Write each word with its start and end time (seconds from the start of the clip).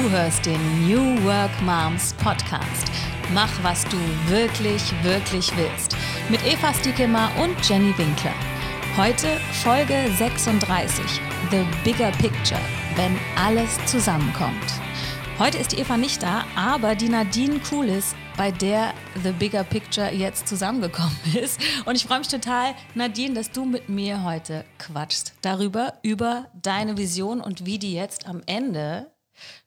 Du 0.00 0.08
hörst 0.10 0.46
den 0.46 0.88
New 0.88 1.24
Work 1.24 1.50
Moms 1.62 2.12
Podcast. 2.12 2.86
Mach, 3.34 3.50
was 3.64 3.84
du 3.86 3.96
wirklich, 4.28 4.80
wirklich 5.02 5.50
willst. 5.56 5.96
Mit 6.28 6.40
Eva 6.46 6.72
Stiekemmer 6.72 7.28
und 7.42 7.68
Jenny 7.68 7.92
Winkler. 7.98 8.34
Heute 8.96 9.26
Folge 9.64 10.08
36. 10.16 11.04
The 11.50 11.64
Bigger 11.82 12.12
Picture. 12.12 12.60
Wenn 12.94 13.16
alles 13.36 13.76
zusammenkommt. 13.86 14.54
Heute 15.36 15.58
ist 15.58 15.72
die 15.72 15.80
Eva 15.80 15.96
nicht 15.96 16.22
da, 16.22 16.44
aber 16.54 16.94
die 16.94 17.08
Nadine 17.08 17.58
Kulis, 17.58 18.14
bei 18.36 18.52
der 18.52 18.94
The 19.24 19.32
Bigger 19.32 19.64
Picture 19.64 20.12
jetzt 20.12 20.46
zusammengekommen 20.46 21.18
ist. 21.42 21.60
Und 21.86 21.96
ich 21.96 22.04
freue 22.04 22.20
mich 22.20 22.28
total, 22.28 22.76
Nadine, 22.94 23.34
dass 23.34 23.50
du 23.50 23.64
mit 23.64 23.88
mir 23.88 24.22
heute 24.22 24.64
quatschst 24.78 25.34
darüber, 25.42 25.94
über 26.02 26.46
deine 26.54 26.96
Vision 26.96 27.40
und 27.40 27.66
wie 27.66 27.80
die 27.80 27.94
jetzt 27.94 28.28
am 28.28 28.42
Ende 28.46 29.08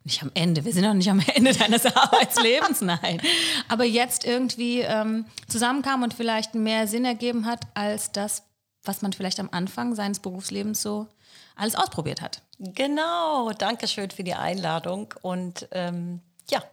nicht 0.03 0.21
am 0.23 0.31
Ende, 0.33 0.65
wir 0.65 0.73
sind 0.73 0.83
noch 0.83 0.93
nicht 0.93 1.09
am 1.09 1.19
Ende 1.35 1.53
deines 1.53 1.85
Arbeitslebens, 1.85 2.81
nein. 2.81 3.21
Aber 3.67 3.83
jetzt 3.83 4.25
irgendwie 4.25 4.81
ähm, 4.81 5.25
zusammenkam 5.47 6.03
und 6.03 6.13
vielleicht 6.13 6.55
mehr 6.55 6.87
Sinn 6.87 7.05
ergeben 7.05 7.45
hat, 7.45 7.61
als 7.73 8.11
das, 8.11 8.43
was 8.83 9.01
man 9.01 9.13
vielleicht 9.13 9.39
am 9.39 9.49
Anfang 9.51 9.95
seines 9.95 10.19
Berufslebens 10.19 10.81
so 10.81 11.07
alles 11.55 11.75
ausprobiert 11.75 12.21
hat. 12.21 12.41
Genau, 12.59 13.51
danke 13.51 13.87
schön 13.87 14.09
für 14.11 14.23
die 14.23 14.33
Einladung 14.33 15.13
und 15.21 15.67
ähm, 15.71 16.21
ja. 16.49 16.63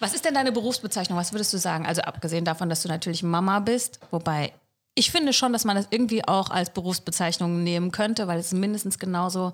Was 0.00 0.14
ist 0.14 0.24
denn 0.24 0.34
deine 0.34 0.52
Berufsbezeichnung? 0.52 1.18
Was 1.18 1.32
würdest 1.32 1.52
du 1.52 1.58
sagen? 1.58 1.86
Also 1.86 2.02
abgesehen 2.02 2.44
davon, 2.44 2.68
dass 2.68 2.82
du 2.82 2.88
natürlich 2.88 3.22
Mama 3.22 3.60
bist, 3.60 4.00
wobei 4.10 4.52
ich 4.94 5.12
finde 5.12 5.32
schon, 5.32 5.52
dass 5.52 5.64
man 5.64 5.76
das 5.76 5.86
irgendwie 5.90 6.26
auch 6.26 6.50
als 6.50 6.70
Berufsbezeichnung 6.70 7.62
nehmen 7.62 7.92
könnte, 7.92 8.26
weil 8.26 8.40
es 8.40 8.52
mindestens 8.52 8.98
genauso 8.98 9.52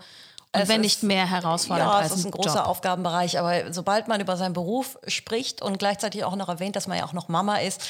und 0.54 0.68
wenn 0.68 0.80
nicht 0.80 1.02
mehr 1.02 1.28
herausfordernd 1.28 1.90
ja, 1.90 1.98
als 1.98 2.12
es 2.12 2.18
ist 2.20 2.24
ein 2.26 2.30
großer 2.30 2.60
Job. 2.60 2.66
Aufgabenbereich. 2.66 3.38
Aber 3.38 3.72
sobald 3.72 4.08
man 4.08 4.20
über 4.20 4.36
seinen 4.36 4.52
Beruf 4.52 4.98
spricht 5.06 5.62
und 5.62 5.78
gleichzeitig 5.78 6.24
auch 6.24 6.36
noch 6.36 6.48
erwähnt, 6.48 6.76
dass 6.76 6.86
man 6.86 6.98
ja 6.98 7.04
auch 7.04 7.12
noch 7.12 7.28
Mama 7.28 7.56
ist, 7.56 7.82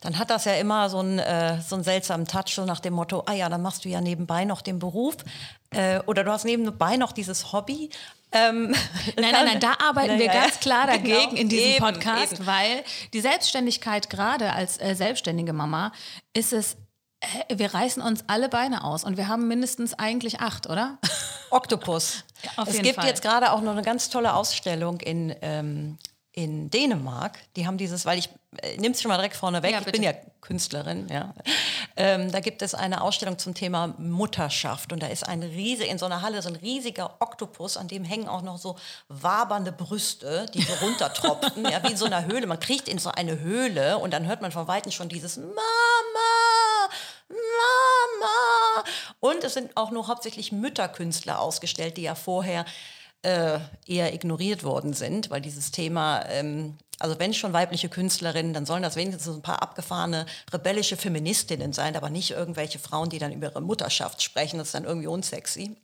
dann 0.00 0.18
hat 0.18 0.30
das 0.30 0.44
ja 0.44 0.54
immer 0.54 0.88
so 0.88 0.98
einen, 0.98 1.18
äh, 1.18 1.60
so 1.60 1.74
einen 1.74 1.84
seltsamen 1.84 2.26
Touch, 2.26 2.54
so 2.54 2.64
nach 2.64 2.80
dem 2.80 2.94
Motto, 2.94 3.24
ah 3.26 3.32
ja, 3.32 3.48
dann 3.48 3.62
machst 3.62 3.84
du 3.84 3.88
ja 3.88 4.00
nebenbei 4.00 4.44
noch 4.44 4.62
den 4.62 4.78
Beruf. 4.78 5.16
Äh, 5.70 6.00
oder 6.06 6.24
du 6.24 6.30
hast 6.30 6.44
nebenbei 6.44 6.96
noch 6.96 7.12
dieses 7.12 7.52
Hobby. 7.52 7.90
Ähm, 8.32 8.68
Nein, 9.16 9.32
nein, 9.32 9.44
nein, 9.44 9.60
da 9.60 9.74
arbeiten 9.86 10.18
wir 10.18 10.28
Naja, 10.28 10.42
ganz 10.42 10.60
klar 10.60 10.86
dagegen 10.86 11.30
genau, 11.30 11.40
in 11.40 11.48
diesem 11.48 11.70
eben, 11.72 11.84
Podcast, 11.84 12.34
eben. 12.34 12.46
weil 12.46 12.82
die 13.12 13.20
Selbstständigkeit 13.20 14.08
gerade 14.08 14.52
als 14.52 14.80
äh, 14.80 14.94
selbstständige 14.94 15.52
Mama 15.52 15.92
ist 16.32 16.52
es, 16.54 16.76
wir 17.54 17.74
reißen 17.74 18.02
uns 18.02 18.24
alle 18.26 18.48
Beine 18.48 18.84
aus 18.84 19.04
und 19.04 19.16
wir 19.16 19.28
haben 19.28 19.48
mindestens 19.48 19.94
eigentlich 19.94 20.40
acht, 20.40 20.68
oder? 20.68 20.98
Oktopus. 21.50 22.24
auf 22.56 22.68
es 22.68 22.80
gibt 22.80 22.96
Fall. 22.96 23.06
jetzt 23.06 23.22
gerade 23.22 23.52
auch 23.52 23.60
noch 23.60 23.72
eine 23.72 23.82
ganz 23.82 24.08
tolle 24.08 24.34
Ausstellung 24.34 25.00
in, 25.00 25.34
ähm, 25.42 25.98
in 26.32 26.70
Dänemark. 26.70 27.38
Die 27.56 27.66
haben 27.66 27.78
dieses, 27.78 28.06
weil 28.06 28.18
ich 28.18 28.30
äh, 28.58 28.76
nimm's 28.78 29.00
schon 29.00 29.08
mal 29.08 29.16
direkt 29.16 29.36
vorne 29.36 29.62
weg. 29.62 29.72
Ja, 29.72 29.80
ich 29.80 29.92
bin 29.92 30.02
ja 30.02 30.12
Künstlerin, 30.40 31.08
ja. 31.08 31.34
Ähm, 31.96 32.32
da 32.32 32.40
gibt 32.40 32.62
es 32.62 32.74
eine 32.74 33.00
Ausstellung 33.00 33.38
zum 33.38 33.54
Thema 33.54 33.94
Mutterschaft 33.98 34.92
und 34.92 35.02
da 35.02 35.06
ist 35.06 35.26
ein 35.26 35.42
riese 35.42 35.84
in 35.84 35.98
so 35.98 36.06
einer 36.06 36.20
Halle 36.20 36.42
so 36.42 36.48
ein 36.48 36.56
riesiger 36.56 37.16
Oktopus, 37.20 37.76
an 37.76 37.88
dem 37.88 38.04
hängen 38.04 38.28
auch 38.28 38.42
noch 38.42 38.58
so 38.58 38.76
wabernde 39.08 39.72
Brüste, 39.72 40.46
die 40.52 40.62
so 40.62 40.72
runtertropfen, 40.84 41.64
ja, 41.70 41.82
wie 41.84 41.92
in 41.92 41.96
so 41.96 42.06
einer 42.06 42.26
Höhle. 42.26 42.46
Man 42.46 42.60
kriecht 42.60 42.88
in 42.88 42.98
so 42.98 43.10
eine 43.10 43.40
Höhle 43.40 43.98
und 43.98 44.12
dann 44.12 44.26
hört 44.26 44.42
man 44.42 44.52
von 44.52 44.66
weitem 44.68 44.90
schon 44.90 45.08
dieses 45.08 45.36
Mama. 45.36 45.52
Und 49.20 49.44
es 49.44 49.54
sind 49.54 49.76
auch 49.76 49.90
nur 49.90 50.08
hauptsächlich 50.08 50.52
Mütterkünstler 50.52 51.40
ausgestellt, 51.40 51.96
die 51.96 52.02
ja 52.02 52.14
vorher 52.14 52.64
äh, 53.22 53.58
eher 53.86 54.14
ignoriert 54.14 54.64
worden 54.64 54.94
sind, 54.94 55.30
weil 55.30 55.40
dieses 55.40 55.70
Thema, 55.70 56.24
ähm, 56.28 56.76
also 56.98 57.18
wenn 57.18 57.34
schon 57.34 57.52
weibliche 57.52 57.88
Künstlerinnen, 57.88 58.52
dann 58.52 58.66
sollen 58.66 58.82
das 58.82 58.96
wenigstens 58.96 59.34
ein 59.34 59.42
paar 59.42 59.62
abgefahrene 59.62 60.26
rebellische 60.52 60.96
Feministinnen 60.96 61.72
sein, 61.72 61.96
aber 61.96 62.10
nicht 62.10 62.32
irgendwelche 62.32 62.78
Frauen, 62.78 63.10
die 63.10 63.18
dann 63.18 63.32
über 63.32 63.48
ihre 63.48 63.62
Mutterschaft 63.62 64.22
sprechen. 64.22 64.58
Das 64.58 64.68
ist 64.68 64.74
dann 64.74 64.84
irgendwie 64.84 65.08
unsexy 65.08 65.76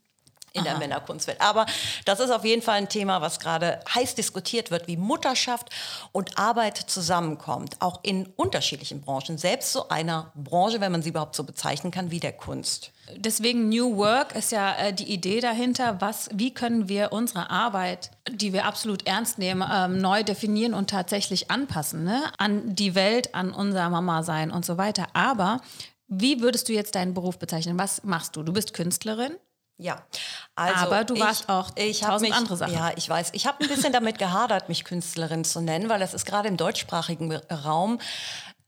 in 0.58 0.64
der 0.64 0.78
Männerkunstwelt. 0.78 1.40
Aber 1.40 1.66
das 2.04 2.20
ist 2.20 2.30
auf 2.30 2.44
jeden 2.44 2.62
Fall 2.62 2.76
ein 2.76 2.88
Thema, 2.88 3.20
was 3.20 3.40
gerade 3.40 3.80
heiß 3.94 4.14
diskutiert 4.14 4.70
wird, 4.70 4.86
wie 4.86 4.96
Mutterschaft 4.96 5.70
und 6.12 6.38
Arbeit 6.38 6.76
zusammenkommt, 6.76 7.76
auch 7.80 8.00
in 8.02 8.26
unterschiedlichen 8.36 9.00
Branchen, 9.00 9.38
selbst 9.38 9.72
so 9.72 9.88
einer 9.88 10.32
Branche, 10.34 10.80
wenn 10.80 10.92
man 10.92 11.02
sie 11.02 11.10
überhaupt 11.10 11.34
so 11.34 11.44
bezeichnen 11.44 11.90
kann, 11.90 12.10
wie 12.10 12.20
der 12.20 12.32
Kunst. 12.32 12.92
Deswegen 13.16 13.68
New 13.68 13.96
Work 13.96 14.34
ist 14.34 14.52
ja 14.52 14.74
äh, 14.76 14.92
die 14.92 15.10
Idee 15.10 15.40
dahinter, 15.40 16.00
was, 16.00 16.28
wie 16.32 16.52
können 16.52 16.88
wir 16.88 17.12
unsere 17.12 17.50
Arbeit, 17.50 18.10
die 18.30 18.52
wir 18.52 18.66
absolut 18.66 19.06
ernst 19.06 19.38
nehmen, 19.38 19.66
ähm, 19.72 19.98
neu 19.98 20.22
definieren 20.22 20.74
und 20.74 20.90
tatsächlich 20.90 21.50
anpassen 21.50 22.04
ne? 22.04 22.22
an 22.38 22.74
die 22.74 22.94
Welt, 22.94 23.34
an 23.34 23.52
unser 23.52 23.88
Mama 23.88 24.22
sein 24.22 24.50
und 24.50 24.64
so 24.64 24.76
weiter. 24.76 25.06
Aber 25.14 25.60
wie 26.08 26.40
würdest 26.40 26.68
du 26.68 26.72
jetzt 26.72 26.94
deinen 26.94 27.14
Beruf 27.14 27.38
bezeichnen? 27.38 27.78
Was 27.78 28.04
machst 28.04 28.36
du? 28.36 28.42
Du 28.42 28.52
bist 28.52 28.74
Künstlerin. 28.74 29.32
Ja, 29.80 30.02
also 30.56 30.86
Aber 30.86 31.04
du 31.04 31.18
warst 31.20 31.48
auch 31.48 31.68
hab 31.68 32.10
tausend 32.10 32.30
mich, 32.30 32.34
andere 32.36 32.56
Sachen. 32.56 32.74
Ja, 32.74 32.90
ich 32.96 33.08
weiß. 33.08 33.30
Ich 33.32 33.46
habe 33.46 33.62
ein 33.62 33.68
bisschen 33.68 33.92
damit 33.92 34.18
gehadert, 34.18 34.68
mich 34.68 34.84
Künstlerin 34.84 35.44
zu 35.44 35.60
nennen, 35.60 35.88
weil 35.88 36.00
das 36.00 36.14
ist 36.14 36.26
gerade 36.26 36.48
im 36.48 36.56
deutschsprachigen 36.56 37.32
Raum 37.36 38.00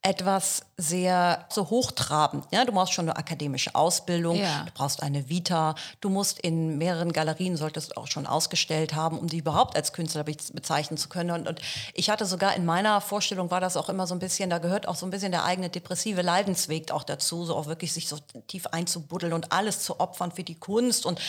etwas 0.02 0.62
sehr 0.78 1.44
so 1.50 1.68
hochtrabend. 1.68 2.46
Ja, 2.50 2.64
du 2.64 2.72
brauchst 2.72 2.94
schon 2.94 3.04
eine 3.06 3.18
akademische 3.18 3.74
Ausbildung, 3.74 4.36
Ja. 4.36 4.62
du 4.64 4.72
brauchst 4.72 5.02
eine 5.02 5.28
Vita, 5.28 5.74
du 6.00 6.08
musst 6.08 6.38
in 6.38 6.78
mehreren 6.78 7.12
Galerien, 7.12 7.58
solltest 7.58 7.90
du 7.90 8.00
auch 8.00 8.06
schon 8.06 8.26
ausgestellt 8.26 8.94
haben, 8.94 9.18
um 9.18 9.26
die 9.26 9.36
überhaupt 9.36 9.76
als 9.76 9.92
Künstler 9.92 10.24
be- 10.24 10.36
bezeichnen 10.54 10.96
zu 10.96 11.10
können. 11.10 11.30
Und, 11.32 11.46
und 11.46 11.60
ich 11.92 12.08
hatte 12.08 12.24
sogar 12.24 12.56
in 12.56 12.64
meiner 12.64 13.02
Vorstellung 13.02 13.50
war 13.50 13.60
das 13.60 13.76
auch 13.76 13.90
immer 13.90 14.06
so 14.06 14.14
ein 14.14 14.20
bisschen, 14.20 14.48
da 14.48 14.56
gehört 14.56 14.88
auch 14.88 14.94
so 14.96 15.04
ein 15.04 15.10
bisschen 15.10 15.32
der 15.32 15.44
eigene 15.44 15.68
depressive 15.68 16.22
Leidensweg 16.22 16.92
auch 16.92 17.02
dazu, 17.04 17.44
so 17.44 17.54
auch 17.54 17.66
wirklich 17.66 17.92
sich 17.92 18.08
so 18.08 18.16
tief 18.46 18.68
einzubuddeln 18.68 19.34
und 19.34 19.52
alles 19.52 19.82
zu 19.82 20.00
opfern 20.00 20.32
für 20.32 20.44
die 20.44 20.54
Kunst 20.58 21.04
und 21.04 21.20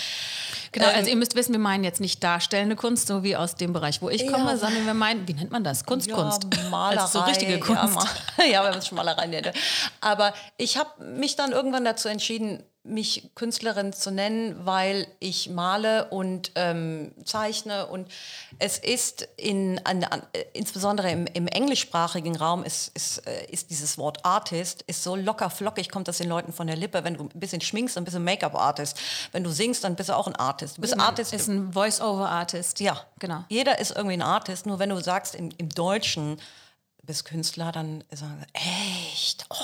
Genau, 0.71 0.87
Ähm, 0.87 0.95
also 0.95 1.09
ihr 1.09 1.17
müsst 1.17 1.35
wissen, 1.35 1.51
wir 1.51 1.59
meinen 1.59 1.83
jetzt 1.83 1.99
nicht 1.99 2.23
darstellende 2.23 2.77
Kunst, 2.77 3.07
so 3.07 3.23
wie 3.23 3.35
aus 3.35 3.55
dem 3.55 3.73
Bereich, 3.73 4.01
wo 4.01 4.07
ich 4.09 4.21
Ja. 4.21 4.31
komme, 4.31 4.57
sondern 4.57 4.85
wir 4.85 4.93
meinen, 4.93 5.27
wie 5.27 5.33
nennt 5.33 5.51
man 5.51 5.65
das? 5.65 5.83
Kunstkunst. 5.83 6.47
Ja, 6.55 6.63
Malerei. 6.69 7.01
Also 7.01 7.19
so 7.19 7.25
richtige 7.25 7.59
Kunst. 7.59 7.97
Ja, 8.49 8.60
ja 8.61 8.67
wenn 8.67 8.71
man 8.71 8.79
es 8.79 8.87
schon 8.87 8.95
Malerei 8.95 9.27
nennt. 9.27 9.51
Aber 9.99 10.33
ich 10.57 10.77
habe 10.77 11.03
mich 11.03 11.35
dann 11.35 11.51
irgendwann 11.51 11.85
dazu 11.85 12.07
entschieden, 12.07 12.63
mich 12.83 13.29
Künstlerin 13.35 13.93
zu 13.93 14.09
nennen, 14.09 14.65
weil 14.65 15.05
ich 15.19 15.49
male 15.49 16.09
und 16.09 16.51
ähm, 16.55 17.13
zeichne. 17.25 17.85
Und 17.85 18.07
es 18.57 18.79
ist 18.79 19.27
in, 19.37 19.79
an, 19.83 20.03
an, 20.03 20.23
insbesondere 20.53 21.11
im, 21.11 21.27
im 21.27 21.47
englischsprachigen 21.47 22.35
Raum 22.35 22.63
ist, 22.63 22.91
ist, 22.95 23.27
äh, 23.27 23.45
ist 23.51 23.69
dieses 23.69 23.99
Wort 23.99 24.25
Artist 24.25 24.83
ist 24.87 25.03
so 25.03 25.15
locker 25.15 25.51
flockig, 25.51 25.89
kommt 25.89 26.07
das 26.07 26.17
den 26.17 26.29
Leuten 26.29 26.53
von 26.53 26.65
der 26.65 26.75
Lippe. 26.75 27.03
Wenn 27.03 27.15
du 27.15 27.25
ein 27.25 27.39
bisschen 27.39 27.61
schminkst, 27.61 27.97
dann 27.97 28.03
bist 28.03 28.15
du 28.15 28.19
ein 28.19 28.23
Make-up-Artist. 28.23 28.99
Wenn 29.31 29.43
du 29.43 29.51
singst, 29.51 29.83
dann 29.83 29.95
bist 29.95 30.09
du 30.09 30.17
auch 30.17 30.27
ein 30.27 30.35
Artist. 30.35 30.77
Du 30.77 30.81
bist 30.81 30.99
Artist. 30.99 31.33
ist 31.33 31.47
ein 31.47 31.73
Voice-Over-Artist. 31.73 32.79
Ja, 32.79 32.99
genau. 33.19 33.43
Jeder 33.49 33.77
ist 33.77 33.91
irgendwie 33.91 34.13
ein 34.13 34.23
Artist, 34.23 34.65
nur 34.65 34.79
wenn 34.79 34.89
du 34.89 34.99
sagst 34.99 35.35
im, 35.35 35.49
im 35.57 35.69
Deutschen, 35.69 36.41
bist 37.03 37.25
Künstler, 37.25 37.71
dann 37.71 38.03
sagen 38.11 38.39
sie, 38.39 38.53
echt, 38.53 39.45
oh, 39.49 39.55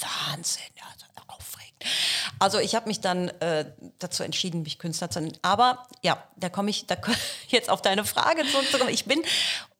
Wahnsinn, 0.00 0.62
ja, 0.76 0.84
aufregend. 1.28 1.84
Also 2.38 2.58
ich 2.58 2.74
habe 2.74 2.88
mich 2.88 3.00
dann 3.00 3.28
äh, 3.40 3.70
dazu 3.98 4.22
entschieden, 4.22 4.62
mich 4.62 4.78
Künstler 4.78 5.10
zu 5.10 5.20
nennen. 5.20 5.36
Aber 5.42 5.86
ja, 6.02 6.22
da 6.36 6.48
komme 6.48 6.70
ich 6.70 6.86
da 6.86 6.96
jetzt 7.48 7.70
auf 7.70 7.82
deine 7.82 8.04
Frage 8.04 8.46
zurückzukommen. 8.46 8.90
Ich 8.90 9.04
bin 9.04 9.22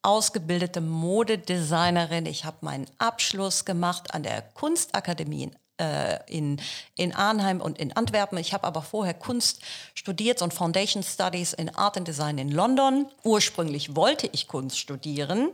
ausgebildete 0.02 0.80
Modedesignerin. 0.80 2.26
Ich 2.26 2.44
habe 2.44 2.58
meinen 2.60 2.86
Abschluss 2.98 3.64
gemacht 3.64 4.14
an 4.14 4.22
der 4.22 4.42
Kunstakademie 4.42 5.44
in 5.44 5.56
äh, 5.78 6.18
in, 6.26 6.60
in 6.96 7.14
Arnheim 7.14 7.60
und 7.60 7.78
in 7.78 7.92
Antwerpen. 7.92 8.38
Ich 8.38 8.52
habe 8.52 8.66
aber 8.66 8.82
vorher 8.82 9.14
Kunst 9.14 9.60
studiert, 9.94 10.42
ein 10.42 10.50
Foundation 10.50 11.02
Studies 11.02 11.52
in 11.52 11.74
Art 11.74 11.96
and 11.96 12.06
Design 12.06 12.38
in 12.38 12.50
London. 12.50 13.06
Ursprünglich 13.22 13.96
wollte 13.96 14.28
ich 14.32 14.48
Kunst 14.48 14.78
studieren, 14.78 15.50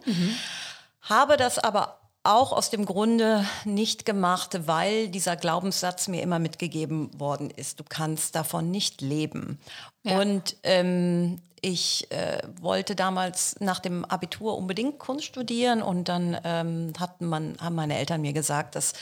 habe 1.03 1.37
das 1.37 1.59
aber 1.59 1.99
auch 2.25 2.53
aus 2.53 2.71
dem 2.71 2.87
Grunde 2.87 3.45
nicht 3.65 4.07
gemacht, 4.07 4.67
weil 4.67 5.09
dieser 5.09 5.37
Glaubenssatz 5.37 6.09
mir 6.09 6.23
immer 6.23 6.39
mitgegeben 6.39 7.11
worden 7.21 7.51
ist, 7.51 7.81
du 7.81 7.85
kannst 7.87 8.35
davon 8.35 8.71
nicht 8.71 9.03
leben. 9.03 9.61
Ja. 10.05 10.21
Und 10.21 10.57
ähm, 10.63 11.39
ich 11.61 12.11
äh, 12.11 12.39
wollte 12.61 12.95
damals 12.95 13.57
nach 13.61 13.79
dem 13.79 14.05
Abitur 14.05 14.57
unbedingt 14.57 14.99
Kunst 14.99 15.27
studieren 15.27 15.83
und 15.83 16.09
dann 16.09 16.37
ähm, 16.45 16.93
hatten 16.99 17.27
man, 17.27 17.57
haben 17.61 17.75
meine 17.75 17.99
Eltern 17.99 18.23
mir 18.23 18.33
gesagt, 18.33 18.75
dass 18.75 18.95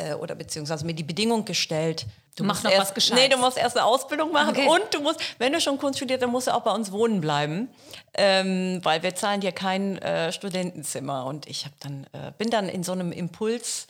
äh, 0.00 0.14
oder 0.14 0.34
beziehungsweise 0.34 0.84
mir 0.86 0.94
die 0.94 1.02
Bedingung 1.02 1.44
gestellt, 1.44 2.06
du 2.36 2.44
Mach 2.44 2.54
musst 2.54 2.64
noch 2.64 2.70
erst, 2.70 2.88
was 2.88 2.94
Gescheites. 2.94 3.22
Nee, 3.22 3.28
du 3.28 3.36
musst 3.38 3.58
erst 3.58 3.76
eine 3.76 3.84
Ausbildung 3.86 4.32
machen 4.32 4.50
Okay. 4.50 4.68
und 4.68 4.82
du 4.94 5.00
musst, 5.00 5.20
wenn 5.38 5.52
du 5.52 5.60
schon 5.60 5.78
Kunst 5.78 5.98
studierst, 5.98 6.22
dann 6.22 6.30
musst 6.30 6.46
du 6.46 6.54
auch 6.54 6.62
bei 6.62 6.72
uns 6.72 6.90
wohnen 6.92 7.20
bleiben, 7.20 7.68
ähm, 8.14 8.80
weil 8.82 9.02
wir 9.02 9.14
zahlen 9.14 9.40
dir 9.40 9.52
kein 9.52 9.98
äh, 9.98 10.32
Studentenzimmer. 10.32 11.26
Und 11.26 11.46
ich 11.46 11.64
habe 11.64 11.74
dann 11.80 12.04
äh, 12.12 12.32
bin 12.38 12.50
dann 12.50 12.68
in 12.68 12.82
so 12.82 12.92
einem 12.92 13.12
Impuls 13.12 13.86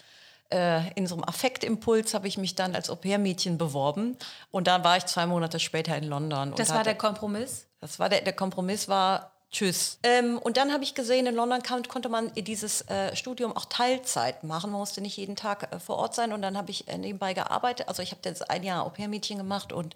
äh, 0.52 0.90
in 0.96 1.06
so 1.06 1.14
einem 1.14 1.22
Affektimpuls 1.24 2.12
habe 2.12 2.26
ich 2.26 2.36
mich 2.36 2.56
dann 2.56 2.74
als 2.74 2.90
Au-pair-Mädchen 2.90 3.56
beworben 3.56 4.16
und 4.50 4.66
dann 4.66 4.82
war 4.82 4.96
ich 4.96 5.06
zwei 5.06 5.24
Monate 5.26 5.60
später 5.60 5.96
in 5.96 6.04
London. 6.04 6.52
Das 6.56 6.70
war 6.70 6.78
hatte- 6.78 6.86
der 6.86 6.94
Kompromiss? 6.96 7.66
das 7.80 7.98
war 8.00 8.08
der, 8.08 8.20
der 8.22 8.32
Kompromiss 8.32 8.88
war, 8.88 9.30
tschüss. 9.50 9.98
Ähm, 10.02 10.38
und 10.38 10.56
dann 10.56 10.72
habe 10.72 10.84
ich 10.84 10.94
gesehen, 10.94 11.26
in 11.26 11.34
London 11.34 11.62
kann, 11.62 11.82
konnte 11.84 12.08
man 12.08 12.32
dieses 12.34 12.82
äh, 12.82 13.14
Studium 13.16 13.56
auch 13.56 13.66
Teilzeit 13.66 14.44
machen. 14.44 14.70
Man 14.70 14.80
musste 14.80 15.00
nicht 15.00 15.16
jeden 15.16 15.36
Tag 15.36 15.72
äh, 15.72 15.80
vor 15.80 15.96
Ort 15.96 16.14
sein. 16.14 16.32
Und 16.32 16.42
dann 16.42 16.56
habe 16.56 16.70
ich 16.70 16.88
äh, 16.88 16.98
nebenbei 16.98 17.34
gearbeitet. 17.34 17.88
Also 17.88 18.02
ich 18.02 18.10
habe 18.10 18.20
jetzt 18.24 18.50
ein 18.50 18.62
Jahr 18.62 18.84
Au-pair-Mädchen 18.84 19.38
gemacht 19.38 19.72
und 19.72 19.94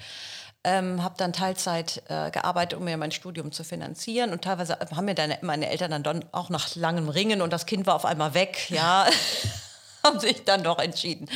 ähm, 0.64 1.02
habe 1.02 1.14
dann 1.18 1.32
Teilzeit 1.32 2.02
äh, 2.08 2.30
gearbeitet, 2.30 2.78
um 2.78 2.84
mir 2.84 2.96
mein 2.96 3.12
Studium 3.12 3.52
zu 3.52 3.64
finanzieren. 3.64 4.32
Und 4.32 4.42
teilweise 4.42 4.78
haben 4.78 5.04
mir 5.04 5.14
dann 5.14 5.34
meine 5.42 5.68
Eltern 5.68 6.02
dann 6.02 6.24
auch 6.32 6.48
nach 6.48 6.74
langem 6.74 7.08
Ringen 7.08 7.42
und 7.42 7.52
das 7.52 7.66
Kind 7.66 7.86
war 7.86 7.94
auf 7.94 8.04
einmal 8.04 8.34
weg. 8.34 8.70
Ja. 8.70 9.06
haben 10.04 10.20
sich 10.20 10.44
dann 10.44 10.62
doch 10.62 10.78
entschieden, 10.78 11.28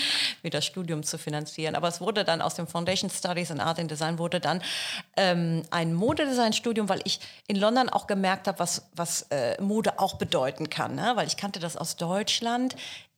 mir 0.43 0.51
das 0.51 0.65
Studium 0.65 1.03
zu 1.03 1.19
finanzieren. 1.19 1.75
Aber 1.75 1.89
es 1.89 2.01
wurde 2.01 2.25
dann 2.25 2.41
aus 2.41 2.55
dem 2.55 2.67
Foundation 2.67 3.11
Studies 3.11 3.51
in 3.51 3.61
Art 3.61 3.79
and 3.79 3.91
Design 3.91 4.19
wurde 4.19 4.41
dann 4.41 4.63
ähm, 5.17 5.63
ein 5.71 5.95
Modedesign-Studium, 5.95 6.89
weil 6.89 7.01
ich 7.05 7.21
in 7.47 7.57
London 7.57 7.89
auch 7.89 8.07
gemerkt 8.07 8.47
habe, 8.47 8.59
was, 8.59 8.89
was 8.95 9.23
äh, 9.31 9.61
Mode 9.61 9.99
auch 9.99 10.15
bedeuten 10.15 10.71
kann. 10.71 10.95
Ne? 10.95 11.13
Weil 11.15 11.27
ich 11.27 11.37
kannte 11.37 11.61
das 11.61 11.77
aus 11.77 11.97
Deutschland 11.97 12.77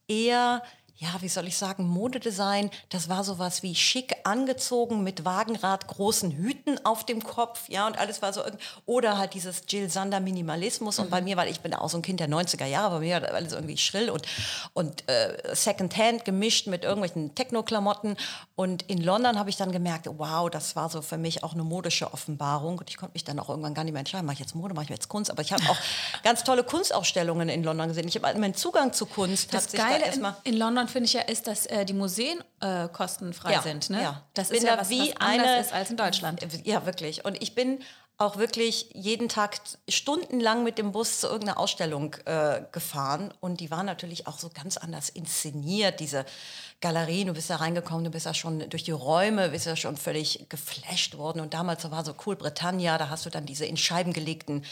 eher 0.08 0.62
ja, 1.00 1.08
wie 1.20 1.28
soll 1.28 1.48
ich 1.48 1.56
sagen, 1.56 1.88
Modedesign, 1.88 2.70
das 2.90 3.08
war 3.08 3.24
sowas 3.24 3.62
wie 3.62 3.74
schick 3.74 4.14
angezogen 4.24 5.02
mit 5.02 5.24
Wagenrad, 5.24 5.86
großen 5.86 6.30
Hüten 6.30 6.78
auf 6.84 7.06
dem 7.06 7.24
Kopf, 7.24 7.70
ja, 7.70 7.86
und 7.86 7.98
alles 7.98 8.20
war 8.20 8.34
so, 8.34 8.42
oder 8.84 9.16
halt 9.16 9.32
dieses 9.32 9.62
Jill 9.66 9.88
Sander 9.88 10.20
Minimalismus 10.20 10.98
und 10.98 11.06
mhm. 11.06 11.10
bei 11.10 11.22
mir, 11.22 11.38
weil 11.38 11.48
ich 11.48 11.60
bin 11.60 11.72
auch 11.72 11.88
so 11.88 11.96
ein 11.96 12.02
Kind 12.02 12.20
der 12.20 12.28
90er 12.28 12.66
Jahre, 12.66 12.96
bei 12.96 13.06
mir 13.06 13.22
war 13.22 13.32
alles 13.32 13.54
irgendwie 13.54 13.78
schrill 13.78 14.10
und, 14.10 14.26
und 14.74 15.08
äh, 15.08 15.54
Secondhand 15.54 16.26
gemischt 16.26 16.66
mit 16.66 16.84
irgendwelchen 16.84 17.34
Techno-Klamotten 17.34 18.18
und 18.54 18.82
in 18.82 19.02
London 19.02 19.38
habe 19.38 19.48
ich 19.48 19.56
dann 19.56 19.72
gemerkt, 19.72 20.06
wow, 20.18 20.50
das 20.50 20.76
war 20.76 20.90
so 20.90 21.00
für 21.00 21.16
mich 21.16 21.42
auch 21.42 21.54
eine 21.54 21.64
modische 21.64 22.12
Offenbarung 22.12 22.76
und 22.76 22.90
ich 22.90 22.98
konnte 22.98 23.14
mich 23.14 23.24
dann 23.24 23.38
auch 23.38 23.48
irgendwann 23.48 23.72
gar 23.72 23.84
nicht 23.84 23.94
mehr 23.94 24.00
entscheiden, 24.00 24.26
mache 24.26 24.34
ich 24.34 24.40
jetzt 24.40 24.54
Mode, 24.54 24.74
mache 24.74 24.84
ich 24.84 24.90
jetzt 24.90 25.08
Kunst, 25.08 25.30
aber 25.30 25.40
ich 25.40 25.54
habe 25.54 25.62
auch 25.70 25.78
ganz 26.24 26.44
tolle 26.44 26.62
Kunstausstellungen 26.62 27.48
in 27.48 27.64
London 27.64 27.88
gesehen. 27.88 28.06
Ich 28.06 28.16
habe 28.16 28.38
meinen 28.38 28.54
Zugang 28.54 28.92
zu 28.92 29.06
Kunst. 29.06 29.54
Das 29.54 29.72
Geile 29.72 30.04
da 30.20 30.36
in, 30.44 30.52
in 30.52 30.58
London 30.58 30.89
finde 30.90 31.06
ich 31.06 31.14
ja, 31.14 31.22
ist, 31.22 31.46
dass 31.46 31.66
äh, 31.66 31.84
die 31.84 31.92
Museen 31.92 32.42
äh, 32.60 32.88
kostenfrei 32.88 33.52
ja, 33.52 33.62
sind. 33.62 33.90
Ne? 33.90 34.02
Ja. 34.02 34.22
Das 34.34 34.50
ist 34.50 34.62
ja 34.62 34.78
was, 34.78 34.90
wie 34.90 35.12
was 35.12 35.20
eine, 35.20 35.60
ist 35.60 35.72
als 35.72 35.90
in 35.90 35.96
Deutschland. 35.96 36.46
Ja, 36.64 36.84
wirklich. 36.86 37.24
Und 37.24 37.42
ich 37.42 37.54
bin 37.54 37.78
auch 38.20 38.36
wirklich 38.36 38.90
jeden 38.92 39.30
Tag 39.30 39.58
stundenlang 39.88 40.62
mit 40.62 40.76
dem 40.76 40.92
Bus 40.92 41.20
zu 41.20 41.26
irgendeiner 41.26 41.58
Ausstellung 41.58 42.14
äh, 42.26 42.60
gefahren. 42.70 43.32
Und 43.40 43.60
die 43.60 43.70
war 43.70 43.82
natürlich 43.82 44.26
auch 44.26 44.38
so 44.38 44.50
ganz 44.52 44.76
anders 44.76 45.08
inszeniert, 45.08 46.00
diese 46.00 46.26
Galerien. 46.80 47.26
Du 47.26 47.34
bist 47.34 47.50
da 47.50 47.56
reingekommen, 47.56 48.04
du 48.04 48.10
bist 48.10 48.24
ja 48.24 48.32
schon 48.32 48.68
durch 48.70 48.84
die 48.84 48.90
Räume, 48.90 49.50
bist 49.50 49.66
ja 49.66 49.76
schon 49.76 49.98
völlig 49.98 50.46
geflasht 50.48 51.18
worden. 51.18 51.40
Und 51.40 51.52
damals 51.52 51.88
war 51.90 52.04
so 52.04 52.14
cool 52.24 52.36
Britannia, 52.36 52.96
da 52.96 53.10
hast 53.10 53.26
du 53.26 53.30
dann 53.30 53.44
diese 53.44 53.66
in 53.66 53.76
Scheiben 53.76 54.14
gelegten, 54.14 54.64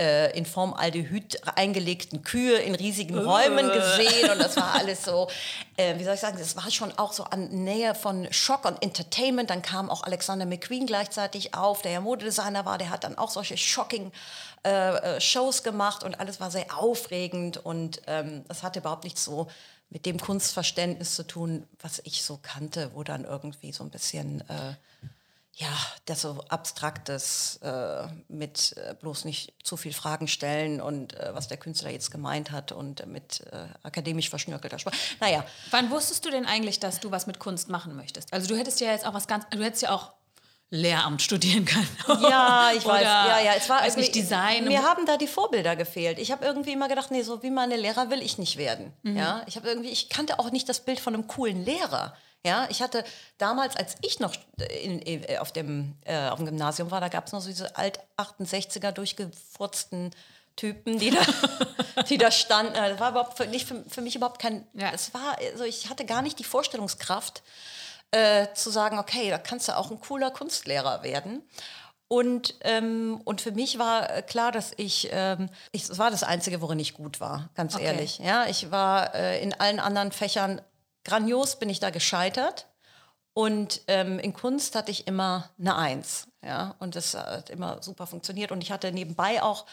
äh, 0.00 0.36
in 0.36 0.46
Formaldehyd 0.46 1.40
eingelegten 1.56 2.22
Kühe 2.22 2.56
in 2.56 2.74
riesigen 2.74 3.16
Räumen 3.16 3.70
gesehen. 3.70 4.32
Und 4.32 4.40
das 4.40 4.56
war 4.56 4.74
alles 4.74 5.04
so, 5.04 5.28
äh, 5.76 5.96
wie 5.96 6.02
soll 6.02 6.14
ich 6.14 6.20
sagen, 6.20 6.38
das 6.38 6.56
war 6.56 6.68
schon 6.72 6.90
auch 6.98 7.12
so 7.12 7.22
an 7.22 7.48
Nähe 7.48 7.94
von 7.94 8.26
Schock 8.32 8.64
und 8.64 8.82
Entertainment. 8.82 9.48
Dann 9.48 9.62
kam 9.62 9.90
auch 9.90 10.02
Alexander 10.02 10.46
McQueen 10.46 10.86
gleichzeitig 10.86 11.54
auf, 11.54 11.82
der 11.82 11.92
ja 11.92 12.00
Modedesigner 12.00 12.64
war, 12.64 12.78
der 12.78 12.90
hat 12.90 13.04
dann 13.04 13.16
auch 13.16 13.30
solche 13.30 13.56
shocking 13.56 14.10
äh, 14.66 14.70
äh 14.70 15.20
Shows 15.20 15.62
gemacht 15.62 16.02
und 16.02 16.18
alles 16.18 16.40
war 16.40 16.50
sehr 16.50 16.76
aufregend 16.76 17.58
und 17.58 18.02
ähm, 18.08 18.44
das 18.48 18.64
hatte 18.64 18.80
überhaupt 18.80 19.04
nichts 19.04 19.24
so 19.24 19.46
mit 19.94 20.06
dem 20.06 20.18
Kunstverständnis 20.18 21.14
zu 21.14 21.24
tun, 21.24 21.66
was 21.80 22.02
ich 22.04 22.24
so 22.24 22.38
kannte, 22.42 22.90
wo 22.94 23.04
dann 23.04 23.24
irgendwie 23.24 23.72
so 23.72 23.84
ein 23.84 23.90
bisschen 23.90 24.40
äh, 24.50 24.74
ja, 25.56 25.68
das 26.06 26.22
so 26.22 26.44
abstraktes 26.48 27.60
äh, 27.62 28.08
mit 28.26 28.76
äh, 28.76 28.96
bloß 29.00 29.24
nicht 29.24 29.54
zu 29.62 29.76
viel 29.76 29.92
Fragen 29.92 30.26
stellen 30.26 30.80
und 30.80 31.14
äh, 31.14 31.32
was 31.32 31.46
der 31.46 31.58
Künstler 31.58 31.90
jetzt 31.90 32.10
gemeint 32.10 32.50
hat 32.50 32.72
und 32.72 33.06
mit 33.06 33.46
äh, 33.52 33.68
akademisch 33.84 34.30
verschnörkelter 34.30 34.80
Sprache. 34.80 34.96
Naja. 35.20 35.46
Wann 35.70 35.92
wusstest 35.92 36.24
du 36.24 36.30
denn 36.30 36.44
eigentlich, 36.44 36.80
dass 36.80 36.98
du 36.98 37.12
was 37.12 37.28
mit 37.28 37.38
Kunst 37.38 37.68
machen 37.68 37.94
möchtest? 37.94 38.32
Also 38.32 38.48
du 38.48 38.58
hättest 38.58 38.80
ja 38.80 38.90
jetzt 38.90 39.06
auch 39.06 39.14
was 39.14 39.28
ganz, 39.28 39.44
du 39.50 39.62
hättest 39.62 39.82
ja 39.82 39.92
auch 39.92 40.12
Lehramt 40.70 41.22
studieren 41.22 41.64
kann. 41.64 41.86
Ja, 42.22 42.72
ich 42.76 42.84
weiß. 42.86 43.02
Ja, 43.02 43.40
ja, 43.40 43.52
es 43.56 43.68
war 43.68 43.82
weiß 43.82 43.96
nicht 43.96 44.14
Design. 44.14 44.64
Mir 44.64 44.82
haben 44.82 45.06
da 45.06 45.16
die 45.16 45.28
Vorbilder 45.28 45.76
gefehlt. 45.76 46.18
Ich 46.18 46.32
habe 46.32 46.44
irgendwie 46.44 46.72
immer 46.72 46.88
gedacht, 46.88 47.10
nee, 47.10 47.22
so 47.22 47.42
wie 47.42 47.50
meine 47.50 47.76
Lehrer 47.76 48.10
will 48.10 48.22
ich 48.22 48.38
nicht 48.38 48.56
werden. 48.56 48.92
Mhm. 49.02 49.16
Ja, 49.16 49.42
ich 49.46 49.56
habe 49.56 49.68
irgendwie, 49.68 49.90
ich 49.90 50.08
kannte 50.08 50.38
auch 50.38 50.50
nicht 50.50 50.68
das 50.68 50.80
Bild 50.80 51.00
von 51.00 51.14
einem 51.14 51.26
coolen 51.28 51.64
Lehrer. 51.64 52.16
Ja, 52.46 52.66
ich 52.68 52.82
hatte 52.82 53.04
damals, 53.38 53.74
als 53.74 53.96
ich 54.02 54.20
noch 54.20 54.34
in, 54.82 54.98
in, 54.98 55.38
auf, 55.38 55.50
dem, 55.50 55.96
äh, 56.04 56.28
auf 56.28 56.36
dem 56.36 56.46
Gymnasium 56.46 56.90
war, 56.90 57.00
da 57.00 57.08
gab 57.08 57.26
es 57.26 57.32
noch 57.32 57.40
so 57.40 57.48
diese 57.48 57.74
alt 57.76 58.00
68er 58.18 58.92
durchgefurzten 58.92 60.10
Typen, 60.56 60.98
die 60.98 61.10
da, 61.10 62.02
die 62.08 62.18
da 62.18 62.30
standen. 62.30 62.74
Das 62.74 63.00
war 63.00 63.10
überhaupt 63.10 63.38
für, 63.38 63.46
nicht 63.46 63.66
für, 63.66 63.82
für 63.88 64.02
mich 64.02 64.14
überhaupt 64.14 64.40
kein. 64.40 64.66
Ja. 64.74 64.90
Das 64.90 65.14
war, 65.14 65.38
also 65.52 65.64
ich 65.64 65.88
hatte 65.88 66.04
gar 66.04 66.20
nicht 66.20 66.38
die 66.38 66.44
Vorstellungskraft, 66.44 67.42
äh, 68.14 68.54
zu 68.54 68.70
sagen, 68.70 68.98
okay, 68.98 69.28
da 69.28 69.38
kannst 69.38 69.68
du 69.68 69.76
auch 69.76 69.90
ein 69.90 70.00
cooler 70.00 70.30
Kunstlehrer 70.30 71.02
werden. 71.02 71.42
Und, 72.06 72.54
ähm, 72.60 73.20
und 73.24 73.40
für 73.40 73.50
mich 73.50 73.78
war 73.78 74.22
klar, 74.22 74.52
dass 74.52 74.72
ich, 74.76 75.08
ähm, 75.10 75.48
ich, 75.72 75.82
es 75.90 75.98
war 75.98 76.12
das 76.12 76.22
Einzige, 76.22 76.60
worin 76.60 76.78
ich 76.78 76.94
gut 76.94 77.18
war, 77.18 77.50
ganz 77.56 77.74
okay. 77.74 77.86
ehrlich. 77.86 78.18
Ja, 78.18 78.46
ich 78.46 78.70
war 78.70 79.14
äh, 79.16 79.42
in 79.42 79.52
allen 79.58 79.80
anderen 79.80 80.12
Fächern 80.12 80.60
grandios, 81.02 81.56
bin 81.58 81.68
ich 81.68 81.80
da 81.80 81.90
gescheitert. 81.90 82.66
Und 83.32 83.80
ähm, 83.88 84.20
in 84.20 84.32
Kunst 84.32 84.76
hatte 84.76 84.92
ich 84.92 85.08
immer 85.08 85.50
eine 85.58 85.74
Eins. 85.74 86.28
Ja, 86.40 86.76
und 86.78 86.94
das 86.94 87.14
hat 87.14 87.50
immer 87.50 87.82
super 87.82 88.06
funktioniert. 88.06 88.52
Und 88.52 88.62
ich 88.62 88.70
hatte 88.70 88.92
nebenbei 88.92 89.42
auch 89.42 89.66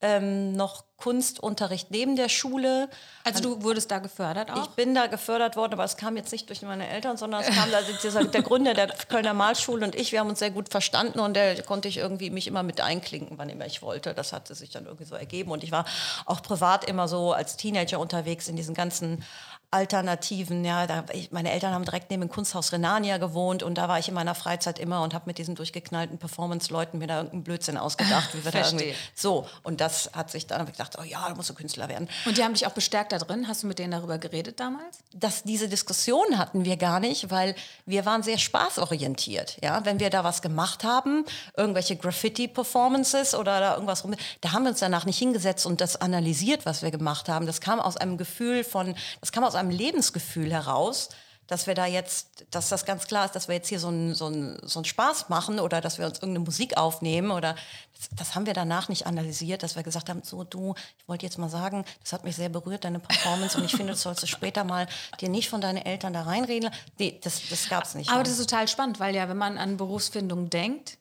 ähm, 0.00 0.52
noch 0.52 0.84
Kunstunterricht 0.96 1.90
neben 1.90 2.16
der 2.16 2.28
Schule. 2.28 2.88
Also 3.24 3.40
du 3.40 3.62
wurdest 3.62 3.90
da 3.90 3.98
gefördert 3.98 4.50
auch? 4.50 4.64
Ich 4.64 4.70
bin 4.70 4.94
da 4.94 5.06
gefördert 5.06 5.54
worden, 5.54 5.74
aber 5.74 5.84
es 5.84 5.96
kam 5.96 6.16
jetzt 6.16 6.32
nicht 6.32 6.48
durch 6.48 6.62
meine 6.62 6.88
Eltern, 6.88 7.16
sondern 7.16 7.42
es 7.42 7.54
kam 7.54 7.70
da 7.70 7.78
dieser, 8.02 8.24
der 8.24 8.42
Gründer 8.42 8.74
der 8.74 8.88
Kölner 9.08 9.32
Malschule 9.32 9.84
und 9.84 9.94
ich, 9.94 10.10
wir 10.10 10.20
haben 10.20 10.28
uns 10.28 10.40
sehr 10.40 10.50
gut 10.50 10.70
verstanden 10.70 11.20
und 11.20 11.34
der 11.34 11.62
konnte 11.62 11.86
ich 11.86 11.98
irgendwie 11.98 12.30
mich 12.30 12.48
immer 12.48 12.64
mit 12.64 12.80
einklinken, 12.80 13.38
wann 13.38 13.48
immer 13.48 13.66
ich 13.66 13.80
wollte. 13.80 14.12
Das 14.12 14.32
hatte 14.32 14.54
sich 14.56 14.70
dann 14.70 14.86
irgendwie 14.86 15.04
so 15.04 15.14
ergeben 15.14 15.52
und 15.52 15.62
ich 15.62 15.70
war 15.70 15.84
auch 16.26 16.42
privat 16.42 16.84
immer 16.84 17.06
so 17.06 17.32
als 17.32 17.56
Teenager 17.56 18.00
unterwegs 18.00 18.48
in 18.48 18.56
diesen 18.56 18.74
ganzen 18.74 19.24
Alternativen. 19.70 20.64
Ja, 20.64 20.86
da, 20.86 21.04
ich, 21.12 21.30
meine 21.30 21.52
Eltern 21.52 21.74
haben 21.74 21.84
direkt 21.84 22.10
neben 22.10 22.22
dem 22.22 22.30
Kunsthaus 22.30 22.72
Renania 22.72 23.18
gewohnt 23.18 23.62
und 23.62 23.76
da 23.76 23.86
war 23.88 23.98
ich 23.98 24.08
in 24.08 24.14
meiner 24.14 24.34
Freizeit 24.34 24.78
immer 24.78 25.02
und 25.02 25.12
habe 25.12 25.24
mit 25.26 25.36
diesen 25.36 25.56
durchgeknallten 25.56 26.18
Performance-Leuten 26.18 26.98
mir 26.98 27.06
da 27.06 27.16
irgendeinen 27.18 27.44
Blödsinn 27.44 27.76
ausgedacht, 27.76 28.34
wie 28.34 28.44
wir 28.44 28.50
da 28.50 28.64
irgendwie 28.64 28.94
so. 29.14 29.46
Und 29.62 29.82
das 29.82 30.10
hat 30.14 30.30
sich 30.30 30.46
dann 30.46 30.60
hab 30.60 30.68
ich 30.68 30.72
gedacht, 30.72 30.96
oh 30.98 31.04
ja, 31.04 31.28
da 31.28 31.34
musst 31.34 31.50
du 31.50 31.54
Künstler 31.54 31.88
werden. 31.88 32.08
Und 32.24 32.38
die 32.38 32.44
haben 32.44 32.54
dich 32.54 32.66
auch 32.66 32.72
bestärkt 32.72 33.12
da 33.12 33.18
drin. 33.18 33.46
Hast 33.46 33.62
du 33.62 33.66
mit 33.66 33.78
denen 33.78 33.90
darüber 33.90 34.16
geredet 34.16 34.58
damals? 34.58 35.00
Dass 35.12 35.42
diese 35.42 35.68
Diskussion 35.68 36.38
hatten 36.38 36.64
wir 36.64 36.78
gar 36.78 36.98
nicht, 36.98 37.30
weil 37.30 37.54
wir 37.84 38.06
waren 38.06 38.22
sehr 38.22 38.38
spaßorientiert. 38.38 39.58
Ja, 39.62 39.84
wenn 39.84 40.00
wir 40.00 40.08
da 40.08 40.24
was 40.24 40.40
gemacht 40.40 40.82
haben, 40.82 41.26
irgendwelche 41.56 41.96
Graffiti-Performances 41.96 43.34
oder 43.34 43.60
da 43.60 43.74
irgendwas 43.74 44.02
rum, 44.02 44.14
da 44.40 44.52
haben 44.52 44.62
wir 44.62 44.70
uns 44.70 44.80
danach 44.80 45.04
nicht 45.04 45.18
hingesetzt 45.18 45.66
und 45.66 45.82
das 45.82 46.00
analysiert, 46.00 46.64
was 46.64 46.80
wir 46.80 46.90
gemacht 46.90 47.28
haben. 47.28 47.44
Das 47.44 47.60
kam 47.60 47.80
aus 47.80 47.98
einem 47.98 48.16
Gefühl 48.16 48.64
von, 48.64 48.94
das 49.20 49.30
kam 49.30 49.44
aus 49.44 49.57
einem 49.58 49.70
Lebensgefühl 49.70 50.52
heraus, 50.52 51.10
dass 51.48 51.66
wir 51.66 51.74
da 51.74 51.86
jetzt, 51.86 52.44
dass 52.50 52.68
das 52.68 52.84
ganz 52.84 53.06
klar 53.06 53.24
ist, 53.24 53.34
dass 53.34 53.48
wir 53.48 53.54
jetzt 53.54 53.68
hier 53.68 53.80
so 53.80 53.88
einen 53.88 54.14
so 54.14 54.30
so 54.62 54.78
einen 54.78 54.84
Spaß 54.84 55.30
machen 55.30 55.58
oder 55.58 55.80
dass 55.80 55.98
wir 55.98 56.04
uns 56.04 56.18
irgendeine 56.18 56.44
Musik 56.44 56.76
aufnehmen 56.76 57.30
oder 57.30 57.56
das, 57.96 58.08
das, 58.14 58.34
haben 58.34 58.44
wir 58.44 58.52
danach 58.52 58.90
nicht 58.90 59.06
analysiert, 59.06 59.62
dass 59.62 59.74
wir 59.74 59.82
gesagt 59.82 60.10
haben, 60.10 60.20
so 60.22 60.44
du, 60.44 60.74
ich 60.98 61.08
wollte 61.08 61.24
jetzt 61.24 61.38
mal 61.38 61.48
sagen, 61.48 61.86
das 62.02 62.12
hat 62.12 62.22
mich 62.22 62.36
sehr 62.36 62.50
berührt, 62.50 62.84
deine 62.84 63.00
Performance 63.00 63.56
und 63.56 63.64
ich 63.64 63.72
finde, 63.72 63.94
du 63.94 63.98
sollst 63.98 64.28
später 64.28 64.62
mal 64.62 64.86
dir 65.20 65.30
nicht 65.30 65.48
von 65.48 65.62
deinen 65.62 65.78
Eltern 65.78 66.12
da 66.12 66.22
reinreden. 66.22 66.70
Nee, 66.98 67.18
das, 67.22 67.40
das 67.48 67.68
gab 67.70 67.84
es 67.84 67.94
nicht. 67.94 68.10
Aber 68.10 68.22
das 68.22 68.38
ist 68.38 68.46
total 68.46 68.68
spannend, 68.68 69.00
weil 69.00 69.16
ja, 69.16 69.28
wenn 69.30 69.38
man 69.38 69.56
an 69.56 69.78
Berufsfindung 69.78 70.50
denkt, 70.50 70.97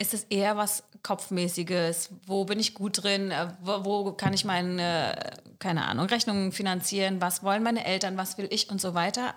ist 0.00 0.14
es 0.14 0.24
eher 0.24 0.56
was 0.56 0.82
Kopfmäßiges? 1.02 2.10
Wo 2.26 2.44
bin 2.44 2.58
ich 2.58 2.74
gut 2.74 3.02
drin? 3.02 3.30
Äh, 3.30 3.48
wo, 3.60 3.84
wo, 3.84 4.12
kann 4.12 4.32
ich 4.32 4.44
meine, 4.44 5.14
keine 5.58 5.84
Ahnung, 5.86 6.06
Rechnungen 6.06 6.52
finanzieren? 6.52 7.20
Was 7.20 7.42
wollen 7.42 7.62
meine 7.62 7.84
Eltern? 7.84 8.16
Was 8.16 8.38
will 8.38 8.48
ich 8.50 8.70
und 8.70 8.80
so 8.80 8.94
weiter? 8.94 9.34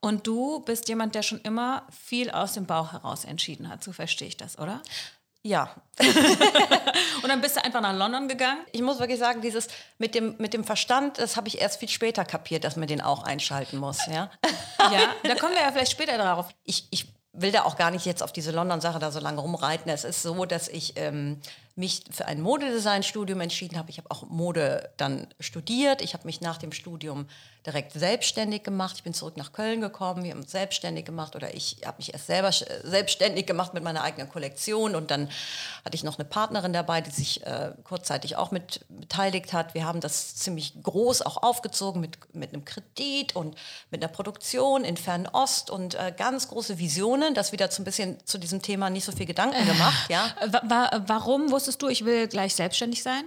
Und 0.00 0.26
du 0.26 0.60
bist 0.60 0.88
jemand, 0.88 1.14
der 1.16 1.22
schon 1.22 1.40
immer 1.40 1.86
viel 1.90 2.30
aus 2.30 2.54
dem 2.54 2.66
Bauch 2.66 2.92
heraus 2.92 3.24
entschieden 3.24 3.68
hat. 3.68 3.82
So 3.82 3.92
verstehe 3.92 4.28
ich 4.28 4.36
das, 4.36 4.58
oder? 4.58 4.80
Ja. 5.42 5.74
und 7.22 7.28
dann 7.28 7.40
bist 7.40 7.56
du 7.56 7.64
einfach 7.64 7.80
nach 7.80 7.96
London 7.96 8.28
gegangen? 8.28 8.60
Ich 8.72 8.82
muss 8.82 9.00
wirklich 9.00 9.18
sagen, 9.18 9.40
dieses 9.40 9.68
mit 9.98 10.14
dem, 10.14 10.36
mit 10.38 10.54
dem 10.54 10.64
Verstand, 10.64 11.18
das 11.18 11.36
habe 11.36 11.48
ich 11.48 11.60
erst 11.60 11.80
viel 11.80 11.88
später 11.88 12.24
kapiert, 12.24 12.64
dass 12.64 12.76
man 12.76 12.86
den 12.86 13.00
auch 13.00 13.24
einschalten 13.24 13.78
muss. 13.78 14.06
Ja, 14.06 14.30
ja 14.78 15.14
da 15.22 15.34
kommen 15.34 15.54
wir 15.54 15.62
ja 15.62 15.72
vielleicht 15.72 15.92
später 15.92 16.16
darauf. 16.16 16.48
Ich, 16.64 16.88
ich 16.90 17.15
will 17.36 17.52
da 17.52 17.62
auch 17.62 17.76
gar 17.76 17.90
nicht 17.90 18.06
jetzt 18.06 18.22
auf 18.22 18.32
diese 18.32 18.50
London-Sache 18.50 18.98
da 18.98 19.10
so 19.10 19.20
lange 19.20 19.40
rumreiten. 19.40 19.90
Es 19.90 20.04
ist 20.04 20.22
so, 20.22 20.44
dass 20.46 20.68
ich 20.68 20.94
ähm, 20.96 21.40
mich 21.76 22.04
für 22.10 22.26
ein 22.26 22.40
Modedesign-Studium 22.40 23.40
entschieden 23.40 23.78
habe. 23.78 23.90
Ich 23.90 23.98
habe 23.98 24.10
auch 24.10 24.22
Mode 24.28 24.90
dann 24.96 25.26
studiert. 25.40 26.00
Ich 26.00 26.14
habe 26.14 26.26
mich 26.26 26.40
nach 26.40 26.56
dem 26.56 26.72
Studium 26.72 27.26
direkt 27.66 27.92
selbstständig 27.92 28.62
gemacht. 28.62 28.94
Ich 28.96 29.02
bin 29.02 29.12
zurück 29.12 29.36
nach 29.36 29.52
Köln 29.52 29.80
gekommen, 29.80 30.22
wir 30.22 30.30
haben 30.30 30.40
uns 30.40 30.52
selbstständig 30.52 31.04
gemacht 31.04 31.34
oder 31.34 31.52
ich 31.54 31.78
habe 31.84 31.96
mich 31.98 32.12
erst 32.12 32.28
selber 32.28 32.52
selbstständig 32.52 33.44
gemacht 33.44 33.74
mit 33.74 33.82
meiner 33.82 34.02
eigenen 34.02 34.28
Kollektion 34.28 34.94
und 34.94 35.10
dann 35.10 35.28
hatte 35.84 35.96
ich 35.96 36.04
noch 36.04 36.18
eine 36.18 36.24
Partnerin 36.24 36.72
dabei, 36.72 37.00
die 37.00 37.10
sich 37.10 37.44
äh, 37.44 37.72
kurzzeitig 37.82 38.36
auch 38.36 38.52
mit 38.52 38.80
beteiligt 38.88 39.52
hat. 39.52 39.74
Wir 39.74 39.84
haben 39.84 40.00
das 40.00 40.36
ziemlich 40.36 40.80
groß 40.80 41.22
auch 41.22 41.42
aufgezogen 41.42 42.00
mit, 42.00 42.18
mit 42.34 42.52
einem 42.52 42.64
Kredit 42.64 43.34
und 43.34 43.56
mit 43.90 44.02
einer 44.02 44.12
Produktion 44.12 44.84
in 44.84 44.96
Fernost 44.96 45.68
und 45.68 45.96
äh, 45.96 46.14
ganz 46.16 46.48
große 46.48 46.78
Visionen. 46.78 47.34
Das 47.34 47.50
wieder 47.50 47.68
zu 47.68 47.82
ein 47.82 47.84
bisschen 47.84 48.24
zu 48.24 48.38
diesem 48.38 48.62
Thema 48.62 48.90
nicht 48.90 49.04
so 49.04 49.12
viel 49.12 49.26
Gedanken 49.26 49.66
gemacht. 49.66 50.08
Ja. 50.08 50.30
Wa 50.62 51.02
warum 51.06 51.50
wusstest 51.50 51.65
du, 51.68 51.88
ich 51.88 52.04
will 52.04 52.28
gleich 52.28 52.54
selbstständig 52.54 53.02
sein? 53.02 53.24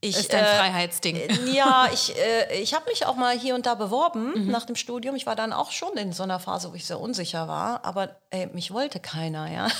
Ich, 0.00 0.16
ist 0.16 0.32
dein 0.32 0.44
äh, 0.44 0.56
Freiheitsding. 0.56 1.16
Äh, 1.16 1.50
ja, 1.50 1.88
ich, 1.92 2.16
äh, 2.16 2.60
ich 2.60 2.72
habe 2.72 2.88
mich 2.88 3.04
auch 3.06 3.16
mal 3.16 3.36
hier 3.36 3.56
und 3.56 3.66
da 3.66 3.74
beworben 3.74 4.44
mhm. 4.44 4.50
nach 4.50 4.64
dem 4.64 4.76
Studium. 4.76 5.16
Ich 5.16 5.26
war 5.26 5.34
dann 5.34 5.52
auch 5.52 5.72
schon 5.72 5.96
in 5.96 6.12
so 6.12 6.22
einer 6.22 6.38
Phase, 6.38 6.70
wo 6.70 6.76
ich 6.76 6.86
sehr 6.86 7.00
unsicher 7.00 7.48
war, 7.48 7.84
aber 7.84 8.16
ey, 8.30 8.46
mich 8.52 8.72
wollte 8.72 9.00
keiner, 9.00 9.50
ja. 9.50 9.66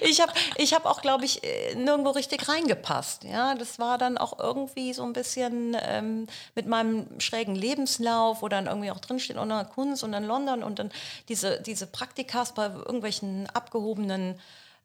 ich 0.00 0.20
habe 0.20 0.32
ich 0.56 0.74
hab 0.74 0.86
auch, 0.86 1.02
glaube 1.02 1.24
ich, 1.24 1.42
äh, 1.42 1.74
nirgendwo 1.74 2.10
richtig 2.10 2.48
reingepasst. 2.48 3.24
Ja, 3.24 3.56
das 3.56 3.80
war 3.80 3.98
dann 3.98 4.16
auch 4.16 4.38
irgendwie 4.38 4.92
so 4.92 5.02
ein 5.02 5.12
bisschen 5.12 5.76
ähm, 5.80 6.28
mit 6.54 6.66
meinem 6.66 7.18
schrägen 7.18 7.56
Lebenslauf, 7.56 8.42
wo 8.42 8.48
dann 8.48 8.66
irgendwie 8.66 8.92
auch 8.92 9.00
drinsteht, 9.00 9.36
dann 9.36 9.68
Kunst 9.70 10.04
und 10.04 10.12
dann 10.12 10.24
London 10.24 10.62
und 10.62 10.78
dann 10.78 10.92
diese, 11.28 11.60
diese 11.60 11.88
Praktikas 11.88 12.54
bei 12.54 12.66
irgendwelchen 12.66 13.50
abgehobenen 13.50 14.38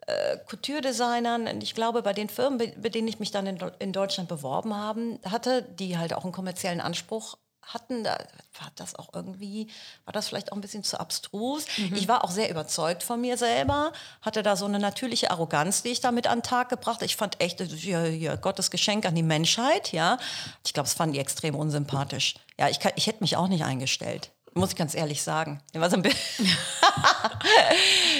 äh, 0.09 0.37
Couture-Designern, 0.47 1.47
und 1.47 1.63
ich 1.63 1.75
glaube, 1.75 2.01
bei 2.01 2.13
den 2.13 2.29
Firmen, 2.29 2.57
bei 2.57 2.89
denen 2.89 3.07
ich 3.07 3.19
mich 3.19 3.31
dann 3.31 3.47
in, 3.47 3.59
in 3.79 3.93
Deutschland 3.93 4.29
beworben 4.29 4.75
haben, 4.75 5.19
hatte, 5.23 5.63
die 5.63 5.97
halt 5.97 6.13
auch 6.13 6.23
einen 6.23 6.33
kommerziellen 6.33 6.81
Anspruch 6.81 7.37
hatten, 7.73 8.03
da 8.03 8.17
war 8.59 8.71
das 8.75 8.95
auch 8.95 9.09
irgendwie, 9.13 9.67
war 10.05 10.11
das 10.11 10.27
vielleicht 10.27 10.51
auch 10.51 10.57
ein 10.57 10.61
bisschen 10.61 10.83
zu 10.83 10.99
abstrus. 10.99 11.65
Mhm. 11.77 11.95
Ich 11.95 12.07
war 12.07 12.23
auch 12.23 12.31
sehr 12.31 12.49
überzeugt 12.49 13.03
von 13.03 13.21
mir 13.21 13.37
selber, 13.37 13.93
hatte 14.21 14.43
da 14.43 14.55
so 14.55 14.65
eine 14.65 14.79
natürliche 14.79 15.31
Arroganz, 15.31 15.83
die 15.83 15.89
ich 15.89 16.01
damit 16.01 16.27
an 16.27 16.39
den 16.39 16.43
Tag 16.43 16.69
gebracht. 16.69 17.01
Ich 17.03 17.15
fand 17.15 17.39
echt, 17.41 17.61
ja, 17.61 18.05
ja, 18.05 18.35
Gottes 18.35 18.71
Geschenk 18.71 19.05
an 19.05 19.15
die 19.15 19.23
Menschheit, 19.23 19.91
ja. 19.91 20.17
Ich 20.65 20.73
glaube, 20.73 20.87
das 20.87 20.95
fanden 20.95 21.13
die 21.13 21.19
extrem 21.19 21.55
unsympathisch. 21.55 22.35
Ja, 22.57 22.69
ich, 22.69 22.79
kann, 22.79 22.93
ich 22.95 23.07
hätte 23.07 23.21
mich 23.21 23.37
auch 23.37 23.47
nicht 23.47 23.63
eingestellt. 23.63 24.31
Muss 24.59 24.71
ich 24.71 24.75
ganz 24.75 24.95
ehrlich 24.95 25.23
sagen. 25.23 25.61
So 25.73 25.79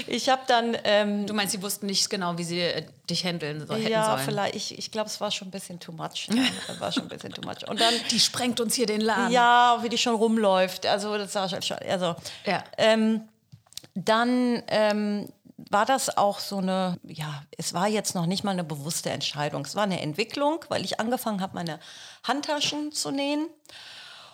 ich 0.08 0.30
habe 0.30 0.42
dann. 0.48 0.78
Ähm, 0.84 1.26
du 1.26 1.34
meinst, 1.34 1.52
sie 1.52 1.62
wussten 1.62 1.86
nicht 1.86 2.10
genau, 2.10 2.38
wie 2.38 2.44
sie 2.44 2.62
äh, 2.62 2.86
dich 3.10 3.26
handeln 3.26 3.66
so, 3.66 3.74
hätten 3.74 3.92
ja, 3.92 4.06
sollen? 4.06 4.18
Ja, 4.18 4.24
vielleicht. 4.24 4.56
Ich, 4.56 4.78
ich 4.78 4.92
glaube, 4.92 5.10
es 5.10 5.20
war 5.22 5.32
schon 5.32 5.50
ein 5.50 5.52
bisschen 5.52 5.80
too 5.80 5.92
much. 5.92 6.30
Ja, 6.34 6.80
war 6.80 6.92
schon 6.92 7.04
ein 7.04 7.10
bisschen 7.10 7.32
too 7.32 7.42
much. 7.42 7.68
Und 7.68 7.80
dann, 7.80 7.94
die 8.12 8.20
sprengt 8.20 8.60
uns 8.60 8.76
hier 8.76 8.86
den 8.86 9.02
Laden. 9.02 9.32
Ja, 9.32 9.80
wie 9.82 9.90
die 9.90 9.98
schon 9.98 10.16
rumläuft. 10.16 10.86
Also, 10.86 11.18
das 11.18 11.36
war 11.36 11.50
schon. 11.50 11.78
Also, 11.90 12.16
ja. 12.46 12.64
Ähm, 12.78 13.22
dann. 13.96 14.64
Ähm, 14.68 15.28
war 15.70 15.86
das 15.86 16.18
auch 16.18 16.40
so 16.40 16.58
eine, 16.58 16.98
ja, 17.04 17.44
es 17.58 17.74
war 17.74 17.88
jetzt 17.88 18.16
noch 18.16 18.26
nicht 18.26 18.44
mal 18.44 18.52
eine 18.52 18.64
bewusste 18.64 19.10
Entscheidung. 19.10 19.66
Es 19.66 19.76
war 19.76 19.84
eine 19.84 20.02
Entwicklung, 20.02 20.64
weil 20.70 20.86
ich 20.86 21.00
angefangen 21.00 21.42
habe, 21.42 21.56
meine 21.56 21.80
Handtaschen 22.24 22.92
zu 22.92 23.12
nähen. 23.12 23.48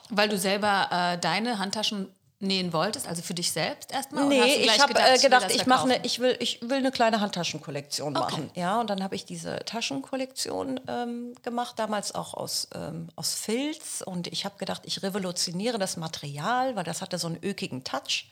Weil 0.09 0.29
du 0.29 0.37
selber 0.37 0.89
äh, 0.91 1.17
deine 1.17 1.57
Handtaschen 1.57 2.09
nähen 2.39 2.73
wolltest, 2.73 3.07
also 3.07 3.21
für 3.21 3.33
dich 3.33 3.51
selbst 3.51 3.91
erstmal? 3.91 4.25
Nee, 4.25 4.43
ich 4.43 4.79
habe 4.79 4.93
gedacht, 4.93 5.09
äh, 5.09 5.21
gedacht 5.21 5.51
ich, 5.51 5.65
mache 5.65 5.85
eine, 5.85 6.05
ich 6.05 6.19
will, 6.19 6.35
ich 6.39 6.61
will 6.61 6.77
eine 6.77 6.91
kleine 6.91 7.21
Handtaschenkollektion 7.21 8.15
okay. 8.15 8.31
machen. 8.31 8.51
Ja, 8.55 8.79
und 8.79 8.89
dann 8.89 9.03
habe 9.03 9.15
ich 9.15 9.25
diese 9.25 9.59
Taschenkollektion 9.65 10.79
ähm, 10.87 11.33
gemacht, 11.43 11.79
damals 11.79 12.13
auch 12.13 12.33
aus, 12.33 12.67
ähm, 12.75 13.09
aus 13.15 13.33
Filz. 13.33 14.03
Und 14.05 14.27
ich 14.27 14.45
habe 14.45 14.57
gedacht, 14.57 14.81
ich 14.85 15.01
revolutioniere 15.01 15.79
das 15.79 15.97
Material, 15.97 16.75
weil 16.75 16.83
das 16.83 17.01
hatte 17.01 17.17
so 17.17 17.27
einen 17.27 17.39
ökigen 17.41 17.83
Touch 17.83 18.25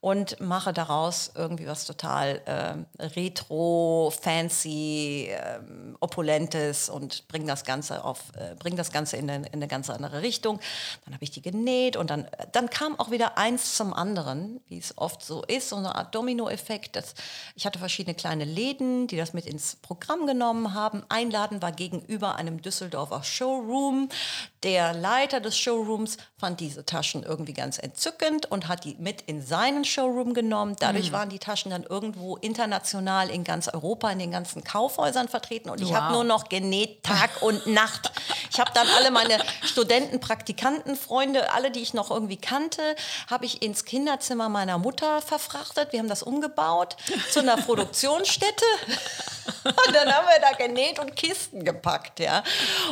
und 0.00 0.40
mache 0.40 0.72
daraus 0.72 1.32
irgendwie 1.34 1.66
was 1.66 1.84
total 1.84 2.40
äh, 2.46 3.04
retro, 3.04 4.12
fancy, 4.12 5.28
äh, 5.30 5.58
opulentes 5.98 6.88
und 6.88 7.26
bringe 7.26 7.46
das 7.46 7.64
Ganze 7.64 8.04
auf, 8.04 8.20
äh, 8.36 8.54
bring 8.56 8.76
das 8.76 8.92
Ganze 8.92 9.16
in 9.16 9.28
eine, 9.28 9.46
in 9.46 9.54
eine 9.54 9.66
ganz 9.66 9.90
andere 9.90 10.22
Richtung. 10.22 10.60
Dann 11.04 11.14
habe 11.14 11.24
ich 11.24 11.32
die 11.32 11.42
genäht 11.42 11.96
und 11.96 12.10
dann, 12.10 12.28
dann 12.52 12.70
kam 12.70 12.98
auch 13.00 13.10
wieder 13.10 13.38
eins 13.38 13.74
zum 13.74 13.92
anderen, 13.92 14.60
wie 14.68 14.78
es 14.78 14.96
oft 14.96 15.24
so 15.24 15.42
ist, 15.42 15.70
so 15.70 15.76
eine 15.76 15.96
Art 15.96 16.14
Dominoeffekt. 16.14 16.96
Ich 17.56 17.66
hatte 17.66 17.80
verschiedene 17.80 18.14
kleine 18.14 18.44
Läden, 18.44 19.08
die 19.08 19.16
das 19.16 19.32
mit 19.32 19.46
ins 19.46 19.74
Programm 19.76 20.26
genommen 20.26 20.74
haben. 20.74 21.02
Einladen 21.08 21.60
war 21.60 21.72
gegenüber 21.72 22.36
einem 22.36 22.62
Düsseldorfer 22.62 23.24
Showroom. 23.24 24.08
Der 24.64 24.92
Leiter 24.92 25.40
des 25.40 25.56
Showrooms 25.56 26.16
fand 26.36 26.58
diese 26.58 26.84
Taschen 26.84 27.22
irgendwie 27.22 27.52
ganz 27.52 27.78
entzückend 27.78 28.50
und 28.50 28.66
hat 28.66 28.84
die 28.84 28.96
mit 28.98 29.22
in 29.22 29.40
seinen 29.40 29.84
Showroom 29.84 30.34
genommen. 30.34 30.74
Dadurch 30.80 31.10
mhm. 31.10 31.14
waren 31.14 31.28
die 31.28 31.38
Taschen 31.38 31.70
dann 31.70 31.84
irgendwo 31.84 32.36
international 32.36 33.30
in 33.30 33.44
ganz 33.44 33.68
Europa, 33.68 34.10
in 34.10 34.18
den 34.18 34.32
ganzen 34.32 34.64
Kaufhäusern 34.64 35.28
vertreten. 35.28 35.70
Und 35.70 35.80
ich 35.80 35.90
wow. 35.90 35.96
habe 35.96 36.14
nur 36.14 36.24
noch 36.24 36.48
genäht 36.48 37.04
Tag 37.04 37.30
und 37.40 37.66
Nacht. 37.68 38.10
Ich 38.50 38.58
habe 38.58 38.72
dann 38.74 38.88
alle 38.96 39.12
meine 39.12 39.38
Studenten, 39.64 40.18
Praktikanten, 40.18 40.96
Freunde, 40.96 41.52
alle, 41.52 41.70
die 41.70 41.80
ich 41.80 41.94
noch 41.94 42.10
irgendwie 42.10 42.36
kannte, 42.36 42.82
habe 43.30 43.46
ich 43.46 43.62
ins 43.62 43.84
Kinderzimmer 43.84 44.48
meiner 44.48 44.78
Mutter 44.78 45.22
verfrachtet. 45.22 45.92
Wir 45.92 46.00
haben 46.00 46.08
das 46.08 46.22
umgebaut 46.24 46.96
zu 47.30 47.40
einer 47.40 47.56
Produktionsstätte. 47.68 48.64
Und 49.64 49.94
dann 49.94 50.12
haben 50.12 50.26
wir 50.26 50.40
da 50.40 50.56
genäht 50.56 50.98
und 50.98 51.14
Kisten 51.16 51.64
gepackt, 51.64 52.20
ja. 52.20 52.42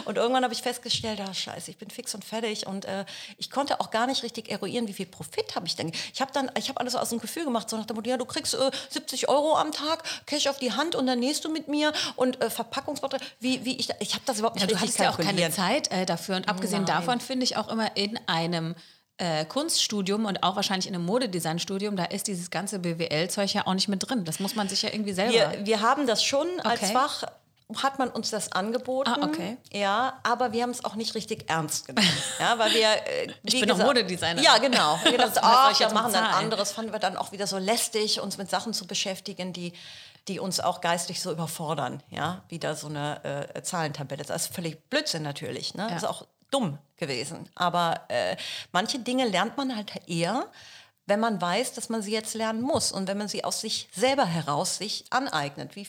Und 0.04 0.16
irgendwann 0.16 0.44
habe 0.44 0.54
ich 0.54 0.62
festgestellt, 0.62 1.20
ah, 1.20 1.32
scheiße, 1.34 1.55
ich 1.56 1.78
bin 1.78 1.90
fix 1.90 2.14
und 2.14 2.24
fertig. 2.24 2.66
Und 2.66 2.84
äh, 2.84 3.04
ich 3.38 3.50
konnte 3.50 3.80
auch 3.80 3.90
gar 3.90 4.06
nicht 4.06 4.22
richtig 4.22 4.50
eruieren, 4.50 4.88
wie 4.88 4.92
viel 4.92 5.06
Profit 5.06 5.54
habe 5.54 5.66
ich 5.66 5.76
denn. 5.76 5.92
Ich 6.12 6.20
habe 6.20 6.32
dann, 6.32 6.50
ich 6.56 6.68
habe 6.68 6.80
alles 6.80 6.94
aus 6.94 7.10
dem 7.10 7.20
Gefühl 7.20 7.44
gemacht, 7.44 7.68
so 7.70 7.76
nach 7.76 7.86
dem 7.86 7.96
Motto, 7.96 8.10
ja, 8.10 8.16
du 8.16 8.24
kriegst 8.24 8.54
äh, 8.54 8.70
70 8.90 9.28
Euro 9.28 9.56
am 9.56 9.72
Tag, 9.72 10.02
Cash 10.26 10.46
auf 10.46 10.58
die 10.58 10.72
Hand 10.72 10.94
und 10.94 11.06
dann 11.06 11.18
nähst 11.18 11.44
du 11.44 11.50
mit 11.50 11.68
mir 11.68 11.92
und 12.16 12.40
äh, 12.42 12.50
Verpackungsbottrop, 12.50 13.20
wie, 13.40 13.64
wie 13.64 13.76
ich, 13.76 13.88
ich 14.00 14.14
habe 14.14 14.22
das 14.26 14.38
überhaupt 14.38 14.56
nicht 14.56 14.70
ja, 14.70 14.76
Du 14.76 14.80
hast 14.80 14.98
ja 14.98 15.10
auch 15.10 15.18
keine 15.18 15.50
Zeit 15.50 15.90
äh, 15.90 16.06
dafür. 16.06 16.36
Und 16.36 16.48
abgesehen 16.48 16.84
Nein. 16.84 16.96
davon 16.96 17.20
finde 17.20 17.44
ich 17.44 17.56
auch 17.56 17.68
immer 17.68 17.96
in 17.96 18.18
einem 18.26 18.74
äh, 19.18 19.44
Kunststudium 19.46 20.26
und 20.26 20.42
auch 20.42 20.56
wahrscheinlich 20.56 20.86
in 20.86 20.94
einem 20.94 21.04
Modedesignstudium, 21.06 21.96
da 21.96 22.04
ist 22.04 22.26
dieses 22.26 22.50
ganze 22.50 22.78
BWL-Zeug 22.78 23.52
ja 23.54 23.66
auch 23.66 23.74
nicht 23.74 23.88
mit 23.88 24.08
drin. 24.08 24.24
Das 24.24 24.40
muss 24.40 24.54
man 24.54 24.68
sich 24.68 24.82
ja 24.82 24.92
irgendwie 24.92 25.12
selber. 25.12 25.32
Wir, 25.32 25.66
wir 25.66 25.80
haben 25.80 26.06
das 26.06 26.22
schon 26.22 26.46
okay. 26.58 26.68
als 26.68 26.90
Fach 26.90 27.24
hat 27.74 27.98
man 27.98 28.08
uns 28.10 28.30
das 28.30 28.52
angeboten. 28.52 29.10
Ah, 29.10 29.24
okay. 29.24 29.56
Ja, 29.72 30.20
aber 30.22 30.52
wir 30.52 30.62
haben 30.62 30.70
es 30.70 30.84
auch 30.84 30.94
nicht 30.94 31.14
richtig 31.14 31.50
ernst 31.50 31.86
genommen. 31.86 32.06
Ja, 32.38 32.58
weil 32.58 32.72
wir, 32.72 32.88
äh, 32.88 33.32
ich 33.42 33.60
bin 33.60 33.70
auch 33.70 33.78
Modedesigner. 33.78 34.40
Ja, 34.40 34.58
genau. 34.58 34.98
Wir 35.04 35.18
dachten, 35.18 35.38
ach, 35.42 35.78
wir 35.78 35.90
machen 35.90 36.12
dann 36.12 36.24
anderes. 36.24 36.72
Fanden 36.72 36.92
wir 36.92 36.98
dann 36.98 37.16
auch 37.16 37.32
wieder 37.32 37.46
so 37.46 37.58
lästig, 37.58 38.20
uns 38.20 38.36
mit 38.36 38.50
Sachen 38.50 38.72
zu 38.72 38.86
beschäftigen, 38.86 39.52
die, 39.52 39.72
die 40.28 40.38
uns 40.38 40.60
auch 40.60 40.80
geistig 40.80 41.20
so 41.20 41.32
überfordern. 41.32 42.02
Ja, 42.10 42.42
wieder 42.48 42.74
so 42.76 42.88
eine 42.88 43.48
äh, 43.54 43.62
Zahlentabelle. 43.62 44.24
Das 44.24 44.46
ist 44.46 44.54
völlig 44.54 44.88
Blödsinn 44.90 45.22
natürlich. 45.22 45.74
Ne? 45.74 45.84
Ja. 45.84 45.88
Das 45.88 46.02
ist 46.02 46.08
auch 46.08 46.26
dumm 46.50 46.78
gewesen. 46.96 47.48
Aber 47.54 48.02
äh, 48.08 48.36
manche 48.72 48.98
Dinge 48.98 49.26
lernt 49.26 49.56
man 49.56 49.74
halt 49.74 49.92
eher, 50.06 50.46
wenn 51.06 51.20
man 51.20 51.40
weiß, 51.40 51.72
dass 51.72 51.88
man 51.88 52.02
sie 52.02 52.12
jetzt 52.12 52.34
lernen 52.34 52.60
muss 52.60 52.92
und 52.92 53.08
wenn 53.08 53.18
man 53.18 53.28
sie 53.28 53.44
aus 53.44 53.60
sich 53.60 53.88
selber 53.94 54.26
heraus 54.26 54.78
sich 54.78 55.04
aneignet. 55.10 55.76
Wie, 55.76 55.88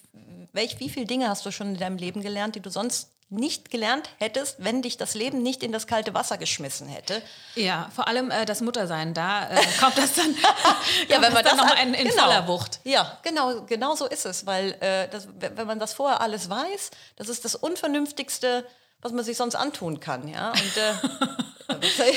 welch, 0.54 0.80
wie 0.80 0.90
viele 0.90 1.08
Dinge 1.08 1.28
hast 1.28 1.46
du 1.46 1.52
schon 1.52 1.70
in 1.70 1.78
deinem 1.78 1.98
Leben 1.98 2.22
gelernt, 2.22 2.56
die 2.56 2.62
du 2.62 2.70
sonst 2.70 3.10
nicht 3.30 3.72
gelernt 3.72 4.10
hättest, 4.20 4.64
wenn 4.64 4.82
dich 4.82 4.96
das 4.96 5.14
Leben 5.14 5.44
nicht 5.44 5.62
in 5.62 5.74
das 5.74 5.86
kalte 5.86 6.14
Wasser 6.14 6.38
geschmissen 6.38 6.88
hätte. 6.88 7.22
Ja, 7.56 7.90
vor 7.94 8.08
allem 8.08 8.32
äh, 8.32 8.46
das 8.46 8.62
Muttersein, 8.62 9.14
da 9.14 9.50
äh, 9.50 9.60
kommt 9.80 9.98
das 9.98 10.14
dann, 10.14 10.34
ja, 11.10 11.22
wenn 11.22 11.34
man 11.34 11.44
das 11.44 11.58
noch 11.58 11.82
in, 11.82 11.94
in 11.94 12.08
genau, 12.08 12.24
voller 12.24 12.48
Wucht. 12.48 12.80
Ja, 12.86 13.18
genau, 13.24 13.64
genau 13.64 13.96
so 13.96 14.06
ist 14.06 14.26
es, 14.26 14.46
weil 14.46 14.78
äh, 14.80 15.10
das, 15.10 15.28
wenn 15.40 15.68
man 15.68 15.78
das 15.78 15.94
vorher 15.94 16.22
alles 16.22 16.50
weiß, 16.50 16.92
das 17.18 17.28
ist 17.28 17.44
das 17.44 17.56
Unvernünftigste, 17.56 18.66
was 19.02 19.12
man 19.12 19.24
sich 19.24 19.38
sonst 19.38 19.56
antun 19.56 20.00
kann, 20.00 20.28
ja. 20.28 20.54
Und, 21.68 21.98
äh, 21.98 22.14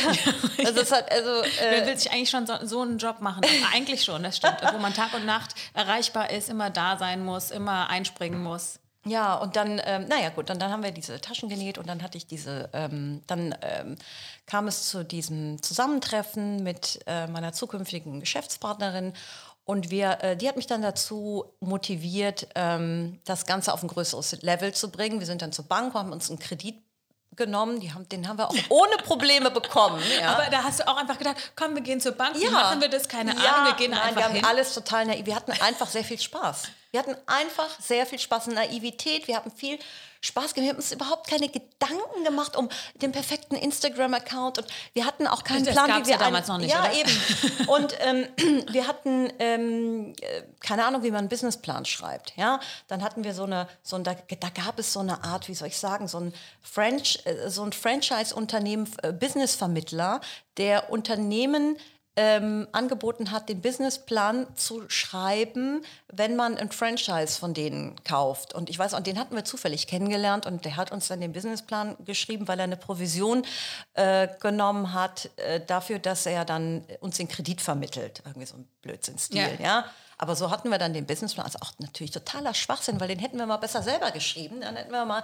also 0.64 0.80
es 0.80 0.92
hat, 0.92 1.10
also, 1.10 1.42
äh, 1.42 1.70
Wer 1.70 1.86
will 1.86 1.98
sich 1.98 2.12
eigentlich 2.12 2.30
schon 2.30 2.46
so, 2.46 2.54
so 2.62 2.82
einen 2.82 2.98
Job 2.98 3.20
machen? 3.20 3.42
eigentlich 3.74 4.04
schon, 4.04 4.22
das 4.22 4.36
stimmt. 4.36 4.58
Wo 4.72 4.78
man 4.78 4.94
Tag 4.94 5.12
und 5.12 5.26
Nacht 5.26 5.54
erreichbar 5.74 6.30
ist, 6.30 6.48
immer 6.48 6.70
da 6.70 6.96
sein 6.96 7.24
muss, 7.24 7.50
immer 7.50 7.88
einspringen 7.90 8.40
muss. 8.40 8.78
Ja, 9.06 9.34
und 9.34 9.56
dann, 9.56 9.80
ähm, 9.84 10.06
naja 10.08 10.28
gut, 10.28 10.50
dann, 10.50 10.58
dann 10.58 10.70
haben 10.70 10.82
wir 10.82 10.90
diese 10.90 11.20
Taschen 11.20 11.48
genäht 11.48 11.78
und 11.78 11.88
dann 11.88 12.02
hatte 12.02 12.18
ich 12.18 12.26
diese, 12.26 12.68
ähm, 12.74 13.22
dann 13.26 13.54
ähm, 13.62 13.96
kam 14.44 14.68
es 14.68 14.88
zu 14.88 15.04
diesem 15.04 15.62
Zusammentreffen 15.62 16.62
mit 16.62 17.00
äh, 17.06 17.26
meiner 17.26 17.54
zukünftigen 17.54 18.20
Geschäftspartnerin 18.20 19.14
und 19.70 19.88
wir, 19.88 20.18
äh, 20.22 20.36
die 20.36 20.48
hat 20.48 20.56
mich 20.56 20.66
dann 20.66 20.82
dazu 20.82 21.44
motiviert, 21.60 22.48
ähm, 22.56 23.20
das 23.24 23.46
Ganze 23.46 23.72
auf 23.72 23.84
ein 23.84 23.88
größeres 23.88 24.42
Level 24.42 24.74
zu 24.74 24.90
bringen. 24.90 25.20
Wir 25.20 25.26
sind 25.26 25.42
dann 25.42 25.52
zur 25.52 25.64
Bank, 25.64 25.94
haben 25.94 26.10
uns 26.10 26.28
einen 26.28 26.40
Kredit 26.40 26.74
genommen, 27.36 27.78
die 27.78 27.92
haben, 27.92 28.08
den 28.08 28.26
haben 28.26 28.36
wir 28.36 28.50
auch 28.50 28.54
ohne 28.68 28.96
Probleme 28.96 29.52
bekommen. 29.52 30.02
Ja. 30.20 30.32
Aber 30.32 30.50
da 30.50 30.64
hast 30.64 30.80
du 30.80 30.88
auch 30.88 30.96
einfach 30.96 31.18
gedacht, 31.18 31.36
komm, 31.54 31.76
wir 31.76 31.82
gehen 31.82 32.00
zur 32.00 32.12
Bank, 32.12 32.36
ja. 32.42 32.50
machen 32.50 32.80
wir 32.80 32.88
das? 32.88 33.08
Keine 33.08 33.32
ja, 33.32 33.38
Ahnung, 33.38 33.66
wir 33.66 33.74
gehen 33.74 33.92
nein, 33.92 34.00
einfach 34.00 34.16
wir 34.16 34.24
haben 34.24 34.34
hin. 34.34 34.44
alles 34.44 34.74
total 34.74 35.06
naiv. 35.06 35.24
Wir 35.24 35.36
hatten 35.36 35.52
einfach 35.52 35.86
sehr 35.86 36.02
viel 36.02 36.18
Spaß. 36.18 36.64
Wir 36.90 37.00
hatten 37.00 37.16
einfach 37.26 37.68
sehr 37.80 38.04
viel 38.06 38.18
Spaß 38.18 38.48
und 38.48 38.54
Naivität. 38.54 39.28
Wir 39.28 39.36
haben 39.36 39.50
viel 39.52 39.78
Spaß 40.22 40.54
gemacht. 40.54 40.64
Wir 40.64 40.68
haben 40.70 40.76
uns 40.76 40.92
überhaupt 40.92 41.28
keine 41.28 41.48
Gedanken 41.48 42.24
gemacht 42.24 42.56
um 42.56 42.68
den 42.96 43.12
perfekten 43.12 43.54
Instagram-Account 43.54 44.58
und 44.58 44.66
wir 44.92 45.06
hatten 45.06 45.26
auch 45.26 45.44
keinen 45.44 45.64
Das 45.64 45.74
Plan, 45.74 46.02
wie 46.02 46.06
wir 46.06 46.12
ja 46.14 46.18
damals 46.18 46.48
noch 46.48 46.58
nicht, 46.58 46.72
Ja, 46.72 46.82
oder? 46.82 46.92
eben. 46.92 47.10
Und 47.68 47.96
ähm, 48.00 48.66
wir 48.72 48.86
hatten 48.86 49.32
ähm, 49.38 50.14
äh, 50.20 50.42
keine 50.60 50.84
Ahnung, 50.84 51.02
wie 51.04 51.10
man 51.10 51.20
einen 51.20 51.28
Businessplan 51.28 51.84
schreibt. 51.84 52.36
Ja, 52.36 52.60
dann 52.88 53.02
hatten 53.02 53.24
wir 53.24 53.34
so 53.34 53.44
eine, 53.44 53.68
so 53.82 53.96
ein, 53.96 54.04
da, 54.04 54.14
da 54.14 54.48
gab 54.50 54.78
es 54.78 54.92
so 54.92 55.00
eine 55.00 55.22
Art, 55.24 55.48
wie 55.48 55.54
soll 55.54 55.68
ich 55.68 55.78
sagen, 55.78 56.08
so 56.08 56.18
ein 56.18 56.34
Franch, 56.60 57.20
äh, 57.24 57.48
so 57.48 57.62
ein 57.62 57.72
Franchise-Unternehmen, 57.72 58.92
äh, 59.02 59.12
Businessvermittler, 59.12 60.20
der 60.56 60.90
Unternehmen 60.90 61.76
ähm, 62.16 62.66
angeboten 62.72 63.30
hat, 63.30 63.48
den 63.48 63.60
Businessplan 63.60 64.46
zu 64.56 64.88
schreiben, 64.88 65.82
wenn 66.12 66.36
man 66.36 66.56
ein 66.56 66.70
Franchise 66.72 67.38
von 67.38 67.54
denen 67.54 67.94
kauft. 68.04 68.52
Und 68.54 68.68
ich 68.68 68.78
weiß, 68.78 68.94
und 68.94 69.06
den 69.06 69.18
hatten 69.18 69.34
wir 69.34 69.44
zufällig 69.44 69.86
kennengelernt 69.86 70.44
und 70.44 70.64
der 70.64 70.76
hat 70.76 70.92
uns 70.92 71.08
dann 71.08 71.20
den 71.20 71.32
Businessplan 71.32 71.96
geschrieben, 72.04 72.48
weil 72.48 72.58
er 72.58 72.64
eine 72.64 72.76
Provision 72.76 73.44
äh, 73.94 74.28
genommen 74.40 74.92
hat 74.92 75.30
äh, 75.36 75.60
dafür, 75.64 75.98
dass 75.98 76.26
er 76.26 76.44
dann 76.44 76.84
uns 77.00 77.16
den 77.16 77.28
Kredit 77.28 77.60
vermittelt. 77.60 78.22
Irgendwie 78.26 78.46
so 78.46 78.56
ein 78.56 78.68
Blödsinnstil, 78.82 79.38
Ja. 79.58 79.64
ja. 79.64 79.84
Aber 80.18 80.36
so 80.36 80.50
hatten 80.50 80.68
wir 80.68 80.76
dann 80.76 80.92
den 80.92 81.06
Businessplan. 81.06 81.46
Also 81.46 81.58
auch 81.62 81.72
natürlich 81.78 82.10
totaler 82.10 82.52
Schwachsinn, 82.52 83.00
weil 83.00 83.08
den 83.08 83.18
hätten 83.18 83.38
wir 83.38 83.46
mal 83.46 83.56
besser 83.56 83.82
selber 83.82 84.10
geschrieben. 84.10 84.60
Dann 84.60 84.76
hätten 84.76 84.92
wir 84.92 85.06
mal 85.06 85.22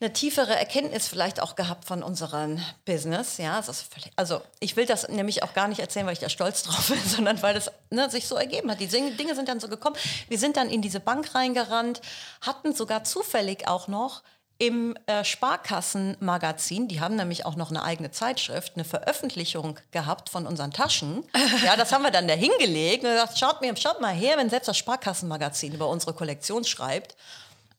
eine 0.00 0.12
tiefere 0.12 0.54
Erkenntnis 0.54 1.08
vielleicht 1.08 1.40
auch 1.40 1.56
gehabt 1.56 1.84
von 1.84 2.02
unserem 2.02 2.60
Business. 2.84 3.38
Ja, 3.38 3.58
es 3.58 3.68
völlig, 3.82 4.12
also 4.16 4.40
ich 4.60 4.76
will 4.76 4.86
das 4.86 5.08
nämlich 5.08 5.42
auch 5.42 5.54
gar 5.54 5.66
nicht 5.66 5.80
erzählen, 5.80 6.06
weil 6.06 6.12
ich 6.12 6.20
da 6.20 6.28
stolz 6.28 6.62
drauf 6.64 6.88
bin, 6.88 7.02
sondern 7.04 7.42
weil 7.42 7.54
das 7.54 7.70
ne, 7.90 8.08
sich 8.08 8.28
so 8.28 8.36
ergeben 8.36 8.70
hat. 8.70 8.80
Die 8.80 8.86
Dinge 8.86 9.12
Dinge 9.12 9.34
sind 9.34 9.48
dann 9.48 9.60
so 9.60 9.68
gekommen. 9.68 9.96
Wir 10.28 10.38
sind 10.38 10.56
dann 10.56 10.70
in 10.70 10.82
diese 10.82 11.00
Bank 11.00 11.34
reingerannt, 11.34 12.00
hatten 12.40 12.74
sogar 12.74 13.04
zufällig 13.04 13.66
auch 13.66 13.88
noch 13.88 14.22
im 14.58 14.96
äh, 15.06 15.24
Sparkassenmagazin, 15.24 16.88
die 16.88 17.00
haben 17.00 17.14
nämlich 17.14 17.46
auch 17.46 17.54
noch 17.54 17.70
eine 17.70 17.84
eigene 17.84 18.10
Zeitschrift, 18.10 18.72
eine 18.74 18.84
Veröffentlichung 18.84 19.78
gehabt 19.92 20.28
von 20.28 20.46
unseren 20.46 20.72
Taschen. 20.72 21.24
Ja, 21.64 21.76
das 21.76 21.92
haben 21.92 22.02
wir 22.02 22.10
dann 22.10 22.28
da 22.28 22.34
hingelegt 22.34 23.04
und 23.04 23.10
gesagt, 23.10 23.38
schaut, 23.38 23.60
mir, 23.60 23.76
schaut 23.76 24.00
mal 24.00 24.12
her, 24.12 24.36
wenn 24.36 24.50
selbst 24.50 24.68
das 24.68 24.76
Sparkassenmagazin 24.76 25.74
über 25.74 25.88
unsere 25.88 26.12
Kollektion 26.12 26.64
schreibt. 26.64 27.16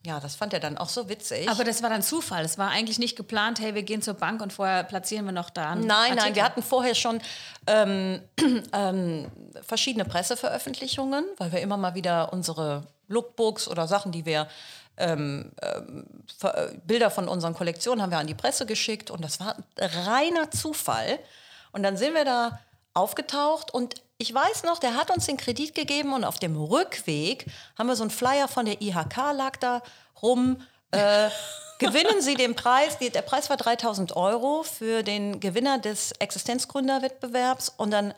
Ja, 0.06 0.22
das 0.22 0.36
fand 0.36 0.54
er 0.54 0.62
dann 0.62 0.78
auch 0.78 0.88
so 0.88 1.10
witzig. 1.10 1.50
Aber 1.50 1.66
das 1.66 1.84
war 1.84 1.90
dann 1.90 2.02
Zufall. 2.02 2.46
Es 2.46 2.58
war 2.58 2.70
eigentlich 2.70 3.00
nicht 3.00 3.18
geplant, 3.18 3.60
hey, 3.60 3.76
wir 3.76 3.84
gehen 3.84 4.02
zur 4.02 4.14
Bank 4.14 4.42
und 4.42 4.54
vorher 4.54 4.84
platzieren 4.84 5.26
wir 5.26 5.34
noch 5.34 5.50
da 5.50 5.76
Nein, 5.76 5.88
nein, 5.88 6.12
Artikel. 6.20 6.36
wir 6.36 6.44
hatten 6.44 6.64
vorher 6.64 6.96
schon 6.96 7.20
ähm, 7.68 8.22
ähm, 8.74 9.30
verschiedene 9.62 10.06
Presseveröffentlichungen, 10.06 11.26
weil 11.38 11.52
wir 11.52 11.60
immer 11.60 11.76
mal 11.76 11.96
wieder 11.96 12.32
unsere 12.32 12.88
Lookbooks 13.10 13.68
oder 13.68 13.88
Sachen, 13.88 14.14
die 14.14 14.26
wir 14.26 14.48
ähm, 14.96 15.52
äh, 15.62 15.82
Bilder 16.86 17.12
von 17.12 17.28
unseren 17.28 17.54
Kollektionen 17.54 18.02
haben 18.02 18.12
wir 18.12 18.20
an 18.20 18.28
die 18.28 18.36
Presse 18.36 18.66
geschickt 18.66 19.12
und 19.12 19.24
das 19.24 19.42
war 19.42 19.58
reiner 19.78 20.50
Zufall. 20.52 21.20
Und 21.72 21.84
dann 21.84 21.98
sind 21.98 22.14
wir 22.14 22.26
da 22.26 22.60
aufgetaucht 22.94 23.74
und 23.74 23.96
ich 24.18 24.34
weiß 24.34 24.64
noch, 24.64 24.80
der 24.80 24.96
hat 24.96 25.12
uns 25.12 25.28
den 25.28 25.38
Kredit 25.38 25.74
gegeben 25.74 26.14
und 26.14 26.26
auf 26.26 26.40
dem 26.40 26.58
Rückweg 26.62 27.46
haben 27.78 27.88
wir 27.88 27.96
so 27.96 28.04
einen 28.04 28.12
Flyer 28.12 28.50
von 28.50 28.66
der 28.66 28.82
IHK 28.82 29.16
lag 29.34 29.56
da 29.58 29.82
rum. 30.22 30.62
Äh, 30.92 31.30
gewinnen 31.80 32.22
Sie 32.22 32.36
den 32.36 32.54
Preis, 32.56 32.98
der 33.00 33.22
Preis 33.22 33.50
war 33.50 33.56
3000 33.56 34.18
Euro 34.18 34.64
für 34.64 35.04
den 35.04 35.40
Gewinner 35.40 35.80
des 35.80 36.12
Existenzgründerwettbewerbs 36.12 37.70
und 37.78 37.92
dann 37.92 38.14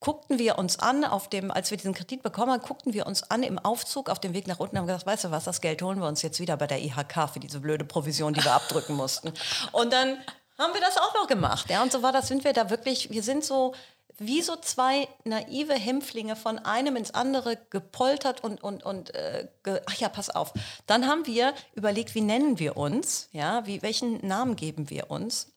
guckten 0.00 0.38
wir 0.38 0.58
uns 0.58 0.78
an, 0.78 1.04
auf 1.04 1.28
dem, 1.28 1.50
als 1.50 1.70
wir 1.70 1.78
diesen 1.78 1.94
Kredit 1.94 2.22
bekommen 2.22 2.52
haben, 2.52 2.62
guckten 2.62 2.92
wir 2.92 3.06
uns 3.06 3.30
an 3.30 3.42
im 3.42 3.58
Aufzug 3.58 4.10
auf 4.10 4.18
dem 4.18 4.34
Weg 4.34 4.46
nach 4.46 4.58
unten 4.58 4.76
und 4.76 4.80
haben 4.80 4.86
gesagt, 4.86 5.06
weißt 5.06 5.24
du 5.24 5.30
was, 5.30 5.44
das 5.44 5.60
Geld 5.60 5.80
holen 5.80 6.00
wir 6.00 6.08
uns 6.08 6.22
jetzt 6.22 6.40
wieder 6.40 6.56
bei 6.56 6.66
der 6.66 6.82
IHK 6.82 7.30
für 7.32 7.40
diese 7.40 7.60
blöde 7.60 7.84
Provision, 7.84 8.34
die 8.34 8.44
wir 8.44 8.52
abdrücken 8.52 8.94
mussten. 8.94 9.32
Und 9.72 9.92
dann 9.92 10.18
haben 10.58 10.74
wir 10.74 10.80
das 10.80 10.96
auch 10.98 11.14
noch 11.14 11.26
gemacht. 11.26 11.70
Ja, 11.70 11.82
und 11.82 11.92
so 11.92 12.02
war 12.02 12.12
das, 12.12 12.28
sind 12.28 12.44
wir 12.44 12.52
da 12.52 12.70
wirklich, 12.70 13.10
wir 13.10 13.22
sind 13.22 13.44
so 13.44 13.74
wie 14.18 14.42
so 14.42 14.56
zwei 14.56 15.08
naive 15.24 15.74
Hämpflinge 15.74 16.36
von 16.36 16.58
einem 16.58 16.96
ins 16.96 17.12
andere 17.12 17.58
gepoltert 17.70 18.42
und, 18.42 18.62
und, 18.62 18.84
und 18.84 19.14
äh, 19.14 19.48
ge 19.62 19.80
ach 19.86 19.94
ja, 19.96 20.08
pass 20.08 20.30
auf. 20.30 20.52
Dann 20.86 21.06
haben 21.06 21.26
wir 21.26 21.54
überlegt, 21.74 22.14
wie 22.14 22.20
nennen 22.20 22.58
wir 22.58 22.76
uns, 22.76 23.28
ja, 23.32 23.66
wie, 23.66 23.82
welchen 23.82 24.26
Namen 24.26 24.56
geben 24.56 24.90
wir 24.90 25.10
uns 25.10 25.52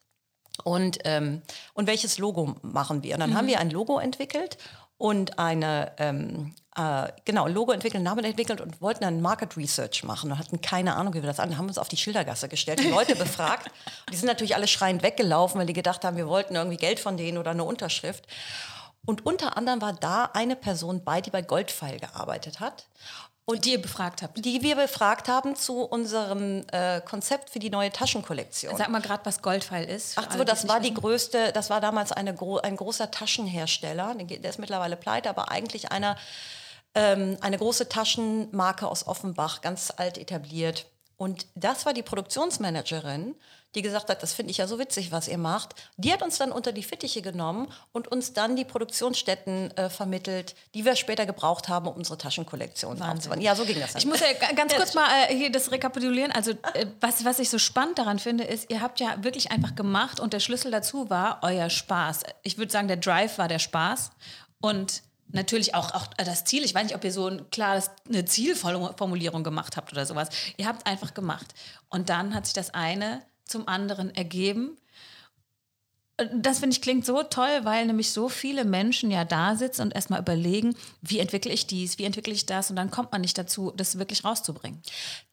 und, 0.64 0.98
ähm, 1.04 1.42
und 1.74 1.86
welches 1.86 2.18
Logo 2.18 2.56
machen 2.62 3.02
wir. 3.02 3.14
Und 3.14 3.20
dann 3.20 3.34
haben 3.34 3.46
wir 3.46 3.60
ein 3.60 3.70
Logo 3.70 3.98
entwickelt 3.98 4.58
und 4.98 5.38
eine, 5.38 5.92
ähm, 5.98 6.54
äh, 6.80 7.12
genau, 7.24 7.46
Logo 7.46 7.72
entwickelt, 7.72 8.02
Namen 8.02 8.24
entwickelt 8.24 8.60
und 8.60 8.80
wollten 8.80 9.02
dann 9.02 9.20
Market 9.20 9.56
Research 9.56 10.04
machen 10.04 10.32
und 10.32 10.38
hatten 10.38 10.60
keine 10.60 10.96
Ahnung, 10.96 11.14
wie 11.14 11.22
wir 11.22 11.26
das 11.28 11.40
an, 11.40 11.56
haben 11.58 11.68
uns 11.68 11.78
auf 11.78 11.88
die 11.88 11.96
Schildergasse 11.96 12.48
gestellt, 12.48 12.80
die 12.80 12.88
Leute 12.88 13.16
befragt. 13.16 13.66
Und 13.66 14.12
die 14.12 14.16
sind 14.16 14.26
natürlich 14.26 14.54
alle 14.54 14.68
schreiend 14.68 15.02
weggelaufen, 15.02 15.58
weil 15.58 15.66
die 15.66 15.72
gedacht 15.72 16.04
haben, 16.04 16.16
wir 16.16 16.28
wollten 16.28 16.54
irgendwie 16.54 16.76
Geld 16.76 17.00
von 17.00 17.16
denen 17.16 17.38
oder 17.38 17.50
eine 17.50 17.64
Unterschrift. 17.64 18.26
Und 19.06 19.26
unter 19.26 19.56
anderem 19.56 19.80
war 19.80 19.92
da 19.92 20.30
eine 20.34 20.56
Person 20.56 21.04
bei, 21.04 21.20
die 21.20 21.30
bei 21.30 21.42
Goldpfeil 21.42 21.98
gearbeitet 21.98 22.60
hat. 22.60 22.86
Und 23.46 23.64
die 23.64 23.72
ihr 23.72 23.82
befragt 23.82 24.22
habt. 24.22 24.44
die 24.44 24.62
wir 24.62 24.76
befragt 24.76 25.26
haben 25.26 25.56
zu 25.56 25.82
unserem 25.82 26.64
äh, 26.70 27.00
Konzept 27.00 27.50
für 27.50 27.58
die 27.58 27.70
neue 27.70 27.90
Taschenkollektion. 27.90 28.76
Sag 28.76 28.90
mal 28.90 29.00
gerade, 29.00 29.24
was 29.24 29.42
Goldpfeil 29.42 29.88
ist. 29.88 30.16
Ach 30.16 30.30
so, 30.30 30.44
das 30.44 30.68
war 30.68 30.78
die 30.78 30.90
wissen. 30.90 31.00
größte, 31.00 31.52
das 31.52 31.68
war 31.68 31.80
damals 31.80 32.12
eine 32.12 32.36
ein 32.62 32.76
großer 32.76 33.10
Taschenhersteller, 33.10 34.14
der 34.14 34.50
ist 34.50 34.60
mittlerweile 34.60 34.96
pleite, 34.96 35.28
aber 35.28 35.50
eigentlich 35.50 35.90
einer, 35.90 36.16
ähm, 36.94 37.36
eine 37.40 37.58
große 37.58 37.88
Taschenmarke 37.88 38.86
aus 38.88 39.06
Offenbach, 39.06 39.60
ganz 39.60 39.92
alt 39.96 40.18
etabliert. 40.18 40.86
Und 41.16 41.46
das 41.54 41.84
war 41.84 41.92
die 41.92 42.02
Produktionsmanagerin, 42.02 43.34
die 43.74 43.82
gesagt 43.82 44.08
hat, 44.08 44.22
das 44.22 44.32
finde 44.32 44.50
ich 44.50 44.56
ja 44.56 44.66
so 44.66 44.78
witzig, 44.80 45.12
was 45.12 45.28
ihr 45.28 45.38
macht. 45.38 45.74
Die 45.96 46.12
hat 46.12 46.22
uns 46.22 46.38
dann 46.38 46.50
unter 46.50 46.72
die 46.72 46.82
Fittiche 46.82 47.22
genommen 47.22 47.68
und 47.92 48.08
uns 48.08 48.32
dann 48.32 48.56
die 48.56 48.64
Produktionsstätten 48.64 49.70
äh, 49.76 49.90
vermittelt, 49.90 50.56
die 50.74 50.84
wir 50.84 50.96
später 50.96 51.26
gebraucht 51.26 51.68
haben, 51.68 51.86
um 51.86 51.94
unsere 51.94 52.18
Taschenkollektion 52.18 53.00
aufzubauen. 53.02 53.40
Ja, 53.40 53.54
so 53.54 53.64
ging 53.64 53.78
das 53.78 53.92
dann. 53.92 54.00
Ich 54.00 54.06
muss 54.08 54.18
ja 54.20 54.32
ga- 54.40 54.54
ganz 54.54 54.74
kurz 54.74 54.94
mal 54.94 55.06
äh, 55.28 55.36
hier 55.36 55.52
das 55.52 55.70
rekapitulieren. 55.70 56.32
Also, 56.32 56.52
äh, 56.72 56.86
was, 57.00 57.24
was 57.24 57.38
ich 57.38 57.48
so 57.50 57.58
spannend 57.58 57.98
daran 57.98 58.18
finde, 58.18 58.44
ist, 58.44 58.70
ihr 58.70 58.80
habt 58.80 58.98
ja 58.98 59.22
wirklich 59.22 59.52
einfach 59.52 59.74
gemacht 59.76 60.18
und 60.18 60.32
der 60.32 60.40
Schlüssel 60.40 60.72
dazu 60.72 61.10
war 61.10 61.38
euer 61.42 61.70
Spaß. 61.70 62.22
Ich 62.42 62.58
würde 62.58 62.72
sagen, 62.72 62.88
der 62.88 62.96
Drive 62.96 63.38
war 63.38 63.46
der 63.46 63.60
Spaß 63.60 64.10
und 64.60 65.02
natürlich 65.32 65.74
auch, 65.74 65.92
auch 65.94 66.06
das 66.14 66.44
Ziel. 66.44 66.64
Ich 66.64 66.74
weiß 66.74 66.84
nicht, 66.84 66.94
ob 66.94 67.04
ihr 67.04 67.12
so 67.12 67.26
ein 67.26 67.48
klares, 67.50 67.90
eine 68.08 68.24
Zielformulierung 68.24 69.44
gemacht 69.44 69.76
habt 69.76 69.92
oder 69.92 70.06
sowas. 70.06 70.28
Ihr 70.56 70.66
habt 70.66 70.86
einfach 70.86 71.14
gemacht. 71.14 71.54
Und 71.88 72.08
dann 72.08 72.34
hat 72.34 72.46
sich 72.46 72.54
das 72.54 72.74
eine 72.74 73.22
zum 73.44 73.68
anderen 73.68 74.14
ergeben. 74.14 74.76
Das 76.34 76.58
finde 76.58 76.74
ich 76.74 76.82
klingt 76.82 77.06
so 77.06 77.22
toll, 77.22 77.60
weil 77.62 77.86
nämlich 77.86 78.12
so 78.12 78.28
viele 78.28 78.66
Menschen 78.66 79.10
ja 79.10 79.24
da 79.24 79.56
sitzen 79.56 79.80
und 79.80 79.94
erstmal 79.94 80.20
überlegen, 80.20 80.76
wie 81.00 81.18
entwickle 81.18 81.50
ich 81.50 81.66
dies, 81.66 81.96
wie 81.96 82.04
entwickle 82.04 82.34
ich 82.34 82.44
das 82.44 82.68
und 82.68 82.76
dann 82.76 82.90
kommt 82.90 83.10
man 83.10 83.22
nicht 83.22 83.38
dazu, 83.38 83.72
das 83.74 83.98
wirklich 83.98 84.22
rauszubringen. 84.22 84.82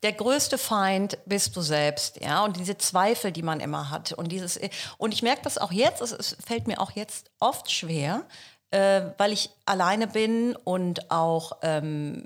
der 0.03 0.13
größte 0.13 0.57
Feind 0.57 1.17
bist 1.25 1.57
du 1.57 1.61
selbst, 1.61 2.21
ja, 2.21 2.41
und 2.45 2.55
diese 2.55 2.77
Zweifel, 2.77 3.33
die 3.33 3.41
man 3.41 3.59
immer 3.59 3.89
hat 3.89 4.13
und 4.13 4.31
dieses 4.31 4.57
und 4.97 5.13
ich 5.13 5.23
merke 5.23 5.41
das 5.41 5.57
auch 5.57 5.73
jetzt, 5.73 6.01
es, 6.01 6.13
es 6.13 6.37
fällt 6.45 6.67
mir 6.67 6.79
auch 6.79 6.91
jetzt 6.91 7.31
oft 7.39 7.69
schwer, 7.69 8.25
äh, 8.71 9.01
weil 9.17 9.31
ich 9.31 9.49
alleine 9.65 10.07
bin 10.07 10.55
und 10.55 11.11
auch 11.11 11.57
ähm, 11.61 12.23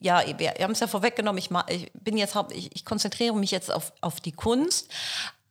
ja, 0.00 0.22
wir, 0.26 0.54
wir 0.56 0.64
haben 0.64 0.72
es 0.72 0.80
ja 0.80 0.86
vorweggenommen, 0.86 1.38
ich, 1.38 1.50
ich 1.68 1.92
bin 1.92 2.16
jetzt 2.16 2.34
ich, 2.52 2.74
ich 2.74 2.84
konzentriere 2.84 3.36
mich 3.36 3.50
jetzt 3.50 3.70
auf, 3.70 3.92
auf 4.00 4.20
die 4.20 4.32
Kunst, 4.32 4.90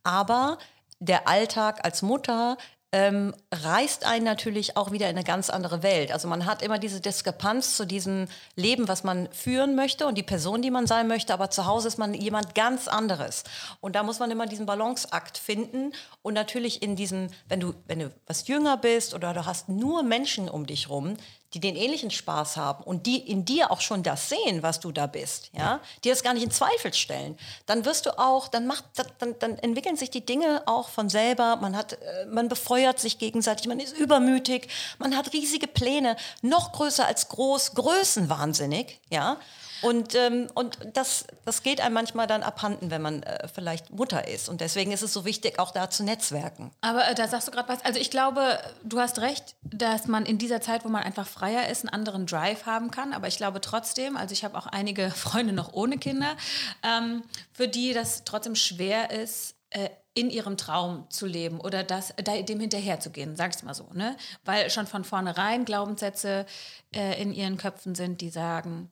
aber 0.02 0.58
der 0.98 1.28
Alltag 1.28 1.84
als 1.84 2.02
Mutter 2.02 2.58
ähm, 2.92 3.34
reißt 3.52 4.04
einen 4.04 4.24
natürlich 4.24 4.76
auch 4.76 4.90
wieder 4.90 5.08
in 5.08 5.16
eine 5.16 5.24
ganz 5.24 5.48
andere 5.48 5.82
Welt. 5.82 6.10
Also 6.10 6.26
man 6.26 6.44
hat 6.44 6.62
immer 6.62 6.78
diese 6.78 7.00
Diskrepanz 7.00 7.76
zu 7.76 7.86
diesem 7.86 8.26
Leben, 8.56 8.88
was 8.88 9.04
man 9.04 9.28
führen 9.32 9.76
möchte 9.76 10.06
und 10.06 10.18
die 10.18 10.24
Person, 10.24 10.60
die 10.60 10.72
man 10.72 10.88
sein 10.88 11.06
möchte, 11.06 11.32
aber 11.32 11.50
zu 11.50 11.66
Hause 11.66 11.88
ist 11.88 11.98
man 11.98 12.14
jemand 12.14 12.54
ganz 12.56 12.88
anderes. 12.88 13.44
Und 13.80 13.94
da 13.94 14.02
muss 14.02 14.18
man 14.18 14.30
immer 14.30 14.46
diesen 14.46 14.66
Balanceakt 14.66 15.38
finden 15.38 15.92
und 16.22 16.34
natürlich 16.34 16.82
in 16.82 16.96
diesem, 16.96 17.28
wenn 17.48 17.60
du, 17.60 17.74
wenn 17.86 18.00
du 18.00 18.10
was 18.26 18.48
jünger 18.48 18.76
bist 18.76 19.14
oder 19.14 19.34
du 19.34 19.46
hast 19.46 19.68
nur 19.68 20.02
Menschen 20.02 20.48
um 20.48 20.66
dich 20.66 20.88
rum, 20.88 21.16
die 21.54 21.60
den 21.60 21.76
ähnlichen 21.76 22.10
Spaß 22.10 22.56
haben 22.56 22.84
und 22.84 23.06
die 23.06 23.18
in 23.18 23.44
dir 23.44 23.70
auch 23.70 23.80
schon 23.80 24.02
das 24.02 24.28
sehen, 24.28 24.62
was 24.62 24.80
du 24.80 24.92
da 24.92 25.06
bist, 25.06 25.50
ja, 25.52 25.80
die 26.04 26.08
das 26.08 26.22
gar 26.22 26.34
nicht 26.34 26.44
in 26.44 26.50
Zweifel 26.50 26.94
stellen, 26.94 27.36
dann 27.66 27.84
wirst 27.84 28.06
du 28.06 28.18
auch, 28.18 28.48
dann 28.48 28.66
macht, 28.66 28.84
dann, 29.18 29.34
dann 29.38 29.58
entwickeln 29.58 29.96
sich 29.96 30.10
die 30.10 30.24
Dinge 30.24 30.62
auch 30.66 30.88
von 30.88 31.08
selber. 31.08 31.56
Man 31.56 31.76
hat, 31.76 31.94
äh, 31.94 32.26
man 32.26 32.48
befeuert 32.48 32.98
sich 33.00 33.18
gegenseitig, 33.18 33.66
man 33.66 33.80
ist 33.80 33.96
übermütig, 33.96 34.68
man 34.98 35.16
hat 35.16 35.32
riesige 35.32 35.66
Pläne, 35.66 36.16
noch 36.42 36.72
größer 36.72 37.06
als 37.06 37.28
groß, 37.28 37.74
größenwahnsinnig, 37.74 39.00
ja. 39.10 39.38
Und, 39.82 40.14
ähm, 40.14 40.48
und 40.54 40.78
das, 40.92 41.24
das 41.44 41.62
geht 41.62 41.80
einem 41.80 41.94
manchmal 41.94 42.26
dann 42.26 42.42
abhanden, 42.42 42.90
wenn 42.90 43.02
man 43.02 43.22
äh, 43.22 43.48
vielleicht 43.48 43.90
Mutter 43.90 44.28
ist. 44.28 44.48
Und 44.48 44.60
deswegen 44.60 44.92
ist 44.92 45.02
es 45.02 45.12
so 45.12 45.24
wichtig, 45.24 45.58
auch 45.58 45.70
da 45.70 45.90
zu 45.90 46.04
netzwerken. 46.04 46.70
Aber 46.80 47.08
äh, 47.08 47.14
da 47.14 47.28
sagst 47.28 47.48
du 47.48 47.52
gerade 47.52 47.68
was. 47.68 47.84
Also 47.84 47.98
ich 47.98 48.10
glaube, 48.10 48.58
du 48.82 49.00
hast 49.00 49.20
recht, 49.20 49.54
dass 49.62 50.06
man 50.06 50.26
in 50.26 50.38
dieser 50.38 50.60
Zeit, 50.60 50.84
wo 50.84 50.88
man 50.88 51.02
einfach 51.02 51.26
freier 51.40 51.68
ist, 51.68 51.84
einen 51.84 51.94
anderen 51.94 52.26
Drive 52.26 52.66
haben 52.66 52.90
kann. 52.90 53.14
Aber 53.14 53.26
ich 53.26 53.38
glaube 53.38 53.60
trotzdem, 53.60 54.16
also 54.16 54.32
ich 54.32 54.44
habe 54.44 54.58
auch 54.58 54.66
einige 54.66 55.10
Freunde 55.26 55.52
noch 55.52 55.72
ohne 55.72 55.96
Kinder, 55.96 56.36
ähm, 56.82 57.22
für 57.52 57.66
die 57.66 57.94
das 57.94 58.24
trotzdem 58.24 58.54
schwer 58.54 59.10
ist, 59.10 59.54
äh, 59.70 59.88
in 60.12 60.28
ihrem 60.28 60.56
Traum 60.56 61.08
zu 61.08 61.24
leben 61.24 61.60
oder 61.60 61.82
das, 61.84 62.12
dem 62.18 62.60
hinterherzugehen, 62.60 63.36
sag 63.36 63.54
ich 63.54 63.62
mal 63.62 63.74
so. 63.74 63.88
Ne? 63.94 64.16
Weil 64.44 64.68
schon 64.68 64.86
von 64.86 65.04
vornherein 65.04 65.64
Glaubenssätze 65.64 66.46
äh, 66.94 67.22
in 67.22 67.32
ihren 67.32 67.56
Köpfen 67.56 67.94
sind, 67.94 68.20
die 68.20 68.30
sagen, 68.30 68.90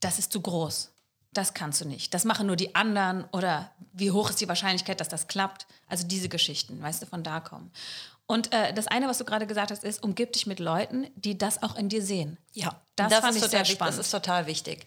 das 0.00 0.18
ist 0.18 0.32
zu 0.32 0.40
groß 0.40 0.90
das 1.32 1.54
kannst 1.54 1.80
du 1.80 1.86
nicht. 1.86 2.12
Das 2.12 2.24
machen 2.24 2.46
nur 2.46 2.56
die 2.56 2.74
anderen 2.74 3.24
oder 3.32 3.70
wie 3.92 4.10
hoch 4.10 4.30
ist 4.30 4.40
die 4.40 4.48
Wahrscheinlichkeit, 4.48 5.00
dass 5.00 5.08
das 5.08 5.28
klappt? 5.28 5.66
Also 5.86 6.06
diese 6.06 6.28
Geschichten, 6.28 6.82
weißt 6.82 7.02
du, 7.02 7.06
von 7.06 7.22
da 7.22 7.40
kommen. 7.40 7.70
Und 8.30 8.52
äh, 8.52 8.72
das 8.72 8.86
eine, 8.86 9.08
was 9.08 9.18
du 9.18 9.24
gerade 9.24 9.44
gesagt 9.44 9.72
hast, 9.72 9.82
ist, 9.82 10.04
umgib 10.04 10.34
dich 10.34 10.46
mit 10.46 10.60
Leuten, 10.60 11.08
die 11.16 11.36
das 11.36 11.64
auch 11.64 11.74
in 11.74 11.88
dir 11.88 12.00
sehen. 12.00 12.38
Ja, 12.52 12.80
das, 12.94 13.10
das 13.10 13.18
fand 13.18 13.36
ich 13.36 13.42
sehr 13.42 13.64
spannend. 13.64 13.98
Das 13.98 14.06
ist 14.06 14.12
total 14.12 14.46
wichtig. 14.46 14.86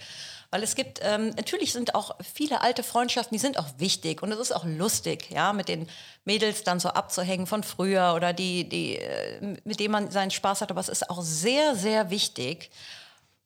Weil 0.49 0.63
es 0.63 0.75
gibt, 0.75 1.01
ähm, 1.03 1.32
natürlich 1.32 1.73
sind 1.73 1.93
auch 1.93 2.15
viele 2.21 2.62
alte 2.62 2.84
Freundschaften, 2.84 3.36
die 3.36 3.41
sind 3.41 3.60
auch 3.60 3.67
wichtig 3.79 4.23
und 4.23 4.32
es 4.32 4.39
ist 4.39 4.56
auch 4.56 4.63
lustig, 4.63 5.29
ja, 5.29 5.51
mit 5.51 5.67
den 5.67 5.89
Mädels 6.23 6.63
dann 6.63 6.79
so 6.79 6.88
abzuhängen 6.88 7.45
von 7.45 7.63
früher 7.63 8.13
oder 8.15 8.32
die, 8.32 8.69
die, 8.69 8.95
äh, 8.95 9.58
mit 9.65 9.82
denen 9.82 9.91
man 9.91 10.10
seinen 10.10 10.32
Spaß 10.32 10.62
hat. 10.62 10.71
Aber 10.71 10.79
es 10.79 10.88
ist 10.88 11.10
auch 11.10 11.21
sehr, 11.21 11.75
sehr 11.75 12.12
wichtig, 12.12 12.71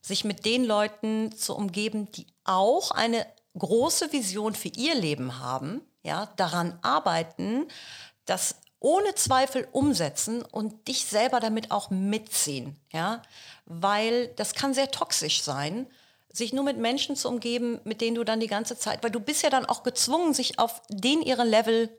sich 0.01 0.23
mit 0.23 0.45
den 0.45 0.63
Leuten 0.63 1.35
zu 1.35 1.55
umgeben, 1.55 2.11
die 2.11 2.27
auch 2.43 2.91
eine 2.91 3.25
große 3.57 4.13
Vision 4.13 4.53
für 4.53 4.69
ihr 4.69 4.93
Leben 4.93 5.39
haben, 5.39 5.81
ja, 6.03 6.27
daran 6.35 6.77
arbeiten, 6.83 7.67
das 8.25 8.57
ohne 8.79 9.15
Zweifel 9.15 9.67
umsetzen 9.71 10.43
und 10.43 10.87
dich 10.87 11.05
selber 11.05 11.39
damit 11.39 11.71
auch 11.71 11.89
mitziehen, 11.89 12.75
ja, 12.91 13.21
weil 13.65 14.27
das 14.35 14.53
kann 14.53 14.73
sehr 14.73 14.91
toxisch 14.91 15.41
sein, 15.41 15.87
sich 16.31 16.53
nur 16.53 16.63
mit 16.63 16.77
Menschen 16.77 17.15
zu 17.15 17.27
umgeben, 17.29 17.79
mit 17.83 18.01
denen 18.01 18.15
du 18.15 18.23
dann 18.23 18.39
die 18.39 18.47
ganze 18.47 18.77
Zeit, 18.77 19.03
weil 19.03 19.11
du 19.11 19.19
bist 19.19 19.43
ja 19.43 19.49
dann 19.49 19.65
auch 19.65 19.83
gezwungen, 19.83 20.33
sich 20.33 20.59
auf 20.59 20.81
den 20.89 21.21
ihren 21.21 21.47
Level, 21.47 21.89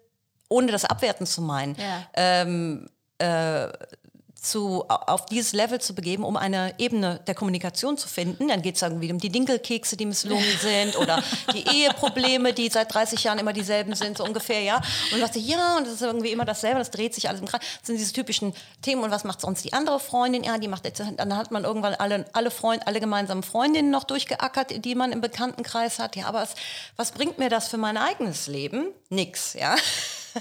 ohne 0.49 0.71
das 0.71 0.85
abwerten 0.85 1.27
zu 1.27 1.43
meinen, 1.43 1.77
ja. 1.77 2.07
ähm, 2.15 2.89
äh, 3.19 3.69
zu, 4.41 4.85
auf 4.89 5.27
dieses 5.27 5.53
Level 5.53 5.81
zu 5.81 5.95
begeben, 5.95 6.25
um 6.25 6.37
eine 6.37 6.75
Ebene 6.79 7.21
der 7.27 7.35
Kommunikation 7.35 7.99
zu 7.99 8.09
finden. 8.09 8.49
Dann 8.49 8.63
geht 8.63 8.77
es 8.77 8.83
irgendwie 8.83 9.11
um 9.11 9.19
die 9.19 9.31
Dinkelkekse, 9.31 9.97
die 9.97 10.07
misslungen 10.07 10.45
sind 10.61 10.97
oder 10.97 11.23
die 11.53 11.67
Eheprobleme, 11.67 12.53
die 12.53 12.69
seit 12.69 12.93
30 12.93 13.25
Jahren 13.25 13.39
immer 13.39 13.53
dieselben 13.53 13.95
sind, 13.95 14.19
so 14.19 14.25
ungefähr, 14.25 14.61
ja. 14.61 14.81
Und 15.13 15.21
sagst, 15.21 15.37
ja, 15.37 15.77
und 15.77 15.87
das 15.87 15.95
ist 15.95 16.03
irgendwie 16.03 16.31
immer 16.31 16.45
dasselbe, 16.45 16.79
das 16.79 16.91
dreht 16.91 17.15
sich 17.15 17.29
alles 17.29 17.41
im 17.41 17.47
Kreis. 17.47 17.61
Das 17.81 17.89
sind 17.89 17.99
diese 17.99 18.13
typischen 18.13 18.55
Themen. 18.81 19.03
Und 19.03 19.11
was 19.11 19.25
macht 19.25 19.41
sonst 19.41 19.65
die 19.65 19.73
andere 19.73 19.99
Freundin? 19.99 20.45
Ja, 20.45 20.59
die 20.59 20.69
macht 20.69 20.85
jetzt, 20.85 21.03
dann 21.17 21.37
hat 21.37 21.51
man 21.51 21.65
irgendwann 21.65 21.95
alle, 21.95 22.25
alle 22.33 22.51
Freund, 22.51 22.87
alle 22.87 23.01
gemeinsamen 23.01 23.43
Freundinnen 23.43 23.91
noch 23.91 24.05
durchgeackert, 24.05 24.85
die 24.85 24.95
man 24.95 25.13
im 25.13 25.21
Bekanntenkreis 25.21 25.99
hat. 25.99 26.15
Ja, 26.15 26.27
aber 26.27 26.43
was, 26.43 26.55
was 26.97 27.11
bringt 27.13 27.39
mir 27.39 27.49
das 27.49 27.69
für 27.69 27.79
mein 27.79 27.97
eigenes 27.97 28.47
Leben? 28.47 28.89
Nix, 29.11 29.55
ja. 29.55 29.75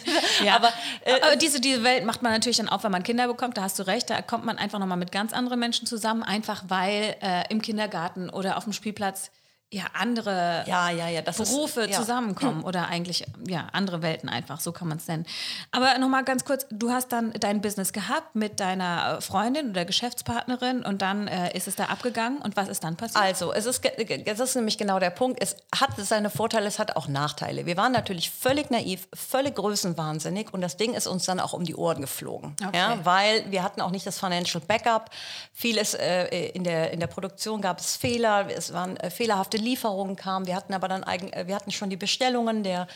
ja. 0.46 0.56
aber, 0.56 0.70
äh, 1.06 1.22
aber 1.22 1.36
diese, 1.36 1.62
diese 1.62 1.84
Welt 1.84 2.06
macht 2.06 2.22
man 2.22 2.32
natürlich 2.32 2.58
dann 2.58 2.70
auch, 2.70 2.84
wenn 2.84 2.92
man 2.92 3.04
Kinder 3.04 3.28
bekommt, 3.28 3.58
da 3.58 3.64
hast 3.64 3.80
du 3.80 3.84
recht, 3.84 4.10
da 4.10 4.22
kommt 4.22 4.46
man 4.46 4.58
einfach 4.58 4.80
nochmal 4.80 4.98
mit 4.98 5.12
ganz 5.12 5.34
anderen 5.34 5.60
Menschen 5.60 5.88
zusammen, 5.88 6.24
einfach 6.24 6.64
weil 6.68 7.16
äh, 7.22 7.44
im 7.50 7.62
Kindergarten 7.62 8.30
oder 8.30 8.58
auf 8.58 8.64
dem 8.64 8.74
Spielplatz 8.74 9.32
ja 9.74 9.84
andere 9.94 10.64
ja, 10.66 10.90
ja, 10.92 11.10
ja, 11.10 11.22
Berufe 11.22 11.82
ist, 11.82 11.94
zusammenkommen 11.94 12.64
oder 12.64 12.88
eigentlich 12.88 13.26
ja 13.46 13.68
andere 13.74 14.02
Welten 14.02 14.30
einfach, 14.30 14.62
so 14.62 14.72
kann 14.72 14.88
man 14.88 14.98
es 14.98 15.08
nennen. 15.08 15.26
Aber 15.72 15.98
nochmal 15.98 16.24
ganz 16.24 16.46
kurz, 16.46 16.66
du 16.70 16.92
hast 16.92 17.12
dann 17.12 17.34
dein 17.34 17.60
Business 17.60 17.92
gehabt 17.92 18.34
mit 18.34 18.62
deiner 18.62 19.20
Freundin 19.20 19.72
oder 19.72 19.84
Geschäftspartnerin 19.84 20.84
und 20.84 21.02
dann 21.02 21.28
äh, 21.28 21.56
ist 21.56 21.68
es 21.68 21.76
da 21.76 21.86
abgegangen 21.86 22.38
und 22.42 22.56
was 22.56 22.70
ist 22.70 22.86
dann 22.86 22.96
passiert? 22.96 23.22
Also, 23.22 23.52
es 23.52 23.66
ist, 23.66 23.84
es 23.84 24.40
ist 24.40 24.56
nämlich 24.56 24.78
genau 24.78 25.00
der 25.00 25.10
Punkt, 25.10 25.42
es 25.42 25.58
hat 25.76 25.90
seine 25.98 26.30
Vorteile, 26.30 26.68
es 26.68 26.80
hat 26.80 26.96
auch 26.96 27.10
Nachteile. 27.10 27.66
Wir 27.66 27.76
waren 27.76 27.92
natürlich 27.92 28.32
völlig 28.32 28.70
naiv, 28.70 29.10
völlig 29.14 29.56
größenwahnsinnig 29.56 30.54
und 30.54 30.62
das 30.62 30.78
Ding 30.78 30.94
ist 30.94 31.08
uns 31.08 31.26
dann 31.26 31.42
auch 31.42 31.52
um 31.52 31.66
die 31.66 31.76
Ohren 31.76 32.00
geflogen, 32.00 32.56
okay. 32.66 32.78
ja, 32.78 33.00
weil 33.04 33.52
wir 33.52 33.64
hatten 33.64 33.82
auch 33.82 33.92
nicht 33.92 34.08
das 34.08 34.18
Financial 34.18 34.64
Backup. 34.66 35.10
Vieles 35.52 35.94
äh, 35.94 36.48
in, 36.52 36.64
der, 36.64 36.92
in 36.92 37.02
der 37.02 37.08
Produktion 37.08 37.60
gab 37.60 37.80
es 37.80 37.98
Fehler, 37.98 38.48
es 38.50 38.72
waren 38.72 38.96
äh, 38.98 39.10
fehlerhafte 39.10 39.57
erste 39.58 39.62
Lieferungen 39.62 40.16
kamen. 40.16 40.48
Wir 40.48 40.56
hatten 40.56 40.74
aber 40.74 40.88
dann 40.88 41.04
eigen, 41.04 41.32
äh, 41.34 41.48
wir 41.48 41.56
hatten 41.56 41.72
schon 41.72 41.90
die 41.90 41.98
Bestellungen 41.98 42.64
der 42.64 42.88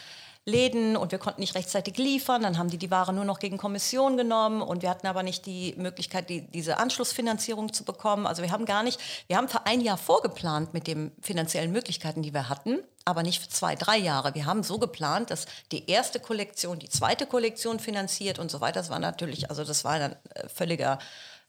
Läden 0.44 0.98
und 0.98 1.12
wir 1.12 1.20
konnten 1.20 1.42
nicht 1.42 1.54
rechtzeitig 1.54 1.98
liefern. 1.98 2.42
Dann 2.42 2.58
haben 2.58 2.70
die 2.70 2.80
die 2.80 2.90
Ware 2.90 3.14
nur 3.14 3.26
noch 3.26 3.38
gegen 3.38 3.58
Kommission 3.58 4.18
genommen 4.18 4.64
und 4.64 4.82
wir 4.82 4.90
hatten 4.90 5.06
aber 5.06 5.22
nicht 5.22 5.46
die 5.46 5.76
Möglichkeit, 5.78 6.30
die, 6.30 6.42
diese 6.42 6.78
Anschlussfinanzierung 6.78 7.72
zu 7.74 7.84
bekommen. 7.84 8.26
Also 8.26 8.42
wir 8.42 8.52
haben 8.52 8.66
gar 8.66 8.82
nicht, 8.82 9.00
wir 9.28 9.38
haben 9.38 9.50
für 9.50 9.68
ein 9.68 9.82
Jahr 9.82 9.98
vorgeplant 9.98 10.74
mit 10.74 10.88
den 10.88 11.12
finanziellen 11.22 11.72
Möglichkeiten, 11.72 12.24
die 12.24 12.34
wir 12.34 12.50
hatten, 12.50 12.80
aber 13.06 13.22
nicht 13.22 13.40
für 13.40 13.50
zwei, 13.50 13.76
drei 13.76 13.98
Jahre. 13.98 14.34
Wir 14.34 14.48
haben 14.48 14.64
so 14.64 14.80
geplant, 14.80 15.30
dass 15.30 15.46
die 15.72 15.88
erste 15.88 16.20
Kollektion, 16.20 16.80
die 16.80 16.90
zweite 16.90 17.28
Kollektion 17.28 17.80
finanziert 17.80 18.40
und 18.40 18.50
so 18.50 18.62
weiter. 18.62 18.80
Das 18.80 18.90
war 18.90 19.00
natürlich, 19.00 19.52
also 19.52 19.64
das 19.64 19.84
war 19.84 20.00
dann 20.00 20.16
äh, 20.34 20.50
völliger 20.50 20.98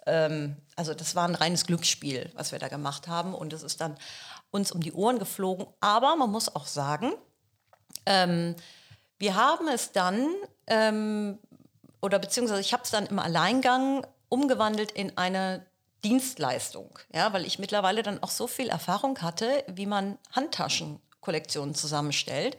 ähm, 0.06 0.56
also 0.76 0.94
das 0.94 1.14
war 1.14 1.28
ein 1.28 1.34
reines 1.34 1.66
Glücksspiel, 1.66 2.30
was 2.34 2.52
wir 2.52 2.58
da 2.58 2.68
gemacht 2.68 3.08
haben. 3.08 3.34
Und 3.34 3.52
es 3.52 3.62
ist 3.62 3.80
dann 3.80 3.96
uns 4.52 4.70
um 4.70 4.80
die 4.80 4.92
Ohren 4.92 5.18
geflogen. 5.18 5.66
Aber 5.80 6.14
man 6.14 6.30
muss 6.30 6.54
auch 6.54 6.66
sagen, 6.66 7.12
ähm, 8.06 8.54
wir 9.18 9.34
haben 9.34 9.66
es 9.66 9.90
dann, 9.90 10.28
ähm, 10.68 11.38
oder 12.00 12.20
beziehungsweise 12.20 12.60
ich 12.60 12.72
habe 12.72 12.84
es 12.84 12.90
dann 12.90 13.06
im 13.06 13.18
Alleingang 13.18 14.06
umgewandelt 14.28 14.92
in 14.92 15.16
eine 15.18 15.66
Dienstleistung, 16.04 16.98
ja, 17.12 17.32
weil 17.32 17.46
ich 17.46 17.58
mittlerweile 17.58 18.02
dann 18.02 18.22
auch 18.22 18.30
so 18.30 18.46
viel 18.46 18.68
Erfahrung 18.68 19.20
hatte, 19.22 19.64
wie 19.68 19.86
man 19.86 20.18
Handtaschenkollektionen 20.32 21.74
zusammenstellt, 21.74 22.56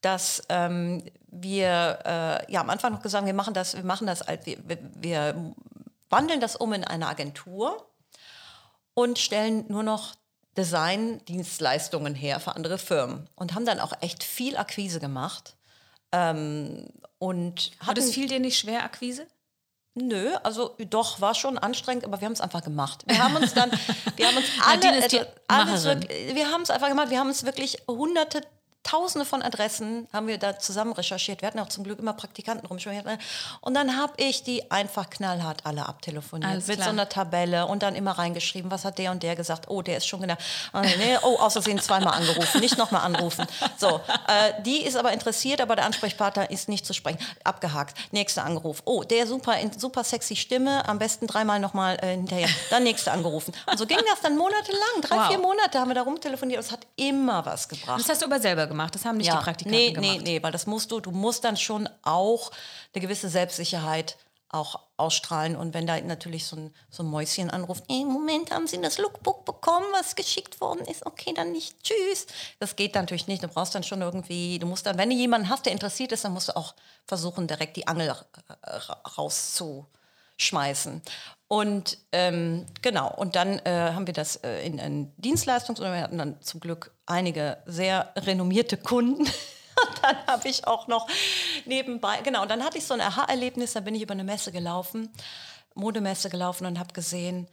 dass 0.00 0.42
ähm, 0.48 1.04
wir 1.28 1.98
äh, 2.04 2.52
ja 2.52 2.60
am 2.60 2.70
Anfang 2.70 2.92
noch 2.92 3.02
gesagt 3.02 3.22
haben, 3.22 3.26
wir 3.26 3.34
machen 3.34 3.54
das, 3.54 3.76
wir 3.76 3.84
machen 3.84 4.06
das, 4.06 4.24
wir, 4.44 4.58
wir 4.94 5.54
wandeln 6.10 6.40
das 6.40 6.56
um 6.56 6.72
in 6.72 6.84
eine 6.84 7.06
Agentur 7.06 7.88
und 8.94 9.18
stellen 9.18 9.64
nur 9.68 9.82
noch 9.82 10.14
Design-Dienstleistungen 10.56 12.14
her 12.14 12.40
für 12.40 12.56
andere 12.56 12.78
Firmen 12.78 13.28
und 13.34 13.54
haben 13.54 13.66
dann 13.66 13.80
auch 13.80 13.92
echt 14.00 14.24
viel 14.24 14.56
Akquise 14.56 15.00
gemacht. 15.00 15.56
Ähm, 16.12 16.88
und 17.18 17.72
Hat 17.80 17.98
es 17.98 18.12
fiel 18.12 18.28
dir 18.28 18.40
nicht 18.40 18.58
schwer, 18.58 18.84
Akquise? 18.84 19.26
Nö, 19.94 20.34
also 20.42 20.76
doch, 20.90 21.22
war 21.22 21.34
schon 21.34 21.56
anstrengend, 21.56 22.04
aber 22.04 22.20
wir 22.20 22.26
haben 22.26 22.34
es 22.34 22.42
einfach 22.42 22.62
gemacht. 22.62 23.04
Wir 23.06 23.18
haben 23.18 23.34
uns 23.34 23.54
dann, 23.54 23.70
wir 24.16 24.28
haben 24.28 24.36
uns 24.36 24.46
alle, 24.66 24.92
also, 24.92 25.88
alles, 25.88 26.08
wir 26.34 26.50
haben 26.50 26.62
es 26.62 26.70
einfach 26.70 26.88
gemacht, 26.88 27.08
wir 27.08 27.18
haben 27.18 27.28
uns 27.28 27.44
wirklich 27.44 27.78
hunderte, 27.88 28.42
Tausende 28.86 29.26
von 29.26 29.42
Adressen 29.42 30.06
haben 30.12 30.28
wir 30.28 30.38
da 30.38 30.60
zusammen 30.60 30.92
recherchiert. 30.92 31.42
Wir 31.42 31.48
hatten 31.48 31.58
auch 31.58 31.68
zum 31.68 31.82
Glück 31.82 31.98
immer 31.98 32.12
Praktikanten 32.12 32.68
rumschwimmen. 32.68 33.18
Und 33.60 33.74
dann 33.74 33.96
habe 33.96 34.12
ich 34.16 34.44
die 34.44 34.70
einfach 34.70 35.10
knallhart 35.10 35.66
alle 35.66 35.86
abtelefoniert 35.86 36.48
Alles 36.48 36.68
mit 36.68 36.76
klar. 36.76 36.86
so 36.86 36.92
einer 36.92 37.08
Tabelle 37.08 37.66
und 37.66 37.82
dann 37.82 37.96
immer 37.96 38.12
reingeschrieben, 38.12 38.70
was 38.70 38.84
hat 38.84 38.98
der 38.98 39.10
und 39.10 39.24
der 39.24 39.34
gesagt. 39.34 39.68
Oh, 39.68 39.82
der 39.82 39.96
ist 39.96 40.06
schon 40.06 40.20
genau. 40.20 40.36
Nee, 40.72 41.18
oh, 41.22 41.36
außersehen 41.40 41.80
zweimal 41.80 42.14
angerufen, 42.14 42.60
nicht 42.60 42.78
nochmal 42.78 43.02
anrufen. 43.02 43.44
So, 43.76 44.00
äh, 44.28 44.62
die 44.62 44.84
ist 44.84 44.96
aber 44.96 45.12
interessiert, 45.12 45.60
aber 45.60 45.74
der 45.74 45.84
Ansprechpartner 45.84 46.52
ist 46.52 46.68
nicht 46.68 46.86
zu 46.86 46.92
sprechen. 46.92 47.18
Abgehakt. 47.42 47.96
Nächster 48.12 48.44
Anruf. 48.44 48.82
Oh, 48.84 49.02
der 49.02 49.26
super, 49.26 49.56
super 49.76 50.04
sexy 50.04 50.36
Stimme, 50.36 50.88
am 50.88 51.00
besten 51.00 51.26
dreimal 51.26 51.58
nochmal 51.58 51.98
äh, 52.02 52.12
hinterher. 52.12 52.48
Dann 52.70 52.84
nächster 52.84 53.12
angerufen. 53.12 53.52
Und 53.68 53.78
so 53.78 53.84
ging 53.84 53.98
das 54.08 54.20
dann 54.20 54.36
monatelang. 54.36 55.00
Drei, 55.02 55.16
wow. 55.16 55.26
vier 55.26 55.38
Monate 55.38 55.80
haben 55.80 55.88
wir 55.88 55.96
da 55.96 56.02
rumtelefoniert. 56.02 56.60
Es 56.60 56.70
hat 56.70 56.86
immer 56.94 57.44
was 57.44 57.68
gebracht. 57.68 57.98
Das 57.98 58.08
hast 58.08 58.22
du 58.22 58.26
aber 58.26 58.38
selber 58.38 58.68
gemacht 58.68 58.75
gemacht. 58.76 58.94
Das 58.94 59.04
haben 59.04 59.16
nicht 59.16 59.28
ja. 59.28 59.38
die 59.38 59.44
Praktikanten 59.44 59.80
nee, 59.80 59.92
gemacht. 59.92 60.18
Nee, 60.22 60.38
nee, 60.38 60.42
weil 60.42 60.52
das 60.52 60.66
musst 60.66 60.92
du, 60.92 61.00
du 61.00 61.10
musst 61.10 61.44
dann 61.44 61.56
schon 61.56 61.88
auch 62.02 62.50
eine 62.94 63.00
gewisse 63.00 63.28
Selbstsicherheit 63.28 64.16
auch 64.48 64.80
ausstrahlen. 64.96 65.56
Und 65.56 65.74
wenn 65.74 65.86
da 65.86 66.00
natürlich 66.00 66.46
so 66.46 66.56
ein, 66.56 66.74
so 66.90 67.02
ein 67.02 67.06
Mäuschen 67.06 67.50
anruft, 67.50 67.84
hey, 67.88 68.04
Moment, 68.04 68.50
haben 68.52 68.66
Sie 68.66 68.80
das 68.80 68.98
Lookbook 68.98 69.44
bekommen, 69.44 69.86
was 69.92 70.14
geschickt 70.14 70.60
worden 70.60 70.86
ist? 70.86 71.04
Okay, 71.04 71.32
dann 71.34 71.52
nicht, 71.52 71.82
tschüss. 71.82 72.26
Das 72.60 72.76
geht 72.76 72.94
natürlich 72.94 73.26
nicht. 73.26 73.42
Du 73.42 73.48
brauchst 73.48 73.74
dann 73.74 73.82
schon 73.82 74.02
irgendwie, 74.02 74.58
du 74.58 74.66
musst 74.66 74.86
dann, 74.86 74.98
wenn 74.98 75.10
du 75.10 75.16
jemanden 75.16 75.48
hast, 75.48 75.66
der 75.66 75.72
interessiert 75.72 76.12
ist, 76.12 76.24
dann 76.24 76.32
musst 76.32 76.48
du 76.48 76.56
auch 76.56 76.74
versuchen, 77.06 77.48
direkt 77.48 77.76
die 77.76 77.88
Angel 77.88 78.14
rauszuschmeißen. 79.18 81.02
Und 81.48 81.98
ähm, 82.10 82.66
genau, 82.82 83.12
und 83.14 83.36
dann 83.36 83.60
äh, 83.60 83.92
haben 83.92 84.06
wir 84.06 84.14
das 84.14 84.36
äh, 84.36 84.66
in 84.66 84.80
ein 84.80 85.12
Dienstleistungs- 85.20 85.78
oder 85.78 85.92
wir 85.92 86.00
hatten 86.00 86.18
dann 86.18 86.42
zum 86.42 86.58
Glück 86.58 86.92
einige 87.06 87.58
sehr 87.66 88.12
renommierte 88.16 88.76
Kunden. 88.76 89.24
Und 89.78 90.02
dann 90.02 90.16
habe 90.26 90.48
ich 90.48 90.66
auch 90.66 90.88
noch 90.88 91.06
nebenbei, 91.66 92.22
genau, 92.22 92.40
und 92.40 92.50
dann 92.50 92.64
hatte 92.64 92.78
ich 92.78 92.86
so 92.86 92.94
ein 92.94 93.02
Aha-Erlebnis, 93.02 93.74
da 93.74 93.80
bin 93.80 93.94
ich 93.94 94.00
über 94.00 94.14
eine 94.14 94.24
Messe 94.24 94.50
gelaufen, 94.50 95.10
Modemesse 95.74 96.30
gelaufen 96.30 96.64
und 96.64 96.78
habe 96.78 96.94
gesehen, 96.94 97.46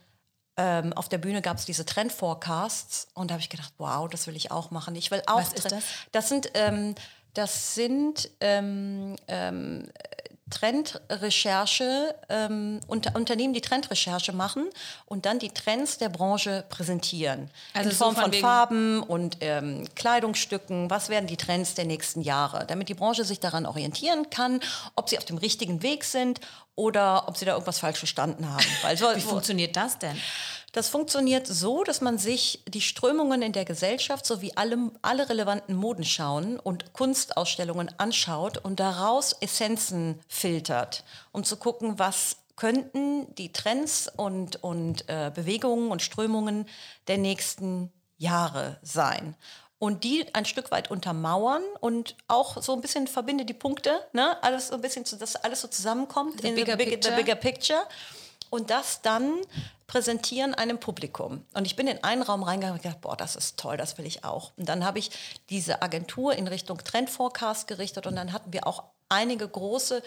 ähm, 0.56 0.94
auf 0.94 1.10
der 1.10 1.18
Bühne 1.18 1.42
gab 1.42 1.58
es 1.58 1.66
diese 1.66 1.84
Trend-Forecasts 1.84 3.08
und 3.12 3.30
da 3.30 3.34
habe 3.34 3.42
ich 3.42 3.50
gedacht, 3.50 3.74
wow, 3.76 4.08
das 4.08 4.26
will 4.26 4.36
ich 4.36 4.50
auch 4.50 4.70
machen. 4.70 4.96
Ich 4.96 5.10
will 5.10 5.22
auch. 5.26 5.36
Was 5.36 5.52
ist 5.52 5.70
das? 5.70 5.84
Das 6.12 6.30
sind, 6.30 6.50
ähm, 6.54 6.94
das 7.34 7.74
sind 7.74 8.30
ähm, 8.40 9.16
ähm 9.28 9.90
Trendrecherche, 10.50 12.14
ähm, 12.28 12.80
unter, 12.86 13.14
Unternehmen, 13.16 13.54
die 13.54 13.60
Trendrecherche 13.60 14.32
machen 14.32 14.68
und 15.06 15.26
dann 15.26 15.38
die 15.38 15.50
Trends 15.50 15.98
der 15.98 16.08
Branche 16.08 16.64
präsentieren. 16.68 17.50
Also 17.72 17.90
in 17.90 17.96
so 17.96 18.04
Form 18.04 18.14
von 18.14 18.22
von, 18.24 18.32
wegen- 18.32 18.42
Farben 18.42 19.02
und 19.02 19.38
ähm, 19.40 19.84
Kleidungsstücken. 19.94 20.90
Was 20.90 21.08
werden 21.08 21.26
die 21.26 21.36
Trends 21.36 21.74
der 21.74 21.84
nächsten 21.86 22.20
Jahre? 22.20 22.66
Damit 22.66 22.88
die 22.88 22.94
Branche 22.94 23.24
sich 23.24 23.40
daran 23.40 23.66
orientieren 23.66 24.30
kann, 24.30 24.60
ob 24.96 25.08
sie 25.08 25.18
auf 25.18 25.24
dem 25.24 25.38
richtigen 25.38 25.82
Weg 25.82 26.04
sind 26.04 26.40
oder 26.76 27.28
ob 27.28 27.36
sie 27.36 27.44
da 27.44 27.52
irgendwas 27.52 27.78
falsch 27.78 27.98
verstanden 27.98 28.48
haben. 28.48 28.64
Weil 28.82 28.96
so, 28.96 29.06
Wie 29.14 29.20
funktioniert 29.20 29.76
das 29.76 29.98
denn? 29.98 30.18
Das 30.74 30.88
funktioniert 30.88 31.46
so, 31.46 31.84
dass 31.84 32.00
man 32.00 32.18
sich 32.18 32.60
die 32.66 32.80
Strömungen 32.80 33.42
in 33.42 33.52
der 33.52 33.64
Gesellschaft 33.64 34.26
sowie 34.26 34.52
alle, 34.56 34.90
alle 35.02 35.28
relevanten 35.28 35.76
Modenschauen 35.76 36.58
und 36.58 36.92
Kunstausstellungen 36.92 37.96
anschaut 37.98 38.58
und 38.58 38.80
daraus 38.80 39.34
Essenzen 39.34 40.20
filtert, 40.26 41.04
um 41.30 41.44
zu 41.44 41.58
gucken, 41.58 42.00
was 42.00 42.38
könnten 42.56 43.32
die 43.36 43.52
Trends 43.52 44.10
und, 44.16 44.64
und 44.64 45.08
äh, 45.08 45.30
Bewegungen 45.32 45.92
und 45.92 46.02
Strömungen 46.02 46.66
der 47.06 47.18
nächsten 47.18 47.92
Jahre 48.16 48.78
sein. 48.82 49.36
Und 49.78 50.02
die 50.02 50.26
ein 50.34 50.44
Stück 50.44 50.72
weit 50.72 50.90
untermauern 50.90 51.62
und 51.80 52.16
auch 52.26 52.60
so 52.60 52.72
ein 52.72 52.80
bisschen 52.80 53.06
verbinde 53.06 53.44
die 53.44 53.54
Punkte, 53.54 54.00
ne? 54.12 54.42
alles 54.42 54.68
so 54.68 54.74
ein 54.74 54.80
bisschen, 54.80 55.04
zu, 55.04 55.16
dass 55.16 55.36
alles 55.36 55.60
so 55.60 55.68
zusammenkommt 55.68 56.40
The 56.40 56.48
in 56.48 56.54
bigger 56.56 56.76
the, 56.76 56.84
big, 56.84 57.04
the 57.04 57.10
bigger 57.10 57.36
Picture 57.36 57.82
und 58.54 58.70
das 58.70 59.02
dann 59.02 59.40
präsentieren 59.86 60.54
einem 60.54 60.78
Publikum. 60.78 61.44
Und 61.54 61.66
ich 61.66 61.76
bin 61.76 61.86
in 61.86 62.02
einen 62.02 62.22
Raum 62.22 62.42
reingegangen 62.42 62.78
und 62.78 62.82
gedacht, 62.82 63.00
boah, 63.00 63.16
das 63.16 63.36
ist 63.36 63.58
toll, 63.58 63.76
das 63.76 63.98
will 63.98 64.06
ich 64.06 64.24
auch. 64.24 64.52
Und 64.56 64.68
dann 64.68 64.84
habe 64.84 64.98
ich 64.98 65.10
diese 65.50 65.82
Agentur 65.82 66.34
in 66.34 66.48
Richtung 66.48 66.78
Trend 66.78 67.10
Forecast 67.10 67.66
gerichtet 67.66 68.06
und 68.06 68.16
dann 68.16 68.32
hatten 68.32 68.52
wir 68.52 68.66
auch 68.66 68.84
einige 69.08 69.46
große 69.46 70.02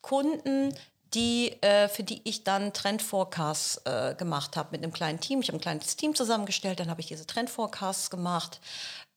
Kunden, 0.00 0.74
die, 1.14 1.60
äh, 1.62 1.88
für 1.88 2.02
die 2.02 2.20
ich 2.24 2.44
dann 2.44 2.72
Trend 2.72 3.02
Forecasts 3.02 3.80
äh, 3.84 4.14
gemacht 4.14 4.56
habe 4.56 4.70
mit 4.72 4.82
einem 4.82 4.92
kleinen 4.92 5.20
Team. 5.20 5.40
Ich 5.40 5.48
habe 5.48 5.58
ein 5.58 5.62
kleines 5.62 5.96
Team 5.96 6.14
zusammengestellt, 6.14 6.80
dann 6.80 6.90
habe 6.90 7.00
ich 7.00 7.06
diese 7.06 7.26
Trend 7.26 7.50
Forecasts 7.50 8.10
gemacht. 8.10 8.60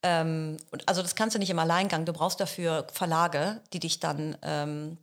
Ähm, 0.04 0.58
also 0.86 1.02
das 1.02 1.16
kannst 1.16 1.36
du 1.36 1.40
nicht 1.40 1.50
im 1.50 1.60
Alleingang, 1.60 2.06
du 2.06 2.14
brauchst 2.14 2.40
dafür 2.40 2.88
Verlage, 2.92 3.62
die 3.74 3.80
dich 3.80 4.00
dann 4.00 4.38
ähm, 4.42 4.98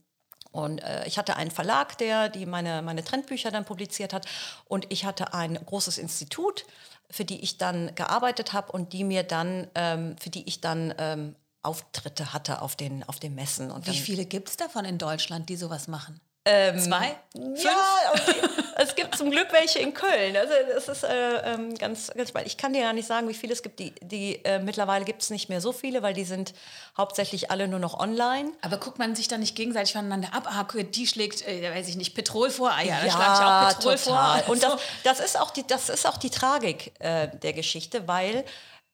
und 0.50 0.78
äh, 0.78 1.06
ich 1.06 1.18
hatte 1.18 1.37
einen 1.37 1.50
Verlag, 1.50 1.98
der 1.98 2.28
die 2.28 2.46
meine, 2.46 2.82
meine 2.82 3.04
Trendbücher 3.04 3.50
dann 3.50 3.64
publiziert 3.64 4.12
hat. 4.12 4.26
Und 4.66 4.87
ich 4.90 5.04
hatte 5.04 5.34
ein 5.34 5.54
großes 5.54 5.98
Institut, 5.98 6.66
für 7.11 7.24
die 7.24 7.42
ich 7.42 7.58
dann 7.58 7.94
gearbeitet 7.94 8.52
habe 8.52 8.72
und 8.72 8.92
die 8.92 9.04
mir 9.04 9.22
dann, 9.22 9.68
ähm, 9.74 10.16
für 10.18 10.30
die 10.30 10.46
ich 10.48 10.61
dann 10.61 10.94
ähm, 10.98 11.37
Auftritte 11.62 12.32
hatte 12.32 12.62
auf 12.62 12.76
den, 12.76 13.02
auf 13.04 13.18
den 13.18 13.34
Messen. 13.34 13.70
Und 13.70 13.87
Wie 13.87 13.98
viele 13.98 14.24
gibt 14.24 14.48
es 14.48 14.56
davon 14.56 14.84
in 14.84 14.98
Deutschland, 14.98 15.48
die 15.48 15.56
sowas 15.56 15.88
machen? 15.88 16.20
Ähm, 16.50 16.78
Zwei? 16.78 17.14
Fünf? 17.32 17.62
Ja, 17.62 17.76
okay. 18.14 18.37
es 18.76 18.94
gibt 18.94 19.16
zum 19.18 19.30
Glück 19.30 19.48
welche 19.52 19.80
in 19.80 19.92
Köln. 19.92 20.34
Also 20.34 20.54
das 20.74 20.88
ist 20.88 21.04
äh, 21.04 21.52
ähm, 21.52 21.74
ganz, 21.74 22.11
ganz 22.14 22.30
spannend. 22.30 22.48
Ich 22.48 22.56
kann 22.56 22.72
dir 22.72 22.80
ja 22.80 22.92
nicht 22.94 23.06
sagen, 23.06 23.28
wie 23.28 23.34
viele 23.34 23.52
es 23.52 23.62
gibt. 23.62 23.78
Die, 23.78 23.92
die 24.00 24.42
äh, 24.46 24.58
mittlerweile 24.58 25.04
gibt 25.04 25.20
es 25.20 25.28
nicht 25.28 25.50
mehr 25.50 25.61
so 25.61 25.72
viele, 25.72 26.02
weil 26.02 26.14
die 26.14 26.24
sind 26.24 26.54
hauptsächlich 26.96 27.50
alle 27.50 27.68
nur 27.68 27.80
noch 27.80 28.00
online. 28.00 28.50
Aber 28.62 28.78
guckt 28.78 28.98
man 28.98 29.14
sich 29.14 29.28
da 29.28 29.37
nicht 29.37 29.56
gegenseitig 29.56 29.92
voneinander 29.92 30.32
ab? 30.32 30.48
Ah, 30.50 30.66
die 30.82 31.06
schlägt, 31.06 31.46
äh, 31.46 31.70
weiß 31.74 31.87
ich 31.87 31.96
nicht, 31.96 32.14
Petrol 32.14 32.48
vor. 32.50 32.70
Ah 32.70 32.82
ja, 32.82 32.98
da 33.04 33.11
schlage 33.11 33.34
ich 33.34 33.46
auch 33.46 33.76
Petrol 33.76 33.96
total. 33.96 34.42
vor. 34.44 34.52
Und 34.52 34.62
das, 34.62 34.80
das, 35.04 35.20
ist 35.20 35.38
auch 35.38 35.50
die, 35.50 35.66
das 35.66 35.90
ist 35.90 36.06
auch 36.06 36.16
die 36.16 36.30
Tragik 36.30 36.92
äh, 37.00 37.28
der 37.28 37.52
Geschichte, 37.52 38.08
weil 38.08 38.44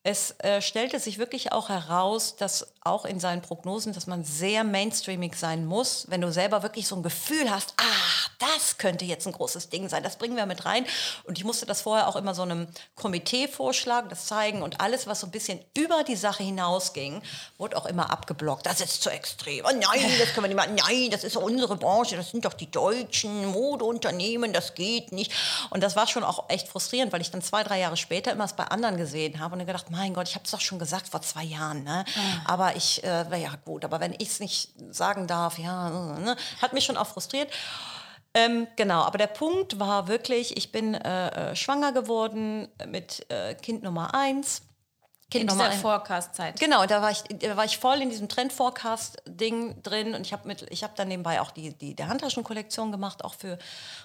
es 0.02 0.34
äh, 0.40 0.60
stellte 0.60 0.98
sich 0.98 1.18
wirklich 1.18 1.52
auch 1.52 1.70
heraus, 1.70 2.36
dass 2.36 2.73
auch 2.86 3.06
in 3.06 3.18
seinen 3.18 3.40
Prognosen, 3.40 3.94
dass 3.94 4.06
man 4.06 4.24
sehr 4.24 4.62
mainstreamig 4.62 5.36
sein 5.36 5.64
muss, 5.64 6.04
wenn 6.10 6.20
du 6.20 6.30
selber 6.30 6.62
wirklich 6.62 6.86
so 6.86 6.94
ein 6.96 7.02
Gefühl 7.02 7.50
hast, 7.50 7.72
ah, 7.78 8.30
das 8.38 8.76
könnte 8.76 9.06
jetzt 9.06 9.26
ein 9.26 9.32
großes 9.32 9.70
Ding 9.70 9.88
sein, 9.88 10.02
das 10.02 10.16
bringen 10.16 10.36
wir 10.36 10.44
mit 10.44 10.66
rein. 10.66 10.84
Und 11.24 11.38
ich 11.38 11.44
musste 11.44 11.64
das 11.64 11.80
vorher 11.80 12.08
auch 12.08 12.16
immer 12.16 12.34
so 12.34 12.42
einem 12.42 12.68
Komitee 12.94 13.48
vorschlagen, 13.48 14.10
das 14.10 14.26
zeigen 14.26 14.60
und 14.60 14.82
alles, 14.82 15.06
was 15.06 15.20
so 15.20 15.26
ein 15.26 15.30
bisschen 15.30 15.60
über 15.74 16.04
die 16.04 16.14
Sache 16.14 16.42
hinausging, 16.42 17.22
wurde 17.56 17.78
auch 17.78 17.86
immer 17.86 18.10
abgeblockt. 18.10 18.66
Das 18.66 18.82
ist 18.82 19.02
zu 19.02 19.08
extrem. 19.08 19.64
Oh 19.64 19.70
nein, 19.72 20.10
das 20.18 20.34
können 20.34 20.44
wir 20.44 20.48
nicht 20.48 20.56
machen. 20.56 20.74
Nein, 20.74 21.10
das 21.10 21.24
ist 21.24 21.38
unsere 21.38 21.76
Branche, 21.76 22.16
das 22.16 22.32
sind 22.32 22.44
doch 22.44 22.52
die 22.52 22.70
deutschen 22.70 23.46
Modeunternehmen, 23.46 24.52
das 24.52 24.74
geht 24.74 25.10
nicht. 25.10 25.32
Und 25.70 25.82
das 25.82 25.96
war 25.96 26.06
schon 26.06 26.22
auch 26.22 26.50
echt 26.50 26.68
frustrierend, 26.68 27.14
weil 27.14 27.22
ich 27.22 27.30
dann 27.30 27.40
zwei, 27.40 27.62
drei 27.62 27.80
Jahre 27.80 27.96
später 27.96 28.30
immer 28.30 28.44
es 28.44 28.52
bei 28.52 28.64
anderen 28.64 28.98
gesehen 28.98 29.40
habe 29.40 29.54
und 29.54 29.60
dann 29.60 29.66
gedacht, 29.66 29.90
mein 29.90 30.12
Gott, 30.12 30.28
ich 30.28 30.34
habe 30.34 30.44
es 30.44 30.50
doch 30.50 30.60
schon 30.60 30.78
gesagt 30.78 31.08
vor 31.08 31.22
zwei 31.22 31.44
Jahren. 31.44 31.82
Ne? 31.82 32.04
Aber 32.44 32.73
ich, 32.74 33.02
äh, 33.04 33.40
ja 33.40 33.52
gut, 33.64 33.84
aber 33.84 34.00
wenn 34.00 34.12
ich 34.12 34.28
es 34.28 34.40
nicht 34.40 34.72
sagen 34.90 35.26
darf, 35.26 35.58
ja, 35.58 35.90
ne? 36.18 36.36
hat 36.60 36.72
mich 36.72 36.84
schon 36.84 36.96
auch 36.96 37.06
frustriert. 37.06 37.50
Ähm, 38.34 38.66
genau, 38.74 39.02
aber 39.02 39.16
der 39.16 39.28
Punkt 39.28 39.78
war 39.78 40.08
wirklich, 40.08 40.56
ich 40.56 40.72
bin 40.72 40.94
äh, 40.94 41.52
äh, 41.52 41.56
schwanger 41.56 41.92
geworden 41.92 42.68
mit 42.88 43.24
äh, 43.30 43.54
Kind 43.54 43.84
Nummer 43.84 44.12
eins. 44.12 44.62
Kind 45.34 45.50
in 45.50 45.56
Nummer 45.56 45.70
dieser 45.70 45.82
Forecast-Zeit. 45.82 46.60
Genau, 46.60 46.86
da 46.86 47.02
war 47.02 47.10
ich, 47.10 47.22
da 47.22 47.56
war 47.56 47.64
ich 47.64 47.78
voll 47.78 48.00
in 48.00 48.10
diesem 48.10 48.28
Trend-Forecast-Ding 48.28 49.82
drin 49.82 50.14
und 50.14 50.26
ich 50.26 50.32
habe 50.32 50.48
habe 50.50 50.92
dann 50.96 51.08
nebenbei 51.08 51.40
auch 51.40 51.50
die, 51.50 51.74
die 51.74 51.94
der 51.94 52.08
Handtaschenkollektion 52.08 52.92
gemacht, 52.92 53.24
auch 53.24 53.34
für 53.34 53.58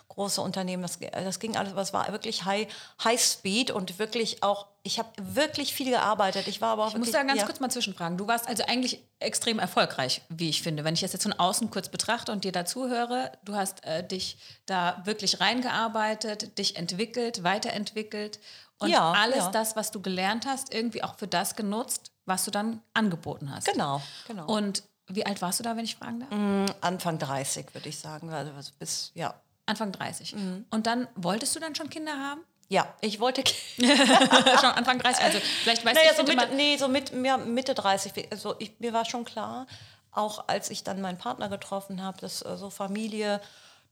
große 0.10 0.42
Unternehmen. 0.42 0.82
Das, 0.82 1.00
das 1.00 1.40
ging 1.40 1.56
alles, 1.56 1.72
aber 1.72 1.82
es 1.82 1.94
war 1.94 2.12
wirklich 2.12 2.46
High, 2.46 2.68
High 3.04 3.22
Speed 3.22 3.72
und 3.72 4.00
wirklich 4.00 4.44
auch, 4.44 4.68
ich 4.84 4.98
habe 4.98 5.10
wirklich 5.18 5.74
viel 5.74 5.92
gearbeitet. 5.92 6.48
Ich 6.48 6.62
war 6.62 6.74
aber 6.74 6.86
auch 6.86 6.90
Ich 6.90 6.98
muss 6.98 7.08
wirklich, 7.08 7.22
da 7.22 7.28
ganz 7.28 7.40
ja. 7.40 7.46
kurz 7.46 7.60
mal 7.60 7.70
zwischenfragen. 7.70 8.18
Du 8.18 8.28
warst 8.28 8.48
also 8.48 8.64
eigentlich 8.64 9.04
extrem 9.20 9.60
erfolgreich, 9.60 10.22
wie 10.30 10.50
ich 10.50 10.62
finde. 10.62 10.84
Wenn 10.84 10.94
ich 10.94 11.02
das 11.02 11.14
jetzt 11.14 11.24
von 11.24 11.34
außen 11.34 11.70
kurz 11.70 11.90
betrachte 11.90 12.32
und 12.32 12.44
dir 12.44 12.52
dazu 12.52 12.88
höre, 12.88 13.32
du 13.46 13.56
hast 13.56 13.86
äh, 13.86 14.06
dich 14.06 14.38
da 14.66 15.02
wirklich 15.06 15.40
reingearbeitet, 15.40 16.58
dich 16.58 16.76
entwickelt, 16.76 17.44
weiterentwickelt 17.44 18.40
und 18.80 18.90
Ja, 18.90 19.12
alles 19.12 19.46
ja. 19.46 19.52
das, 19.52 19.76
was 19.76 19.92
du 19.92 20.02
gelernt 20.02 20.46
hast, 20.46 20.74
irgendwie 20.74 21.04
auch 21.04 21.16
für 21.16 21.28
das 21.28 21.56
genutzt, 21.56 22.12
was 22.26 22.46
du 22.46 22.52
dann 22.52 22.82
angeboten 22.94 23.54
hast. 23.54 23.66
Genau, 23.72 24.02
genau. 24.28 24.46
Und 24.46 24.84
wie 25.08 25.26
alt 25.26 25.42
warst 25.42 25.60
du 25.60 25.64
da, 25.64 25.76
wenn 25.76 25.86
ich 25.86 25.96
fragen 25.96 26.20
darf? 26.20 26.76
Anfang 26.82 27.18
30, 27.18 27.74
würde 27.74 27.90
ich 27.90 27.98
sagen. 28.00 28.32
Also 28.32 28.72
bis, 28.80 29.12
ja. 29.16 29.34
Anfang 29.66 29.92
30. 29.92 30.36
Mhm. 30.36 30.66
Und 30.70 30.88
dann 30.88 31.08
wolltest 31.16 31.56
du 31.56 31.60
dann 31.60 31.76
schon 31.76 31.90
Kinder 31.90 32.14
haben? 32.14 32.42
Ja, 32.70 32.88
ich 33.02 33.20
wollte 33.20 33.44
schon 33.78 34.70
Anfang 34.70 35.00
30. 35.00 35.24
Also 35.24 35.40
vielleicht 35.64 35.84
weißt 35.84 35.96
Naja, 35.96 36.12
du, 36.12 36.18
so 36.18 36.24
Mitte, 36.24 36.56
nee, 36.56 36.78
so 36.78 36.88
mit, 36.88 37.12
ja, 37.26 37.38
Mitte 37.38 37.74
30. 37.74 38.32
Also 38.32 38.56
ich, 38.60 38.80
mir 38.80 38.94
war 38.94 39.06
schon 39.06 39.26
klar, 39.26 39.66
auch 40.12 40.48
als 40.48 40.70
ich 40.70 40.84
dann 40.84 41.02
meinen 41.02 41.18
Partner 41.18 41.50
getroffen 41.50 42.04
habe, 42.04 42.20
dass 42.22 42.44
äh, 42.44 42.58
so 42.58 42.70
Familie, 42.70 43.42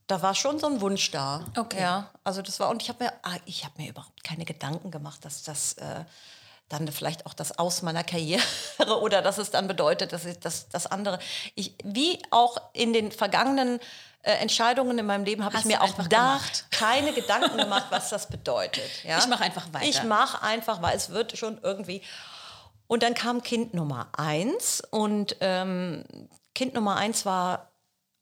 da 0.08 0.22
war 0.22 0.34
schon 0.34 0.58
so 0.58 0.66
ein 0.66 0.80
Wunsch 0.80 1.10
da. 1.10 1.44
Okay. 1.56 1.80
Ja, 1.80 2.10
also 2.24 2.42
das 2.42 2.58
war, 2.58 2.70
und 2.70 2.82
ich 2.82 2.88
habe 2.88 3.04
mir, 3.04 3.12
ah, 3.22 3.36
ich 3.44 3.64
habe 3.64 3.80
mir 3.80 3.90
überhaupt 3.90 4.24
keine 4.24 4.44
Gedanken 4.44 4.90
gemacht, 4.90 5.24
dass 5.24 5.42
das 5.42 5.74
äh, 5.74 6.04
dann 6.68 6.88
vielleicht 6.88 7.26
auch 7.26 7.34
das 7.34 7.58
Aus 7.58 7.82
meiner 7.82 8.02
Karriere 8.02 8.42
oder 9.02 9.22
dass 9.22 9.38
es 9.38 9.50
dann 9.50 9.68
bedeutet, 9.68 10.12
dass 10.12 10.24
ich 10.24 10.38
das, 10.40 10.68
das 10.70 10.86
andere. 10.86 11.18
Ich, 11.54 11.74
wie 11.84 12.20
auch 12.30 12.56
in 12.72 12.92
den 12.92 13.12
vergangenen 13.12 13.80
äh, 14.22 14.32
Entscheidungen 14.32 14.98
in 14.98 15.06
meinem 15.06 15.24
Leben 15.24 15.44
habe 15.44 15.56
ich 15.58 15.66
mir 15.66 15.82
auch 15.82 15.94
da 15.94 16.02
gemacht. 16.04 16.66
keine 16.70 17.12
Gedanken 17.12 17.58
gemacht, 17.58 17.86
was 17.90 18.08
das 18.08 18.28
bedeutet. 18.28 19.04
Ja? 19.04 19.18
Ich 19.18 19.26
mache 19.26 19.44
einfach 19.44 19.66
weiter. 19.72 19.86
Ich 19.86 20.02
mache 20.02 20.42
einfach, 20.42 20.80
weil 20.80 20.96
es 20.96 21.10
wird 21.10 21.36
schon 21.36 21.60
irgendwie. 21.62 22.02
Und 22.86 23.02
dann 23.02 23.12
kam 23.12 23.42
Kind 23.42 23.74
Nummer 23.74 24.08
eins 24.16 24.82
und 24.90 25.36
ähm, 25.40 26.04
Kind 26.54 26.72
Nummer 26.72 26.96
eins 26.96 27.26
war, 27.26 27.70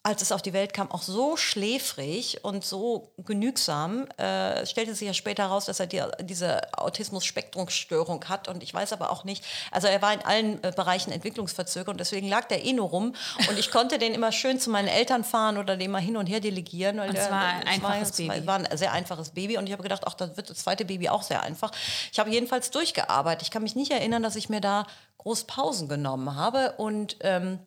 als 0.07 0.23
es 0.23 0.31
auf 0.31 0.41
die 0.41 0.53
Welt 0.53 0.73
kam, 0.73 0.89
auch 0.93 1.03
so 1.03 1.37
schläfrig 1.37 2.45
und 2.45 2.65
so 2.65 3.11
genügsam. 3.19 4.07
Äh, 4.21 4.61
es 4.61 4.71
stellte 4.71 4.95
sich 4.95 5.05
ja 5.09 5.13
später 5.15 5.43
heraus, 5.43 5.65
dass 5.65 5.81
er 5.81 5.89
die, 5.89 6.01
diese 6.21 6.61
Autismus-Spektrumsstörung 6.79 8.25
hat 8.29 8.47
und 8.47 8.63
ich 8.63 8.73
weiß 8.73 8.93
aber 8.93 9.11
auch 9.11 9.25
nicht, 9.25 9.45
also 9.73 9.89
er 9.89 10.01
war 10.03 10.13
in 10.13 10.21
allen 10.23 10.63
äh, 10.63 10.73
Bereichen 10.75 11.11
entwicklungsverzögert 11.11 11.89
und 11.89 11.99
deswegen 11.99 12.29
lag 12.29 12.45
der 12.47 12.65
eh 12.65 12.73
nur 12.73 12.89
rum 12.89 13.15
und 13.49 13.59
ich 13.59 13.73
konnte 13.73 13.99
den 13.99 14.15
immer 14.15 14.31
schön 14.31 14.61
zu 14.61 14.71
meinen 14.71 14.87
Eltern 14.87 15.25
fahren 15.25 15.59
oder 15.59 15.77
den 15.77 15.91
mal 15.91 16.01
hin 16.01 16.17
und 16.17 16.27
her 16.27 16.39
delegieren. 16.39 16.99
Weil 16.99 17.11
Und 17.11 17.17
es 17.17 17.29
war 17.29 17.41
ein 17.43 17.63
es 17.63 17.67
einfaches 17.67 18.11
es 18.11 18.29
war- 18.29 18.35
Baby. 18.37 18.47
war 18.47 18.55
ein 18.59 18.77
sehr 18.79 18.93
einfaches 18.93 19.31
Baby 19.31 19.59
und 19.59 19.67
ich 19.67 19.73
habe 19.73 19.83
gedacht, 19.83 20.03
ach, 20.07 20.15
das 20.15 20.37
wird 20.37 20.51
das 20.51 20.59
zweite 20.59 20.85
Baby 20.85 21.09
auch 21.09 21.23
sehr 21.23 21.43
einfach. 21.43 21.73
Ich 22.13 22.19
habe 22.21 22.31
jedenfalls 22.31 22.71
durchgearbeitet. 22.71 23.43
Ich 23.43 23.51
kann 23.51 23.65
mich 23.65 23.75
nicht 23.75 23.91
erinnern, 23.91 24.23
dass 24.23 24.37
ich 24.37 24.49
mir 24.49 24.61
da 24.61 24.87
groß 25.19 25.45
Pausen 25.45 25.89
genommen 25.89 26.37
habe 26.37 26.75
und 26.77 27.17
ähm, 27.23 27.59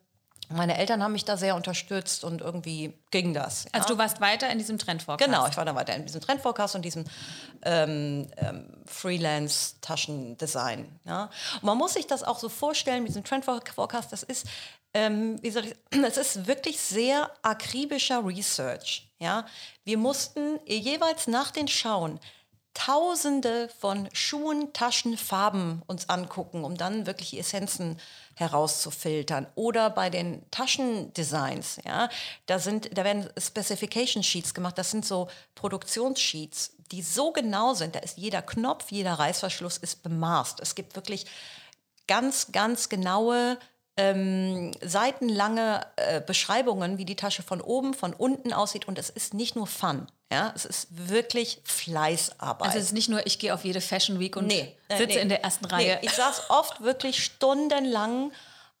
meine 0.52 0.76
Eltern 0.76 1.02
haben 1.02 1.12
mich 1.12 1.24
da 1.24 1.36
sehr 1.36 1.54
unterstützt 1.54 2.24
und 2.24 2.40
irgendwie 2.40 2.94
ging 3.10 3.34
das. 3.34 3.64
ja. 3.64 3.70
Also 3.72 3.88
du 3.88 3.98
warst 3.98 4.20
weiter 4.20 4.50
in 4.50 4.58
diesem 4.58 4.78
Trendforecast. 4.78 5.30
Genau, 5.30 5.46
ich 5.46 5.56
war 5.56 5.64
dann 5.64 5.76
weiter 5.76 5.94
in 5.94 6.06
diesem 6.06 6.20
Trendforecast 6.20 6.74
und 6.74 6.84
diesem 6.84 7.04
ähm, 7.62 8.28
ähm, 8.36 8.66
Freelance-Taschendesign. 8.86 11.00
Ja. 11.04 11.30
Und 11.54 11.62
man 11.62 11.78
muss 11.78 11.94
sich 11.94 12.06
das 12.06 12.24
auch 12.24 12.38
so 12.38 12.48
vorstellen, 12.48 13.02
mit 13.02 13.10
diesem 13.10 13.24
Trendforecast, 13.24 14.12
das 14.12 14.24
ist, 14.24 14.46
ähm, 14.92 15.40
wie 15.42 15.50
soll 15.50 15.66
ich, 15.66 15.76
das 16.02 16.16
ist 16.16 16.46
wirklich 16.46 16.80
sehr 16.80 17.30
akribischer 17.42 18.26
Research. 18.26 19.08
Ja. 19.18 19.46
Wir 19.84 19.98
mussten 19.98 20.58
jeweils 20.66 21.28
nach 21.28 21.50
den 21.50 21.68
Schauen 21.68 22.18
Tausende 22.80 23.68
von 23.78 24.08
Schuhen, 24.14 24.72
Taschen, 24.72 25.18
Farben 25.18 25.82
uns 25.86 26.08
angucken, 26.08 26.64
um 26.64 26.78
dann 26.78 27.04
wirklich 27.04 27.38
Essenzen 27.38 28.00
herauszufiltern. 28.36 29.46
Oder 29.54 29.90
bei 29.90 30.08
den 30.08 30.50
Taschendesigns, 30.50 31.76
ja, 31.84 32.08
da 32.46 32.58
sind, 32.58 32.96
da 32.96 33.04
werden 33.04 33.28
Specification 33.36 34.22
Sheets 34.22 34.54
gemacht. 34.54 34.78
Das 34.78 34.90
sind 34.90 35.04
so 35.04 35.28
Produktionssheets, 35.56 36.72
die 36.90 37.02
so 37.02 37.32
genau 37.32 37.74
sind. 37.74 37.96
Da 37.96 37.98
ist 37.98 38.16
jeder 38.16 38.40
Knopf, 38.40 38.90
jeder 38.90 39.12
Reißverschluss 39.12 39.76
ist 39.76 40.02
bemaßt. 40.02 40.60
Es 40.60 40.74
gibt 40.74 40.96
wirklich 40.96 41.26
ganz, 42.08 42.50
ganz 42.50 42.88
genaue 42.88 43.58
ähm, 44.00 44.72
seitenlange 44.80 45.86
äh, 45.96 46.20
Beschreibungen, 46.20 46.96
wie 46.96 47.04
die 47.04 47.16
Tasche 47.16 47.42
von 47.42 47.60
oben, 47.60 47.92
von 47.92 48.14
unten 48.14 48.52
aussieht. 48.52 48.88
Und 48.88 48.98
es 48.98 49.10
ist 49.10 49.34
nicht 49.34 49.56
nur 49.56 49.66
Fun. 49.66 50.06
Ja, 50.32 50.52
es 50.54 50.64
ist 50.64 50.88
wirklich 50.90 51.60
Fleißarbeit. 51.64 52.68
Also 52.68 52.78
es 52.78 52.84
ist 52.86 52.92
nicht 52.92 53.08
nur, 53.08 53.26
ich 53.26 53.40
gehe 53.40 53.52
auf 53.52 53.64
jede 53.64 53.80
Fashion 53.80 54.20
Week 54.20 54.36
und 54.36 54.46
nee, 54.46 54.76
sitze 54.88 55.16
nee, 55.16 55.22
in 55.22 55.28
der 55.28 55.42
ersten 55.42 55.64
Reihe. 55.64 55.98
Nee, 56.00 56.06
ich 56.06 56.12
saß 56.12 56.50
oft 56.50 56.82
wirklich 56.82 57.22
stundenlang 57.24 58.30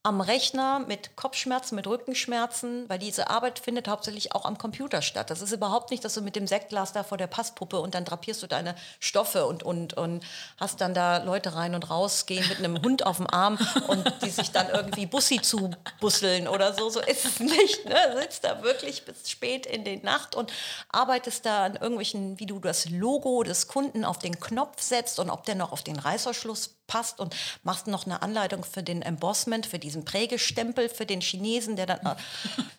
am 0.02 0.22
Rechner 0.22 0.78
mit 0.78 1.14
Kopfschmerzen, 1.14 1.76
mit 1.76 1.86
Rückenschmerzen, 1.86 2.88
weil 2.88 2.98
diese 2.98 3.28
Arbeit 3.28 3.58
findet 3.58 3.86
hauptsächlich 3.86 4.34
auch 4.34 4.46
am 4.46 4.56
Computer 4.56 5.02
statt. 5.02 5.28
Das 5.28 5.42
ist 5.42 5.52
überhaupt 5.52 5.90
nicht, 5.90 6.02
dass 6.02 6.14
du 6.14 6.22
mit 6.22 6.36
dem 6.36 6.46
Sektglas 6.46 6.94
da 6.94 7.02
vor 7.02 7.18
der 7.18 7.26
Passpuppe 7.26 7.78
und 7.78 7.94
dann 7.94 8.06
drapierst 8.06 8.42
du 8.42 8.46
deine 8.46 8.74
Stoffe 8.98 9.44
und, 9.44 9.62
und, 9.62 9.94
und 9.98 10.24
hast 10.58 10.80
dann 10.80 10.94
da 10.94 11.18
Leute 11.18 11.54
rein 11.54 11.74
und 11.74 11.90
raus 11.90 12.24
gehen 12.24 12.48
mit 12.48 12.58
einem 12.58 12.80
Hund 12.80 13.04
auf 13.04 13.18
dem 13.18 13.26
Arm 13.26 13.58
und 13.88 14.10
die 14.22 14.30
sich 14.30 14.50
dann 14.52 14.70
irgendwie 14.70 15.04
Bussi 15.04 15.42
zubusseln 15.42 16.48
oder 16.48 16.72
so. 16.72 16.88
So 16.88 17.00
ist 17.00 17.26
es 17.26 17.40
nicht. 17.40 17.84
Ne? 17.84 17.96
Sitzt 18.22 18.44
da 18.44 18.62
wirklich 18.62 19.04
bis 19.04 19.28
spät 19.28 19.66
in 19.66 19.84
die 19.84 19.98
Nacht 19.98 20.34
und 20.34 20.50
arbeitest 20.88 21.44
da 21.44 21.66
an 21.66 21.76
irgendwelchen, 21.76 22.40
wie 22.40 22.46
du 22.46 22.58
das 22.58 22.88
Logo 22.88 23.42
des 23.42 23.68
Kunden 23.68 24.06
auf 24.06 24.18
den 24.18 24.40
Knopf 24.40 24.80
setzt 24.80 25.20
und 25.20 25.28
ob 25.28 25.44
der 25.44 25.56
noch 25.56 25.72
auf 25.72 25.82
den 25.82 25.98
Reißverschluss 25.98 26.79
passt 26.90 27.20
und 27.20 27.36
machst 27.62 27.86
noch 27.86 28.04
eine 28.04 28.20
Anleitung 28.20 28.64
für 28.64 28.82
den 28.82 29.00
Embossment, 29.00 29.64
für 29.64 29.78
diesen 29.78 30.04
Prägestempel 30.04 30.88
für 30.88 31.06
den 31.06 31.20
Chinesen, 31.20 31.76
der 31.76 31.86
dann. 31.86 32.00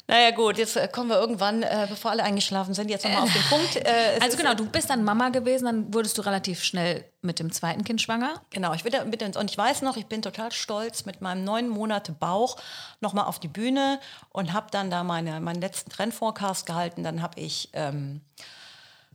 Naja, 0.07 0.31
gut, 0.31 0.57
jetzt 0.57 0.75
äh, 0.75 0.89
kommen 0.89 1.07
wir 1.07 1.17
irgendwann, 1.17 1.63
äh, 1.63 1.87
bevor 1.89 2.11
alle 2.11 2.23
eingeschlafen 2.23 2.73
sind, 2.73 2.89
jetzt 2.89 3.05
nochmal 3.05 3.23
auf 3.23 3.31
den 3.31 3.43
Punkt. 3.43 3.77
Äh, 3.77 4.19
also 4.19 4.35
genau, 4.35 4.53
du 4.53 4.65
bist 4.65 4.89
dann 4.89 5.05
Mama 5.05 5.29
gewesen, 5.29 5.63
dann 5.63 5.93
wurdest 5.93 6.17
du 6.17 6.21
relativ 6.23 6.65
schnell 6.65 7.05
mit 7.21 7.39
dem 7.39 7.49
zweiten 7.53 7.85
Kind 7.85 8.01
schwanger. 8.01 8.41
Genau, 8.49 8.73
ich 8.73 8.83
bin 8.83 8.93
mit 9.09 9.37
und 9.37 9.49
ich 9.49 9.57
weiß 9.57 9.83
noch, 9.83 9.95
ich 9.95 10.07
bin 10.07 10.21
total 10.21 10.51
stolz 10.51 11.05
mit 11.05 11.21
meinem 11.21 11.45
neun 11.45 11.69
Monate 11.69 12.11
Bauch 12.11 12.57
nochmal 12.99 13.25
auf 13.25 13.39
die 13.39 13.47
Bühne 13.47 14.01
und 14.31 14.51
habe 14.51 14.67
dann 14.71 14.91
da 14.91 15.05
meine, 15.05 15.39
meinen 15.39 15.61
letzten 15.61 15.89
Trendforecast 15.89 16.65
gehalten. 16.65 17.05
Dann 17.05 17.21
habe 17.21 17.39
ich 17.39 17.69
ähm, 17.71 18.19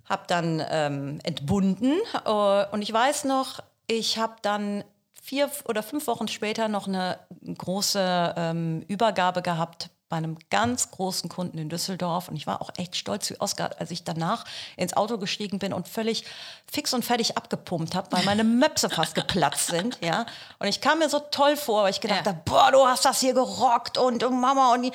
habe 0.09 0.23
dann 0.29 0.63
ähm, 0.71 1.19
entbunden 1.25 1.95
äh, 2.25 2.65
und 2.71 2.81
ich 2.83 2.93
weiß 2.93 3.25
noch, 3.25 3.61
ich 3.87 4.19
habe 4.19 4.37
dann 4.43 4.85
vier 5.23 5.51
oder 5.65 5.83
fünf 5.83 6.07
Wochen 6.07 6.29
später 6.29 6.69
noch 6.69 6.87
eine 6.87 7.19
große 7.59 8.35
ähm, 8.37 8.83
Übergabe 8.89 9.43
gehabt 9.43 9.91
bei 10.09 10.17
einem 10.17 10.39
ganz 10.51 10.93
großen 10.93 11.29
Kunden 11.29 11.59
in 11.59 11.69
Düsseldorf 11.69 12.29
und 12.29 12.37
ich 12.37 12.47
war 12.47 12.63
auch 12.63 12.71
echt 12.77 12.95
stolz 12.95 13.29
wie 13.31 13.41
Oscar, 13.41 13.71
als 13.79 13.91
ich 13.91 14.05
danach 14.05 14.45
ins 14.77 14.97
Auto 14.97 15.19
gestiegen 15.19 15.59
bin 15.59 15.73
und 15.73 15.89
völlig 15.89 16.25
fix 16.71 16.95
und 16.95 17.05
fertig 17.05 17.37
abgepumpt 17.37 17.97
habe, 17.97 18.13
weil 18.13 18.25
meine 18.25 18.45
Möpse 18.45 18.89
fast 18.89 19.17
geplatzt 19.17 19.67
sind, 19.67 19.99
ja. 20.01 20.27
Und 20.61 20.69
ich 20.69 20.81
kam 20.81 21.01
mir 21.01 21.09
so 21.09 21.19
toll 21.19 21.57
vor, 21.57 21.83
weil 21.83 21.91
ich 21.91 22.01
gedacht 22.01 22.25
ja. 22.25 22.33
habe, 22.33 22.43
boah, 22.45 22.71
du 22.71 22.87
hast 22.87 23.05
das 23.05 23.19
hier 23.19 23.35
gerockt 23.35 23.99
und, 23.99 24.23
und 24.23 24.41
Mama 24.41 24.75
und 24.75 24.83
die. 24.83 24.93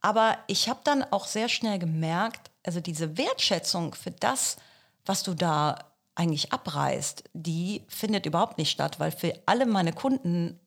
Aber 0.00 0.38
ich 0.46 0.68
habe 0.68 0.80
dann 0.84 1.04
auch 1.10 1.26
sehr 1.26 1.48
schnell 1.48 1.80
gemerkt, 1.80 2.52
also 2.64 2.78
diese 2.78 3.18
Wertschätzung 3.18 3.94
für 3.94 4.12
das, 4.12 4.56
was 5.04 5.24
du 5.24 5.34
da 5.34 5.87
eigentlich 6.18 6.52
abreißt, 6.52 7.24
die 7.32 7.84
findet 7.88 8.26
überhaupt 8.26 8.58
nicht 8.58 8.70
statt, 8.70 8.98
weil 8.98 9.12
für 9.12 9.32
alle 9.46 9.66
meine 9.66 9.92
Kunden 9.92 10.58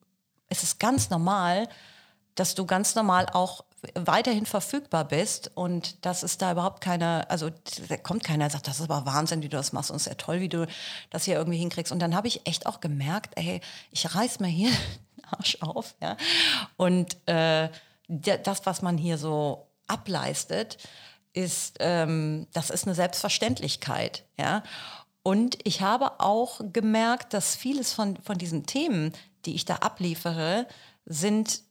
ist 0.49 0.63
es 0.63 0.79
ganz 0.79 1.09
normal, 1.09 1.67
dass 2.35 2.55
du 2.55 2.65
ganz 2.65 2.95
normal 2.95 3.27
auch 3.33 3.65
weiterhin 3.95 4.45
verfügbar 4.45 5.05
bist 5.05 5.51
und 5.55 6.05
dass 6.05 6.23
es 6.23 6.37
da 6.37 6.51
überhaupt 6.51 6.81
keine, 6.81 7.29
also 7.29 7.49
da 7.89 7.97
kommt 7.97 8.23
keiner, 8.23 8.49
sagt, 8.49 8.67
das 8.67 8.79
ist 8.79 8.89
aber 8.89 9.05
Wahnsinn, 9.05 9.41
wie 9.41 9.49
du 9.49 9.57
das 9.57 9.73
machst 9.73 9.89
und 9.89 9.97
es 9.97 10.03
ist 10.03 10.07
ja 10.07 10.15
toll, 10.15 10.39
wie 10.39 10.49
du 10.49 10.67
das 11.09 11.25
hier 11.25 11.35
irgendwie 11.35 11.57
hinkriegst. 11.57 11.91
Und 11.91 11.99
dann 11.99 12.15
habe 12.15 12.27
ich 12.27 12.45
echt 12.47 12.65
auch 12.65 12.79
gemerkt, 12.79 13.33
ey, 13.35 13.59
ich 13.89 14.15
reiß 14.15 14.39
mir 14.39 14.47
hier 14.47 14.69
den 15.17 15.25
Arsch 15.25 15.57
auf, 15.61 15.95
ja. 16.01 16.15
Und 16.77 17.17
äh, 17.27 17.69
das, 18.07 18.65
was 18.65 18.81
man 18.81 18.97
hier 18.97 19.17
so 19.17 19.67
ableistet, 19.87 20.77
ist, 21.33 21.77
ähm, 21.79 22.47
das 22.53 22.69
ist 22.69 22.85
eine 22.85 22.95
Selbstverständlichkeit, 22.95 24.25
ja. 24.37 24.63
Und 25.23 25.57
ich 25.63 25.81
habe 25.81 26.19
auch 26.19 26.61
gemerkt, 26.73 27.33
dass 27.33 27.55
vieles 27.55 27.93
von, 27.93 28.17
von 28.17 28.37
diesen 28.37 28.65
Themen, 28.65 29.13
die 29.45 29.55
ich 29.55 29.65
da 29.65 29.75
abliefere, 29.75 30.67
sind, 31.05 31.61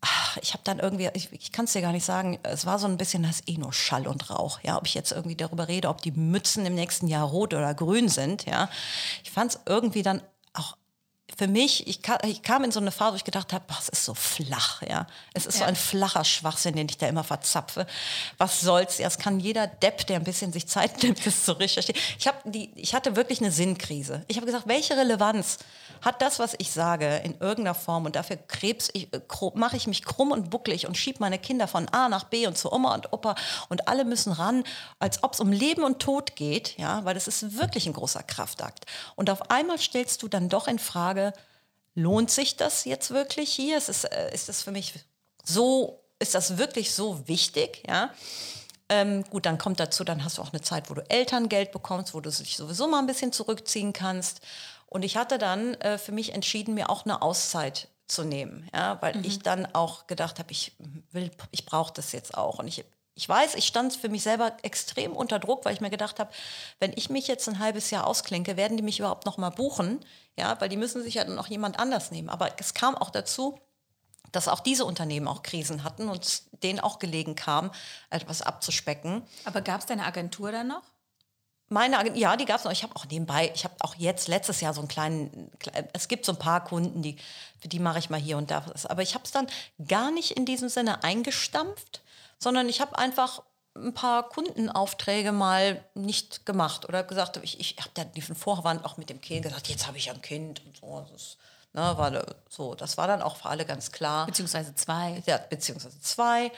ach, 0.00 0.36
ich 0.38 0.52
habe 0.52 0.62
dann 0.64 0.78
irgendwie, 0.78 1.08
ich, 1.14 1.32
ich 1.32 1.52
kann 1.52 1.64
es 1.64 1.72
dir 1.72 1.80
gar 1.80 1.92
nicht 1.92 2.04
sagen, 2.04 2.38
es 2.42 2.66
war 2.66 2.78
so 2.78 2.86
ein 2.86 2.96
bisschen 2.96 3.22
das 3.22 3.42
eh 3.46 3.56
nur 3.56 3.72
Schall 3.72 4.06
und 4.06 4.30
Rauch. 4.30 4.60
Ja, 4.62 4.76
ob 4.76 4.86
ich 4.86 4.94
jetzt 4.94 5.12
irgendwie 5.12 5.36
darüber 5.36 5.68
rede, 5.68 5.88
ob 5.88 6.02
die 6.02 6.12
Mützen 6.12 6.66
im 6.66 6.74
nächsten 6.74 7.08
Jahr 7.08 7.26
rot 7.26 7.54
oder 7.54 7.74
grün 7.74 8.08
sind. 8.08 8.44
Ja, 8.44 8.68
ich 9.24 9.30
fand 9.30 9.52
es 9.52 9.60
irgendwie 9.66 10.02
dann 10.02 10.22
auch 10.52 10.76
für 11.36 11.48
mich, 11.48 11.86
ich 11.86 12.02
kam, 12.02 12.18
ich 12.24 12.42
kam, 12.42 12.64
in 12.64 12.72
so 12.72 12.80
eine 12.80 12.90
Phase, 12.90 13.12
wo 13.12 13.16
ich 13.16 13.24
gedacht 13.24 13.52
habe, 13.52 13.64
es 13.78 13.88
ist 13.88 14.04
so 14.04 14.14
flach, 14.14 14.82
ja. 14.82 15.06
Es 15.34 15.46
ist 15.46 15.58
ja. 15.58 15.60
so 15.60 15.64
ein 15.64 15.76
flacher 15.76 16.24
Schwachsinn, 16.24 16.76
den 16.76 16.88
ich 16.88 16.98
da 16.98 17.06
immer 17.06 17.24
verzapfe. 17.24 17.86
Was 18.38 18.60
soll's? 18.60 18.98
Ja, 18.98 19.06
es 19.06 19.18
kann 19.18 19.40
jeder 19.40 19.66
Depp, 19.66 20.06
der 20.06 20.16
ein 20.16 20.24
bisschen 20.24 20.52
sich 20.52 20.66
Zeit 20.66 21.02
nimmt, 21.02 21.24
das 21.26 21.44
zu 21.44 21.52
recherchieren. 21.52 22.00
Ich, 22.18 22.26
hab 22.26 22.40
die, 22.44 22.70
ich 22.74 22.94
hatte 22.94 23.16
wirklich 23.16 23.40
eine 23.40 23.52
Sinnkrise. 23.52 24.24
Ich 24.28 24.36
habe 24.36 24.46
gesagt, 24.46 24.68
welche 24.68 24.96
Relevanz 24.96 25.58
hat 26.02 26.22
das, 26.22 26.38
was 26.38 26.54
ich 26.58 26.70
sage, 26.70 27.20
in 27.24 27.32
irgendeiner 27.40 27.74
Form? 27.74 28.06
Und 28.06 28.16
dafür 28.16 28.36
krebs 28.36 28.88
ich, 28.92 29.12
äh, 29.12 29.20
mache 29.54 29.76
ich 29.76 29.86
mich 29.86 30.02
krumm 30.02 30.32
und 30.32 30.50
bucklig 30.50 30.86
und 30.86 30.96
schiebe 30.96 31.18
meine 31.20 31.38
Kinder 31.38 31.68
von 31.68 31.88
A 31.88 32.08
nach 32.08 32.24
B 32.24 32.46
und 32.46 32.56
zu 32.56 32.72
Oma 32.72 32.94
und 32.94 33.12
Opa 33.12 33.34
und 33.68 33.88
alle 33.88 34.04
müssen 34.04 34.32
ran, 34.32 34.64
als 34.98 35.22
ob 35.22 35.34
es 35.34 35.40
um 35.40 35.52
Leben 35.52 35.82
und 35.82 36.00
Tod 36.00 36.36
geht, 36.36 36.78
ja, 36.78 37.04
weil 37.04 37.14
das 37.14 37.28
ist 37.28 37.58
wirklich 37.58 37.86
ein 37.86 37.92
großer 37.92 38.22
Kraftakt. 38.22 38.86
Und 39.16 39.30
auf 39.30 39.50
einmal 39.50 39.78
stellst 39.78 40.22
du 40.22 40.28
dann 40.28 40.48
doch 40.48 40.68
in 40.68 40.78
Frage, 40.78 41.19
lohnt 41.94 42.30
sich 42.30 42.56
das 42.56 42.84
jetzt 42.84 43.10
wirklich 43.10 43.52
hier? 43.52 43.78
Ist, 43.78 43.88
es, 43.88 44.04
äh, 44.04 44.32
ist 44.32 44.48
das 44.48 44.62
für 44.62 44.72
mich 44.72 44.94
so, 45.44 46.00
ist 46.18 46.34
das 46.34 46.58
wirklich 46.58 46.92
so 46.92 47.26
wichtig? 47.28 47.82
Ja? 47.86 48.10
Ähm, 48.88 49.24
gut, 49.30 49.46
dann 49.46 49.58
kommt 49.58 49.80
dazu, 49.80 50.04
dann 50.04 50.24
hast 50.24 50.38
du 50.38 50.42
auch 50.42 50.52
eine 50.52 50.62
Zeit, 50.62 50.90
wo 50.90 50.94
du 50.94 51.08
Elterngeld 51.08 51.72
bekommst, 51.72 52.14
wo 52.14 52.20
du 52.20 52.30
dich 52.30 52.56
sowieso 52.56 52.88
mal 52.88 52.98
ein 52.98 53.06
bisschen 53.06 53.32
zurückziehen 53.32 53.92
kannst. 53.92 54.40
Und 54.86 55.04
ich 55.04 55.16
hatte 55.16 55.38
dann 55.38 55.74
äh, 55.74 55.98
für 55.98 56.12
mich 56.12 56.34
entschieden, 56.34 56.74
mir 56.74 56.90
auch 56.90 57.04
eine 57.04 57.22
Auszeit 57.22 57.88
zu 58.08 58.24
nehmen, 58.24 58.68
ja, 58.74 59.00
weil 59.00 59.16
mhm. 59.16 59.24
ich 59.24 59.38
dann 59.38 59.66
auch 59.72 60.08
gedacht 60.08 60.40
habe, 60.40 60.50
ich 60.50 60.72
will, 61.12 61.30
ich 61.52 61.64
brauche 61.64 61.92
das 61.92 62.10
jetzt 62.10 62.36
auch. 62.36 62.58
Und 62.58 62.66
ich 62.66 62.84
ich 63.20 63.28
weiß, 63.28 63.54
ich 63.54 63.66
stand 63.66 63.94
für 63.94 64.08
mich 64.08 64.22
selber 64.22 64.56
extrem 64.62 65.12
unter 65.14 65.38
Druck, 65.38 65.66
weil 65.66 65.74
ich 65.74 65.82
mir 65.82 65.90
gedacht 65.90 66.18
habe, 66.18 66.30
wenn 66.78 66.94
ich 66.96 67.10
mich 67.10 67.28
jetzt 67.28 67.46
ein 67.50 67.58
halbes 67.58 67.90
Jahr 67.90 68.06
ausklinke, 68.06 68.56
werden 68.56 68.78
die 68.78 68.82
mich 68.82 68.98
überhaupt 68.98 69.26
noch 69.26 69.36
mal 69.36 69.50
buchen? 69.50 70.02
Ja, 70.38 70.58
weil 70.58 70.70
die 70.70 70.78
müssen 70.78 71.02
sich 71.02 71.14
ja 71.14 71.24
dann 71.24 71.34
noch 71.34 71.48
jemand 71.48 71.78
anders 71.78 72.10
nehmen. 72.10 72.30
Aber 72.30 72.48
es 72.58 72.72
kam 72.72 72.94
auch 72.94 73.10
dazu, 73.10 73.60
dass 74.32 74.48
auch 74.48 74.60
diese 74.60 74.86
Unternehmen 74.86 75.28
auch 75.28 75.42
Krisen 75.42 75.84
hatten 75.84 76.08
und 76.08 76.44
denen 76.62 76.80
auch 76.80 76.98
gelegen 76.98 77.34
kam, 77.34 77.70
etwas 78.08 78.40
abzuspecken. 78.40 79.20
Aber 79.44 79.60
gab 79.60 79.80
es 79.80 79.86
deine 79.86 80.06
Agentur 80.06 80.50
dann 80.50 80.68
noch? 80.68 80.84
Meine 81.68 81.98
Agentur, 81.98 82.22
ja, 82.22 82.38
die 82.38 82.46
gab 82.46 82.56
es 82.56 82.64
noch. 82.64 82.72
Ich 82.72 82.82
habe 82.82 82.96
auch 82.96 83.04
nebenbei, 83.04 83.52
ich 83.54 83.64
habe 83.64 83.74
auch 83.80 83.96
jetzt 83.96 84.28
letztes 84.28 84.62
Jahr 84.62 84.72
so 84.72 84.80
einen 84.80 84.88
kleinen, 84.88 85.50
es 85.92 86.08
gibt 86.08 86.24
so 86.24 86.32
ein 86.32 86.38
paar 86.38 86.64
Kunden, 86.64 87.02
die, 87.02 87.16
für 87.60 87.68
die 87.68 87.80
mache 87.80 87.98
ich 87.98 88.08
mal 88.08 88.18
hier 88.18 88.38
und 88.38 88.50
da. 88.50 88.64
Aber 88.84 89.02
ich 89.02 89.12
habe 89.12 89.24
es 89.24 89.30
dann 89.30 89.46
gar 89.86 90.10
nicht 90.10 90.30
in 90.30 90.46
diesem 90.46 90.70
Sinne 90.70 91.04
eingestampft, 91.04 92.00
sondern 92.40 92.68
ich 92.68 92.80
habe 92.80 92.98
einfach 92.98 93.42
ein 93.76 93.94
paar 93.94 94.28
Kundenaufträge 94.28 95.30
mal 95.30 95.84
nicht 95.94 96.44
gemacht 96.44 96.88
oder 96.88 97.04
gesagt, 97.04 97.38
ich, 97.42 97.60
ich 97.60 97.76
habe 97.78 97.90
da 97.94 98.04
diesen 98.04 98.34
Vorwand 98.34 98.84
auch 98.84 98.96
mit 98.96 99.10
dem 99.10 99.20
Kind 99.20 99.42
gesagt, 99.42 99.68
jetzt 99.68 99.86
habe 99.86 99.98
ich 99.98 100.10
ein 100.10 100.20
Kind 100.22 100.62
und 100.66 100.76
so. 100.76 101.06
Das, 101.12 101.36
ne, 101.72 101.82
war 101.96 102.26
so. 102.48 102.74
Das 102.74 102.98
war 102.98 103.06
dann 103.06 103.22
auch 103.22 103.36
für 103.36 103.48
alle 103.48 103.64
ganz 103.64 103.92
klar. 103.92 104.26
Beziehungsweise 104.26 104.74
zwei. 104.74 105.22
Ja, 105.26 105.38
beziehungsweise 105.38 106.00
zwei. 106.00 106.50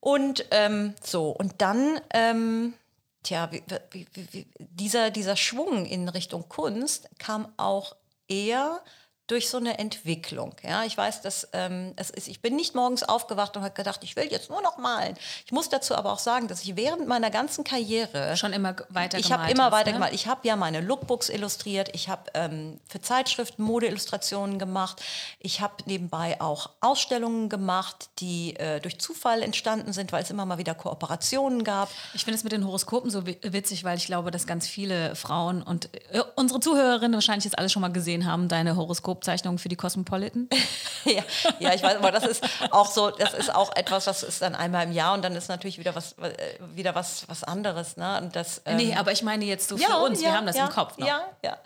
Und 0.00 0.44
ähm, 0.50 0.94
so, 1.02 1.30
und 1.30 1.54
dann, 1.58 2.00
ähm, 2.12 2.74
tja, 3.22 3.50
wie, 3.52 3.62
wie, 3.90 4.06
wie, 4.14 4.46
dieser, 4.58 5.10
dieser 5.10 5.36
Schwung 5.36 5.86
in 5.86 6.08
Richtung 6.08 6.48
Kunst 6.48 7.08
kam 7.18 7.52
auch 7.56 7.94
eher 8.28 8.82
durch 9.26 9.50
so 9.50 9.56
eine 9.56 9.78
Entwicklung. 9.78 10.54
Ja, 10.62 10.84
ich 10.84 10.96
weiß, 10.96 11.20
dass 11.22 11.48
ähm, 11.52 11.92
es 11.96 12.10
ist, 12.10 12.28
ich 12.28 12.40
bin 12.40 12.54
nicht 12.54 12.76
morgens 12.76 13.02
aufgewacht 13.02 13.56
und 13.56 13.64
habe 13.64 13.74
gedacht, 13.74 14.04
ich 14.04 14.14
will 14.14 14.28
jetzt 14.30 14.50
nur 14.50 14.62
noch 14.62 14.78
malen. 14.78 15.16
Ich 15.44 15.50
muss 15.50 15.68
dazu 15.68 15.96
aber 15.96 16.12
auch 16.12 16.20
sagen, 16.20 16.46
dass 16.46 16.62
ich 16.62 16.76
während 16.76 17.08
meiner 17.08 17.30
ganzen 17.30 17.64
Karriere 17.64 18.36
schon 18.36 18.52
immer 18.52 18.76
weiter 18.88 19.18
ich 19.18 19.32
habe 19.32 19.50
immer 19.50 19.72
weiter 19.72 19.90
ne? 19.90 19.94
gemalt. 19.94 20.14
Ich 20.14 20.28
habe 20.28 20.46
ja 20.46 20.54
meine 20.54 20.80
Lookbooks 20.80 21.28
illustriert. 21.28 21.88
Ich 21.92 22.08
habe 22.08 22.22
ähm, 22.34 22.78
für 22.88 23.00
Zeitschriften 23.00 23.64
Modeillustrationen 23.64 24.60
gemacht. 24.60 25.02
Ich 25.40 25.60
habe 25.60 25.74
nebenbei 25.86 26.40
auch 26.40 26.70
Ausstellungen 26.80 27.48
gemacht, 27.48 28.10
die 28.20 28.54
äh, 28.56 28.80
durch 28.80 29.00
Zufall 29.00 29.42
entstanden 29.42 29.92
sind, 29.92 30.12
weil 30.12 30.22
es 30.22 30.30
immer 30.30 30.46
mal 30.46 30.58
wieder 30.58 30.74
Kooperationen 30.74 31.64
gab. 31.64 31.90
Ich 32.14 32.24
finde 32.24 32.38
es 32.38 32.44
mit 32.44 32.52
den 32.52 32.64
Horoskopen 32.64 33.10
so 33.10 33.26
witzig, 33.26 33.82
weil 33.82 33.96
ich 33.96 34.06
glaube, 34.06 34.30
dass 34.30 34.46
ganz 34.46 34.68
viele 34.68 35.16
Frauen 35.16 35.62
und 35.62 35.90
äh, 36.12 36.22
unsere 36.36 36.60
Zuhörerinnen 36.60 37.14
wahrscheinlich 37.14 37.44
jetzt 37.44 37.58
alle 37.58 37.68
schon 37.68 37.82
mal 37.82 37.88
gesehen 37.88 38.24
haben, 38.24 38.48
deine 38.48 38.76
Horoskope 38.76 39.15
Grobzeichnungen 39.16 39.58
für 39.58 39.68
die 39.68 39.76
Cosmopolitan? 39.76 40.48
ja, 41.04 41.22
ja, 41.58 41.74
ich 41.74 41.82
weiß, 41.82 41.96
aber 41.96 42.12
das 42.12 42.26
ist 42.26 42.44
auch 42.70 42.90
so, 42.90 43.10
das 43.10 43.32
ist 43.34 43.54
auch 43.54 43.74
etwas, 43.74 44.04
das 44.04 44.22
ist 44.22 44.42
dann 44.42 44.54
einmal 44.54 44.84
im 44.84 44.92
Jahr 44.92 45.14
und 45.14 45.24
dann 45.24 45.34
ist 45.34 45.48
natürlich 45.48 45.78
wieder 45.78 45.94
was, 45.94 46.12
äh, 46.18 46.58
wieder 46.74 46.94
was, 46.94 47.26
was 47.28 47.42
anderes. 47.42 47.96
Ne? 47.96 48.20
Und 48.20 48.36
das, 48.36 48.60
ähm, 48.66 48.76
nee, 48.76 48.94
aber 48.94 49.12
ich 49.12 49.22
meine 49.22 49.44
jetzt 49.44 49.68
so 49.68 49.76
für 49.76 49.82
ja, 49.82 49.96
uns, 49.96 50.20
ja, 50.20 50.28
wir 50.28 50.36
haben 50.36 50.46
das 50.46 50.56
im 50.56 50.68
Kopf 50.68 50.98
noch. 50.98 51.06
Ja, 51.06 51.20
ja. 51.42 51.56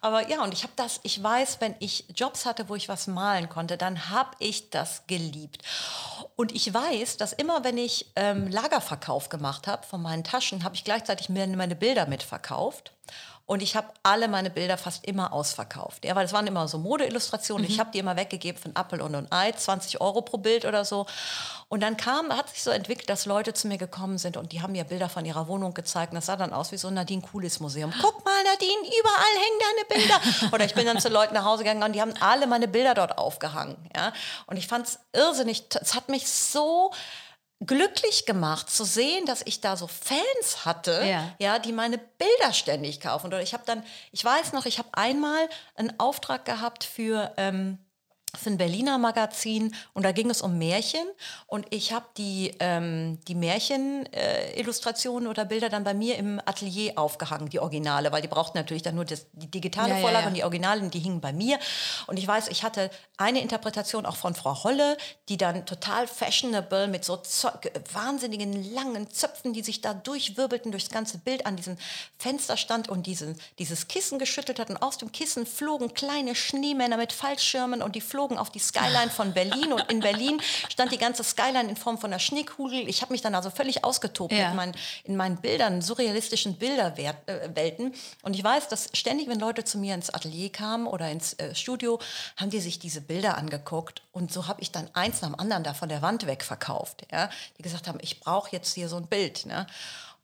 Aber 0.00 0.28
ja, 0.28 0.42
und 0.42 0.52
ich 0.52 0.62
habe 0.64 0.72
das, 0.76 1.00
ich 1.04 1.22
weiß, 1.22 1.60
wenn 1.60 1.74
ich 1.78 2.06
Jobs 2.14 2.44
hatte, 2.44 2.68
wo 2.68 2.74
ich 2.74 2.88
was 2.88 3.06
malen 3.06 3.48
konnte, 3.48 3.76
dann 3.76 4.10
habe 4.10 4.30
ich 4.38 4.70
das 4.70 5.02
geliebt. 5.06 5.62
Und 6.34 6.52
ich 6.52 6.72
weiß, 6.72 7.16
dass 7.16 7.32
immer, 7.32 7.64
wenn 7.64 7.78
ich 7.78 8.10
ähm, 8.16 8.48
Lagerverkauf 8.50 9.28
gemacht 9.28 9.66
habe 9.66 9.86
von 9.86 10.02
meinen 10.02 10.24
Taschen, 10.24 10.64
habe 10.64 10.74
ich 10.74 10.84
gleichzeitig 10.84 11.28
mir 11.28 11.46
meine 11.46 11.76
Bilder 11.76 12.06
mitverkauft. 12.06 12.92
Und 13.46 13.62
ich 13.62 13.76
habe 13.76 13.86
alle 14.02 14.26
meine 14.26 14.50
Bilder 14.50 14.76
fast 14.76 15.06
immer 15.06 15.32
ausverkauft. 15.32 16.04
Ja, 16.04 16.16
weil 16.16 16.26
es 16.26 16.32
waren 16.32 16.48
immer 16.48 16.66
so 16.66 16.78
Modeillustrationen. 16.78 17.64
Mhm. 17.64 17.72
Ich 17.72 17.78
habe 17.78 17.92
die 17.92 18.00
immer 18.00 18.16
weggegeben 18.16 18.60
von 18.60 18.74
Apple 18.74 19.02
und 19.04 19.14
ein 19.14 19.30
Ei, 19.30 19.52
20 19.52 20.00
Euro 20.00 20.22
pro 20.22 20.38
Bild 20.38 20.64
oder 20.64 20.84
so. 20.84 21.06
Und 21.68 21.80
dann 21.80 21.96
kam, 21.96 22.36
hat 22.36 22.48
sich 22.50 22.64
so 22.64 22.70
entwickelt, 22.70 23.08
dass 23.08 23.24
Leute 23.24 23.54
zu 23.54 23.68
mir 23.68 23.78
gekommen 23.78 24.18
sind 24.18 24.36
und 24.36 24.50
die 24.50 24.62
haben 24.62 24.72
mir 24.72 24.82
Bilder 24.82 25.08
von 25.08 25.24
ihrer 25.24 25.46
Wohnung 25.46 25.74
gezeigt. 25.74 26.10
Und 26.10 26.16
das 26.16 26.26
sah 26.26 26.34
dann 26.34 26.52
aus 26.52 26.72
wie 26.72 26.76
so 26.76 26.88
ein 26.88 26.94
Nadine 26.94 27.22
Kulis 27.22 27.60
Museum. 27.60 27.92
Guck 28.00 28.24
mal, 28.24 28.42
Nadine, 28.42 28.80
überall 28.80 29.36
hängen 29.36 29.60
deine 29.60 30.00
Bilder. 30.00 30.54
Oder 30.54 30.64
ich 30.64 30.74
bin 30.74 30.84
dann 30.84 30.98
zu 30.98 31.08
Leuten 31.08 31.34
nach 31.34 31.44
Hause 31.44 31.62
gegangen 31.62 31.84
und 31.84 31.92
die 31.92 32.00
haben 32.00 32.14
alle 32.18 32.48
meine 32.48 32.66
Bilder 32.66 32.94
dort 32.94 33.16
aufgehangen. 33.16 33.76
Ja? 33.94 34.12
Und 34.46 34.56
ich 34.56 34.66
fand 34.66 34.88
es 34.88 34.98
irrsinnig. 35.12 35.66
Es 35.80 35.94
hat 35.94 36.08
mich 36.08 36.28
so 36.28 36.90
glücklich 37.64 38.26
gemacht 38.26 38.70
zu 38.70 38.84
sehen, 38.84 39.24
dass 39.24 39.42
ich 39.44 39.60
da 39.60 39.76
so 39.76 39.86
Fans 39.86 40.64
hatte, 40.64 41.02
ja, 41.06 41.34
ja 41.38 41.58
die 41.58 41.72
meine 41.72 41.98
Bilder 41.98 42.52
ständig 42.52 43.00
kaufen. 43.00 43.28
Oder 43.28 43.40
ich 43.40 43.54
habe 43.54 43.62
dann, 43.66 43.82
ich 44.12 44.24
weiß 44.24 44.52
noch, 44.52 44.66
ich 44.66 44.78
habe 44.78 44.88
einmal 44.92 45.48
einen 45.74 45.98
Auftrag 45.98 46.44
gehabt 46.44 46.84
für 46.84 47.32
ähm, 47.36 47.78
für 48.36 48.50
ein 48.50 48.58
Berliner 48.58 48.98
Magazin 48.98 49.74
und 49.92 50.04
da 50.04 50.12
ging 50.12 50.30
es 50.30 50.42
um 50.42 50.58
Märchen 50.58 51.06
und 51.46 51.66
ich 51.70 51.92
habe 51.92 52.06
die, 52.16 52.54
ähm, 52.60 53.18
die 53.28 53.34
Märchen-Illustrationen 53.34 55.26
äh, 55.26 55.30
oder 55.30 55.44
Bilder 55.44 55.68
dann 55.68 55.84
bei 55.84 55.94
mir 55.94 56.16
im 56.16 56.40
Atelier 56.44 56.92
aufgehangen, 56.96 57.48
die 57.48 57.60
Originale, 57.60 58.12
weil 58.12 58.22
die 58.22 58.28
brauchten 58.28 58.58
natürlich 58.58 58.82
dann 58.82 58.94
nur 58.94 59.04
das, 59.04 59.26
die 59.32 59.50
digitale 59.50 59.90
ja, 59.90 59.96
Vorlage 59.96 60.16
ja, 60.16 60.20
ja. 60.22 60.28
und 60.28 60.34
die 60.34 60.44
Originalen, 60.44 60.90
die 60.90 60.98
hingen 60.98 61.20
bei 61.20 61.32
mir. 61.32 61.58
Und 62.06 62.18
ich 62.18 62.26
weiß, 62.26 62.48
ich 62.48 62.62
hatte 62.62 62.90
eine 63.16 63.40
Interpretation 63.40 64.06
auch 64.06 64.16
von 64.16 64.34
Frau 64.34 64.64
Holle, 64.64 64.96
die 65.28 65.36
dann 65.36 65.66
total 65.66 66.06
fashionable 66.06 66.88
mit 66.88 67.04
so 67.04 67.20
wahnsinnigen 67.92 68.74
langen 68.74 69.10
Zöpfen, 69.10 69.52
die 69.52 69.62
sich 69.62 69.80
da 69.80 69.94
durchwirbelten 69.94 70.72
durchs 70.72 70.90
ganze 70.90 71.18
Bild 71.18 71.46
an 71.46 71.56
diesem 71.56 71.76
Fenster 72.18 72.56
stand 72.56 72.88
und 72.88 73.06
diesen, 73.06 73.38
dieses 73.58 73.88
Kissen 73.88 74.18
geschüttelt 74.18 74.58
hat 74.58 74.70
und 74.70 74.78
aus 74.78 74.98
dem 74.98 75.12
Kissen 75.12 75.46
flogen 75.46 75.94
kleine 75.94 76.34
Schneemänner 76.34 76.96
mit 76.96 77.12
Fallschirmen 77.12 77.82
und 77.82 77.94
die 77.94 78.00
flogen 78.00 78.25
geflogen 78.26 78.38
auf 78.38 78.50
die 78.50 78.58
Skyline 78.58 79.10
von 79.10 79.32
Berlin 79.32 79.72
und 79.72 79.90
in 79.90 80.00
Berlin 80.00 80.40
stand 80.68 80.92
die 80.92 80.98
ganze 80.98 81.22
Skyline 81.22 81.68
in 81.68 81.76
Form 81.76 81.98
von 81.98 82.10
einer 82.10 82.18
Schneekugel. 82.18 82.88
Ich 82.88 83.02
habe 83.02 83.12
mich 83.12 83.22
dann 83.22 83.34
also 83.34 83.50
völlig 83.50 83.84
ausgetobt 83.84 84.32
ja. 84.32 84.52
meinen, 84.54 84.74
in 85.04 85.16
meinen 85.16 85.36
Bildern, 85.36 85.82
surrealistischen 85.82 86.56
Bilderwelten. 86.56 87.94
Und 88.22 88.34
ich 88.34 88.42
weiß, 88.42 88.68
dass 88.68 88.90
ständig, 88.94 89.28
wenn 89.28 89.38
Leute 89.38 89.64
zu 89.64 89.78
mir 89.78 89.94
ins 89.94 90.10
Atelier 90.10 90.50
kamen 90.50 90.86
oder 90.86 91.10
ins 91.10 91.34
äh, 91.34 91.54
Studio, 91.54 91.98
haben 92.36 92.50
die 92.50 92.60
sich 92.60 92.78
diese 92.78 93.00
Bilder 93.00 93.36
angeguckt. 93.36 94.02
Und 94.12 94.32
so 94.32 94.46
habe 94.46 94.60
ich 94.60 94.72
dann 94.72 94.88
eins 94.94 95.22
nach 95.22 95.28
dem 95.28 95.38
anderen 95.38 95.62
da 95.62 95.74
von 95.74 95.88
der 95.88 96.02
Wand 96.02 96.26
weg 96.26 96.42
verkauft. 96.42 97.06
Ja? 97.12 97.30
Die 97.58 97.62
gesagt 97.62 97.86
haben, 97.86 97.98
ich 98.02 98.20
brauche 98.20 98.50
jetzt 98.52 98.74
hier 98.74 98.88
so 98.88 98.96
ein 98.96 99.06
Bild. 99.06 99.46
Ne? 99.46 99.66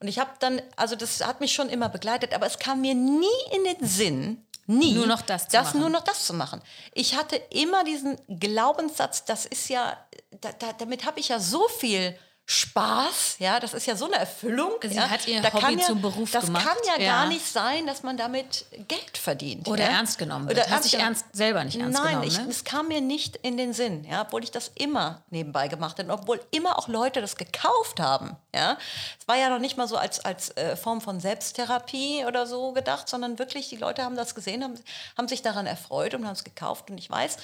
Und 0.01 0.09
ich 0.09 0.19
habe 0.19 0.31
dann, 0.41 0.61
also 0.77 0.97
das 0.97 1.25
hat 1.25 1.41
mich 1.41 1.53
schon 1.53 1.69
immer 1.69 1.89
begleitet, 1.89 2.35
aber 2.35 2.47
es 2.47 2.59
kam 2.59 2.81
mir 2.81 2.95
nie 2.95 3.27
in 3.55 3.65
den 3.65 3.87
Sinn, 3.87 4.45
nie 4.67 4.95
nur 4.95 5.07
noch 5.07 5.23
das 5.23 5.49
zu 5.49 5.57
das 5.57 5.69
machen. 5.69 5.81
nur 5.81 5.89
noch 5.91 6.05
das 6.05 6.25
zu 6.25 6.35
machen. 6.35 6.61
Ich 6.93 7.17
hatte 7.17 7.37
immer 7.37 7.85
diesen 7.85 8.19
Glaubenssatz, 8.29 9.25
das 9.25 9.47
ist 9.47 9.69
ja, 9.69 9.97
da, 10.41 10.53
da, 10.53 10.73
damit 10.73 11.05
habe 11.05 11.21
ich 11.21 11.29
ja 11.29 11.41
so 11.41 11.69
viel 11.69 12.17
Spaß, 12.45 13.37
ja, 13.39 13.61
das 13.61 13.73
ist 13.73 13.87
ja 13.87 13.95
so 13.95 14.07
eine 14.07 14.17
Erfüllung. 14.17 14.73
Sie 14.83 14.95
ja. 14.95 15.09
hat 15.09 15.29
ihr 15.29 15.41
da 15.41 15.53
Hobby 15.53 15.79
ja, 15.79 15.87
zum 15.87 16.03
Beruf 16.03 16.33
das 16.33 16.47
gemacht. 16.47 16.67
Das 16.67 16.75
kann 16.75 17.01
ja, 17.01 17.03
ja, 17.03 17.13
gar 17.13 17.27
nicht 17.29 17.47
sein, 17.47 17.87
dass 17.87 18.03
man 18.03 18.17
damit 18.17 18.67
Geld 18.89 19.17
verdient. 19.17 19.69
Oder 19.69 19.85
ernst 19.85 20.19
genommen 20.19 20.49
wird. 20.49 20.59
Oder 20.59 20.69
hast 20.69 20.85
dich 20.85 20.99
ernst, 20.99 21.25
selber 21.33 21.63
nicht 21.63 21.79
ernst 21.79 21.99
Nein, 21.99 22.21
genommen? 22.21 22.33
Nein, 22.35 22.45
ne? 22.47 22.51
es 22.51 22.65
kam 22.65 22.89
mir 22.89 23.01
nicht 23.01 23.37
in 23.37 23.57
den 23.57 23.73
Sinn, 23.73 24.05
ja, 24.05 24.23
obwohl 24.23 24.43
ich 24.43 24.51
das 24.51 24.73
immer 24.75 25.23
nebenbei 25.31 25.69
gemacht 25.69 25.99
habe, 25.99 26.13
obwohl 26.13 26.41
immer 26.51 26.79
auch 26.79 26.89
Leute 26.89 27.21
das 27.21 27.37
gekauft 27.37 28.01
haben. 28.01 28.37
Ja. 28.53 28.77
Es 29.21 29.29
war 29.29 29.37
ja 29.37 29.49
noch 29.49 29.61
nicht 29.61 29.77
mal 29.77 29.87
so 29.87 29.97
als, 29.97 30.21
als 30.25 30.51
äh, 30.57 30.77
Form 30.77 31.01
von 31.01 31.21
Selbsttherapie 31.21 32.25
oder 32.27 32.47
so 32.47 32.73
gedacht, 32.73 33.09
sondern 33.09 33.39
wirklich, 33.39 33.69
die 33.69 33.77
Leute 33.77 34.03
haben 34.03 34.17
das 34.17 34.35
gesehen, 34.35 34.65
haben, 34.65 34.75
haben 35.17 35.29
sich 35.29 35.43
daran 35.43 35.67
erfreut 35.67 36.15
und 36.15 36.27
haben 36.27 36.35
es 36.35 36.45
gekauft. 36.45 36.91
Und 36.91 36.99
ich 36.99 37.09
weiß, 37.09 37.37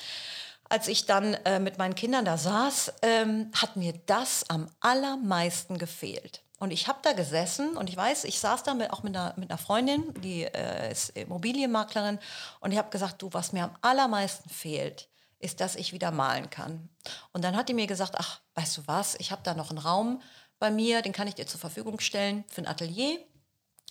als 0.68 0.88
ich 0.88 1.06
dann 1.06 1.34
äh, 1.34 1.58
mit 1.58 1.78
meinen 1.78 1.94
Kindern 1.94 2.24
da 2.24 2.36
saß, 2.36 2.94
ähm, 3.02 3.50
hat 3.54 3.76
mir 3.76 3.94
das 4.06 4.48
am 4.48 4.68
allermeisten 4.80 5.78
gefehlt. 5.78 6.42
Und 6.58 6.72
ich 6.72 6.88
habe 6.88 6.98
da 7.02 7.12
gesessen 7.12 7.76
und 7.76 7.88
ich 7.88 7.96
weiß, 7.96 8.24
ich 8.24 8.40
saß 8.40 8.64
da 8.64 8.74
mit, 8.74 8.92
auch 8.92 9.02
mit 9.02 9.16
einer, 9.16 9.32
mit 9.36 9.50
einer 9.50 9.58
Freundin, 9.58 10.12
die 10.22 10.42
äh, 10.42 10.90
ist 10.90 11.10
Immobilienmaklerin, 11.10 12.18
und 12.60 12.72
ich 12.72 12.78
habe 12.78 12.90
gesagt, 12.90 13.22
du, 13.22 13.32
was 13.32 13.52
mir 13.52 13.64
am 13.64 13.76
allermeisten 13.80 14.50
fehlt, 14.50 15.08
ist, 15.38 15.60
dass 15.60 15.76
ich 15.76 15.92
wieder 15.92 16.10
malen 16.10 16.50
kann. 16.50 16.88
Und 17.32 17.44
dann 17.44 17.56
hat 17.56 17.68
die 17.68 17.74
mir 17.74 17.86
gesagt, 17.86 18.16
ach, 18.18 18.40
weißt 18.54 18.78
du 18.78 18.82
was, 18.86 19.14
ich 19.16 19.30
habe 19.30 19.42
da 19.44 19.54
noch 19.54 19.70
einen 19.70 19.78
Raum 19.78 20.20
bei 20.58 20.72
mir, 20.72 21.00
den 21.02 21.12
kann 21.12 21.28
ich 21.28 21.36
dir 21.36 21.46
zur 21.46 21.60
Verfügung 21.60 22.00
stellen 22.00 22.44
für 22.48 22.62
ein 22.62 22.66
Atelier. 22.66 23.18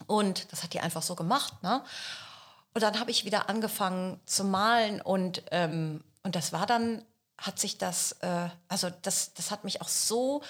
Und 0.05 0.51
das 0.51 0.61
hat 0.61 0.73
die 0.73 0.81
einfach 0.81 1.01
so 1.01 1.15
gemacht. 1.15 1.63
Ne? 1.63 1.81
Und 2.73 2.81
dann 2.81 2.99
habe 2.99 3.11
ich 3.11 3.23
wieder 3.23 3.49
angefangen 3.49 4.19
zu 4.25 4.43
malen 4.43 5.01
und 5.01 5.41
ähm, 5.51 6.03
und 6.27 6.35
das 6.35 6.51
war 6.51 6.65
dann, 6.65 7.05
hat 7.37 7.57
sich 7.57 7.77
das, 7.77 8.11
äh, 8.19 8.49
also 8.67 8.89
das, 9.03 9.33
das 9.33 9.49
hat 9.49 9.63
mich 9.63 9.81
auch 9.81 9.87
so, 9.87 10.41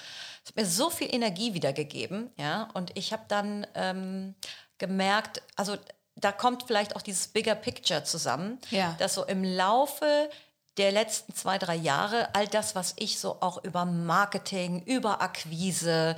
hat 0.44 0.56
mir 0.56 0.66
so 0.66 0.90
viel 0.90 1.14
Energie 1.14 1.54
wiedergegeben, 1.54 2.32
ja. 2.36 2.68
Und 2.74 2.90
ich 2.96 3.12
habe 3.12 3.22
dann 3.28 3.64
ähm, 3.76 4.34
gemerkt, 4.78 5.40
also 5.54 5.76
da 6.16 6.32
kommt 6.32 6.64
vielleicht 6.64 6.96
auch 6.96 7.02
dieses 7.02 7.28
Bigger 7.28 7.54
Picture 7.54 8.02
zusammen, 8.02 8.58
ja. 8.70 8.96
dass 8.98 9.14
so 9.14 9.24
im 9.24 9.44
Laufe 9.44 10.28
der 10.78 10.92
letzten 10.92 11.34
zwei, 11.34 11.58
drei 11.58 11.74
Jahre, 11.74 12.34
all 12.34 12.46
das, 12.46 12.76
was 12.76 12.94
ich 12.96 13.18
so 13.18 13.38
auch 13.40 13.64
über 13.64 13.84
Marketing, 13.84 14.82
über 14.84 15.20
Akquise, 15.20 16.14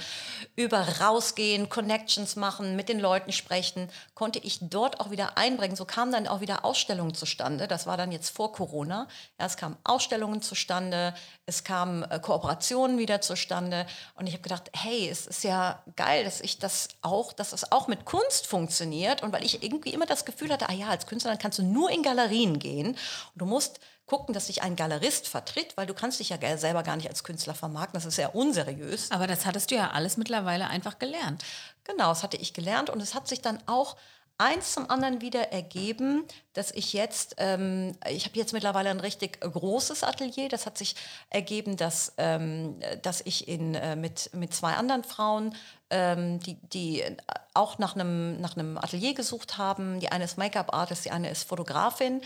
über 0.55 1.01
rausgehen, 1.01 1.71
Connections 1.71 2.37
machen, 2.37 2.77
mit 2.77 2.91
den 2.91 3.01
Leuten 3.01 3.33
sprechen, 3.33 3.91
konnte 4.15 4.39
ich 4.39 4.59
dort 4.61 5.01
auch 5.01 5.11
wieder 5.11 5.39
einbringen. 5.39 5.77
So 5.77 5.87
kamen 5.87 6.13
dann 6.13 6.29
auch 6.29 6.43
wieder 6.43 6.65
Ausstellungen 6.65 7.15
zustande. 7.15 7.69
Das 7.69 7.87
war 7.87 7.97
dann 7.97 8.13
jetzt 8.13 8.29
vor 8.31 8.53
Corona. 8.53 9.09
Ja, 9.39 9.47
es 9.47 9.57
kamen 9.57 9.79
Ausstellungen 9.83 10.43
zustande, 10.43 11.15
es 11.47 11.65
kamen 11.65 12.03
äh, 12.05 12.21
Kooperationen 12.21 12.99
wieder 12.99 13.23
zustande. 13.23 13.87
Und 14.15 14.27
ich 14.27 14.35
habe 14.35 14.43
gedacht, 14.43 14.71
hey, 14.77 15.09
es 15.09 15.27
ist 15.27 15.43
ja 15.43 15.83
geil, 15.97 16.25
dass 16.25 16.43
ich 16.43 16.59
das 16.59 16.89
auch, 17.01 17.33
dass 17.33 17.55
es 17.55 17.73
auch 17.73 17.89
mit 17.89 18.05
Kunst 18.05 18.47
funktioniert. 18.47 19.23
Und 19.23 19.33
weil 19.33 19.45
ich 19.45 19.63
irgendwie 19.63 19.95
immer 19.95 20.07
das 20.07 20.27
Gefühl 20.27 20.53
hatte, 20.53 20.69
ah 20.69 20.75
ja, 20.75 20.89
als 20.89 21.07
Künstler 21.07 21.37
kannst 21.39 21.59
du 21.59 21.63
nur 21.63 21.91
in 21.91 22.03
Galerien 22.03 22.59
gehen. 22.59 22.89
Und 22.89 22.99
du 23.37 23.47
musst 23.47 23.81
gucken, 24.11 24.35
dass 24.35 24.49
sich 24.49 24.63
ein 24.63 24.75
Galerist 24.75 25.29
vertritt, 25.29 25.77
weil 25.77 25.87
du 25.87 25.95
kannst 25.95 26.19
dich 26.19 26.31
ja 26.31 26.59
selber 26.59 26.83
gar 26.83 26.97
nicht 26.97 27.09
als 27.09 27.23
Künstler 27.23 27.55
vermarkten. 27.55 27.95
Das 27.95 28.05
ist 28.05 28.17
ja 28.17 28.27
unseriös. 28.31 29.09
Aber 29.13 29.29
das 29.29 29.47
hattest 29.47 29.71
du 29.71 29.77
ja 29.77 29.93
alles 29.93 30.17
mittlerweile 30.17 30.67
einfach 30.67 30.99
gelernt. 30.99 31.45
Genau, 31.85 32.09
das 32.09 32.25
hatte 32.25 32.37
ich 32.37 32.53
gelernt 32.53 32.91
und 32.91 33.01
es 33.01 33.15
hat 33.15 33.29
sich 33.29 33.41
dann 33.41 33.63
auch 33.67 33.97
eins 34.41 34.73
zum 34.73 34.89
anderen 34.89 35.21
wieder 35.21 35.53
ergeben, 35.53 36.25
dass 36.55 36.71
ich 36.73 36.95
jetzt, 36.95 37.35
ähm, 37.39 37.95
ich 38.09 38.25
habe 38.25 38.39
jetzt 38.39 38.53
mittlerweile 38.53 38.89
ein 38.91 39.01
richtig 39.01 39.41
großes 39.41 40.03
Atelier. 40.03 40.49
Das 40.49 40.65
hat 40.65 40.79
sich 40.79 40.97
ergeben, 41.29 41.77
dass, 41.77 42.15
ähm, 42.17 42.81
dass 43.03 43.21
ich 43.21 43.47
in, 43.49 43.75
äh, 43.75 43.97
mit, 43.97 44.31
mit 44.35 44.55
zwei 44.55 44.73
anderen 44.73 45.05
Frauen, 45.05 45.55
ähm, 45.91 46.41
die, 46.41 46.55
die 46.55 47.05
auch 47.53 47.79
nach 47.79 47.95
einem, 47.95 48.41
nach 48.41 48.57
einem 48.57 48.79
Atelier 48.79 49.13
gesucht 49.13 49.59
haben. 49.59 50.01
Die 50.01 50.11
eine 50.11 50.25
ist 50.25 50.39
Make-up-Artist, 50.39 51.05
die 51.05 51.11
eine 51.11 51.31
ist 51.31 51.47
Fotografin. 51.47 52.23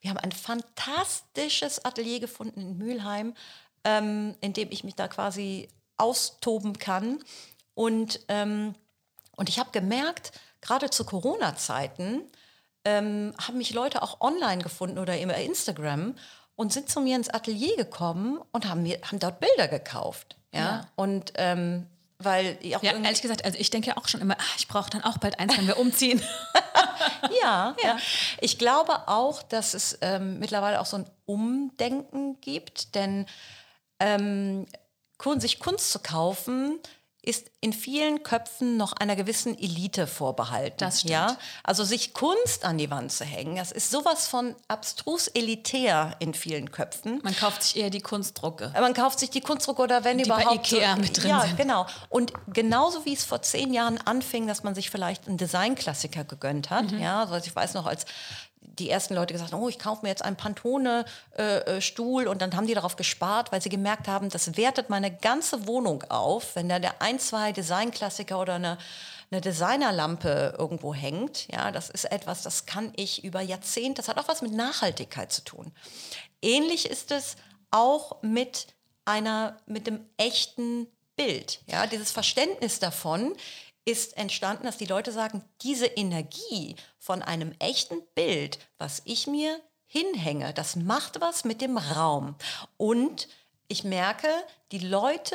Wir 0.00 0.10
haben 0.10 0.18
ein 0.18 0.32
fantastisches 0.32 1.84
Atelier 1.84 2.18
gefunden 2.18 2.60
in 2.60 2.78
Mülheim, 2.78 3.34
ähm, 3.84 4.34
in 4.40 4.54
dem 4.54 4.72
ich 4.72 4.84
mich 4.84 4.94
da 4.94 5.06
quasi 5.06 5.68
austoben 5.98 6.78
kann. 6.78 7.18
Und, 7.74 8.20
ähm, 8.28 8.74
und 9.36 9.48
ich 9.50 9.58
habe 9.58 9.70
gemerkt, 9.70 10.32
gerade 10.60 10.90
zu 10.90 11.04
Corona-Zeiten, 11.04 12.22
ähm, 12.84 13.34
haben 13.40 13.58
mich 13.58 13.72
Leute 13.72 14.02
auch 14.02 14.20
online 14.20 14.62
gefunden 14.62 14.98
oder 14.98 15.20
über 15.20 15.36
Instagram 15.36 16.14
und 16.54 16.72
sind 16.72 16.88
zu 16.88 17.00
mir 17.00 17.16
ins 17.16 17.28
Atelier 17.28 17.76
gekommen 17.76 18.40
und 18.52 18.68
haben, 18.68 18.82
mir, 18.82 18.98
haben 19.02 19.18
dort 19.18 19.40
Bilder 19.40 19.68
gekauft. 19.68 20.36
Ja. 20.52 20.60
Ja. 20.60 20.80
Und 20.96 21.32
ähm, 21.36 21.86
weil 22.18 22.58
Ja, 22.62 22.80
ehrlich 22.82 23.22
gesagt, 23.22 23.44
also 23.44 23.56
ich 23.58 23.70
denke 23.70 23.90
ja 23.90 23.96
auch 23.96 24.08
schon 24.08 24.20
immer, 24.20 24.34
ah, 24.34 24.54
ich 24.56 24.66
brauche 24.66 24.90
dann 24.90 25.04
auch 25.04 25.18
bald 25.18 25.38
eins, 25.38 25.56
wenn 25.56 25.66
wir 25.66 25.78
umziehen. 25.78 26.20
Ja, 27.42 27.76
ja. 27.82 27.96
Ich 28.40 28.58
glaube 28.58 29.08
auch, 29.08 29.42
dass 29.42 29.74
es 29.74 29.98
ähm, 30.00 30.38
mittlerweile 30.38 30.80
auch 30.80 30.86
so 30.86 30.98
ein 30.98 31.10
Umdenken 31.26 32.40
gibt, 32.40 32.94
denn 32.94 33.26
ähm, 34.00 34.66
sich 35.38 35.58
Kunst 35.58 35.90
zu 35.90 35.98
kaufen 35.98 36.78
ist 37.28 37.50
in 37.60 37.72
vielen 37.72 38.22
Köpfen 38.22 38.76
noch 38.76 38.92
einer 38.94 39.14
gewissen 39.14 39.58
Elite 39.58 40.06
vorbehalten. 40.06 40.78
Das 40.78 41.00
stimmt. 41.00 41.12
Ja? 41.12 41.36
Also 41.62 41.84
sich 41.84 42.14
Kunst 42.14 42.64
an 42.64 42.78
die 42.78 42.90
Wand 42.90 43.12
zu 43.12 43.24
hängen, 43.24 43.56
das 43.56 43.70
ist 43.70 43.90
sowas 43.90 44.26
von 44.26 44.54
abstrus 44.66 45.28
elitär 45.28 46.16
in 46.20 46.32
vielen 46.32 46.70
Köpfen. 46.70 47.20
Man 47.22 47.36
kauft 47.36 47.62
sich 47.62 47.76
eher 47.76 47.90
die 47.90 48.00
Kunstdrucke. 48.00 48.72
Man 48.80 48.94
kauft 48.94 49.18
sich 49.18 49.28
die 49.28 49.42
Kunstdrucke 49.42 49.82
oder 49.82 50.04
wenn 50.04 50.18
Die 50.18 50.24
bei 50.24 50.40
überhaupt. 50.40 50.72
Ikea 50.72 50.96
mit 50.96 51.22
drin 51.22 51.30
ja, 51.30 51.40
sind. 51.42 51.56
genau. 51.58 51.86
Und 52.08 52.32
genauso 52.46 53.04
wie 53.04 53.12
es 53.12 53.24
vor 53.24 53.42
zehn 53.42 53.74
Jahren 53.74 53.98
anfing, 53.98 54.46
dass 54.46 54.62
man 54.62 54.74
sich 54.74 54.88
vielleicht 54.88 55.28
einen 55.28 55.36
Designklassiker 55.36 56.24
gegönnt 56.24 56.70
hat. 56.70 56.92
Mhm. 56.92 57.00
Ja, 57.00 57.24
also 57.24 57.46
ich 57.46 57.54
weiß 57.54 57.74
noch, 57.74 57.86
als 57.86 58.06
die 58.60 58.90
ersten 58.90 59.14
Leute 59.14 59.32
gesagt 59.32 59.54
oh, 59.54 59.68
ich 59.68 59.78
kaufe 59.78 60.02
mir 60.02 60.08
jetzt 60.08 60.24
einen 60.24 60.36
Pantone-Stuhl 60.36 62.26
und 62.26 62.42
dann 62.42 62.56
haben 62.56 62.66
die 62.66 62.74
darauf 62.74 62.96
gespart, 62.96 63.52
weil 63.52 63.62
sie 63.62 63.68
gemerkt 63.68 64.08
haben, 64.08 64.28
das 64.28 64.56
wertet 64.56 64.90
meine 64.90 65.14
ganze 65.14 65.66
Wohnung 65.66 66.04
auf, 66.08 66.56
wenn 66.56 66.68
da 66.68 66.78
der 66.78 67.02
ein, 67.02 67.18
zwei 67.18 67.52
Designklassiker 67.52 68.40
oder 68.40 68.54
eine 68.54 68.78
eine 69.30 69.40
Designerlampe 69.40 70.54
irgendwo 70.58 70.94
hängt, 70.94 71.48
ja, 71.48 71.70
das 71.70 71.90
ist 71.90 72.10
etwas, 72.10 72.42
das 72.42 72.64
kann 72.66 72.92
ich 72.96 73.24
über 73.24 73.40
Jahrzehnte, 73.40 74.00
das 74.00 74.08
hat 74.08 74.18
auch 74.18 74.28
was 74.28 74.40
mit 74.40 74.52
Nachhaltigkeit 74.52 75.30
zu 75.30 75.44
tun. 75.44 75.70
Ähnlich 76.40 76.88
ist 76.88 77.10
es 77.10 77.36
auch 77.70 78.22
mit 78.22 78.68
einer, 79.04 79.58
mit 79.66 79.86
dem 79.86 80.00
echten 80.16 80.86
Bild. 81.16 81.60
Ja, 81.66 81.86
dieses 81.86 82.10
Verständnis 82.10 82.78
davon 82.78 83.34
ist 83.88 84.18
entstanden, 84.18 84.64
dass 84.64 84.76
die 84.76 84.84
Leute 84.84 85.12
sagen, 85.12 85.42
diese 85.62 85.86
Energie 85.86 86.76
von 86.98 87.22
einem 87.22 87.54
echten 87.58 88.02
Bild, 88.14 88.58
was 88.76 89.00
ich 89.06 89.26
mir 89.26 89.58
hinhänge, 89.86 90.52
das 90.52 90.76
macht 90.76 91.22
was 91.22 91.46
mit 91.46 91.62
dem 91.62 91.78
Raum. 91.78 92.34
Und 92.76 93.28
ich 93.66 93.84
merke, 93.84 94.28
die 94.72 94.78
Leute 94.80 95.34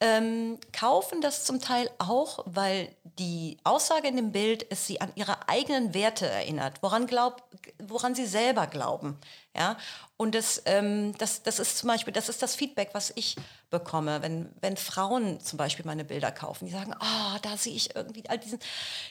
ähm, 0.00 0.58
kaufen 0.72 1.20
das 1.20 1.44
zum 1.44 1.60
Teil 1.60 1.90
auch, 1.98 2.40
weil 2.46 2.94
die 3.18 3.56
Aussage 3.64 4.06
in 4.08 4.16
dem 4.16 4.32
Bild 4.32 4.64
es 4.70 4.86
sie 4.86 5.00
an 5.00 5.10
ihre 5.16 5.48
eigenen 5.48 5.92
Werte 5.92 6.26
erinnert, 6.26 6.82
woran, 6.82 7.06
glaub, 7.06 7.42
woran 7.80 8.14
sie 8.14 8.26
selber 8.26 8.68
glauben. 8.68 9.18
Ja? 9.56 9.76
Und 10.16 10.36
das, 10.36 10.62
ähm, 10.66 11.16
das, 11.18 11.42
das 11.42 11.58
ist 11.58 11.78
zum 11.78 11.88
Beispiel, 11.88 12.12
das 12.12 12.28
ist 12.28 12.42
das 12.42 12.54
Feedback, 12.54 12.90
was 12.92 13.12
ich 13.16 13.36
bekomme, 13.70 14.22
wenn, 14.22 14.50
wenn 14.60 14.76
Frauen 14.76 15.40
zum 15.40 15.56
Beispiel 15.56 15.84
meine 15.84 16.04
Bilder 16.04 16.30
kaufen. 16.30 16.66
Die 16.66 16.72
sagen, 16.72 16.94
ah, 17.00 17.38
da 17.42 17.56
sehe 17.56 17.74
ich 17.74 17.94
irgendwie 17.96 18.28
all 18.28 18.38
diesen. 18.38 18.60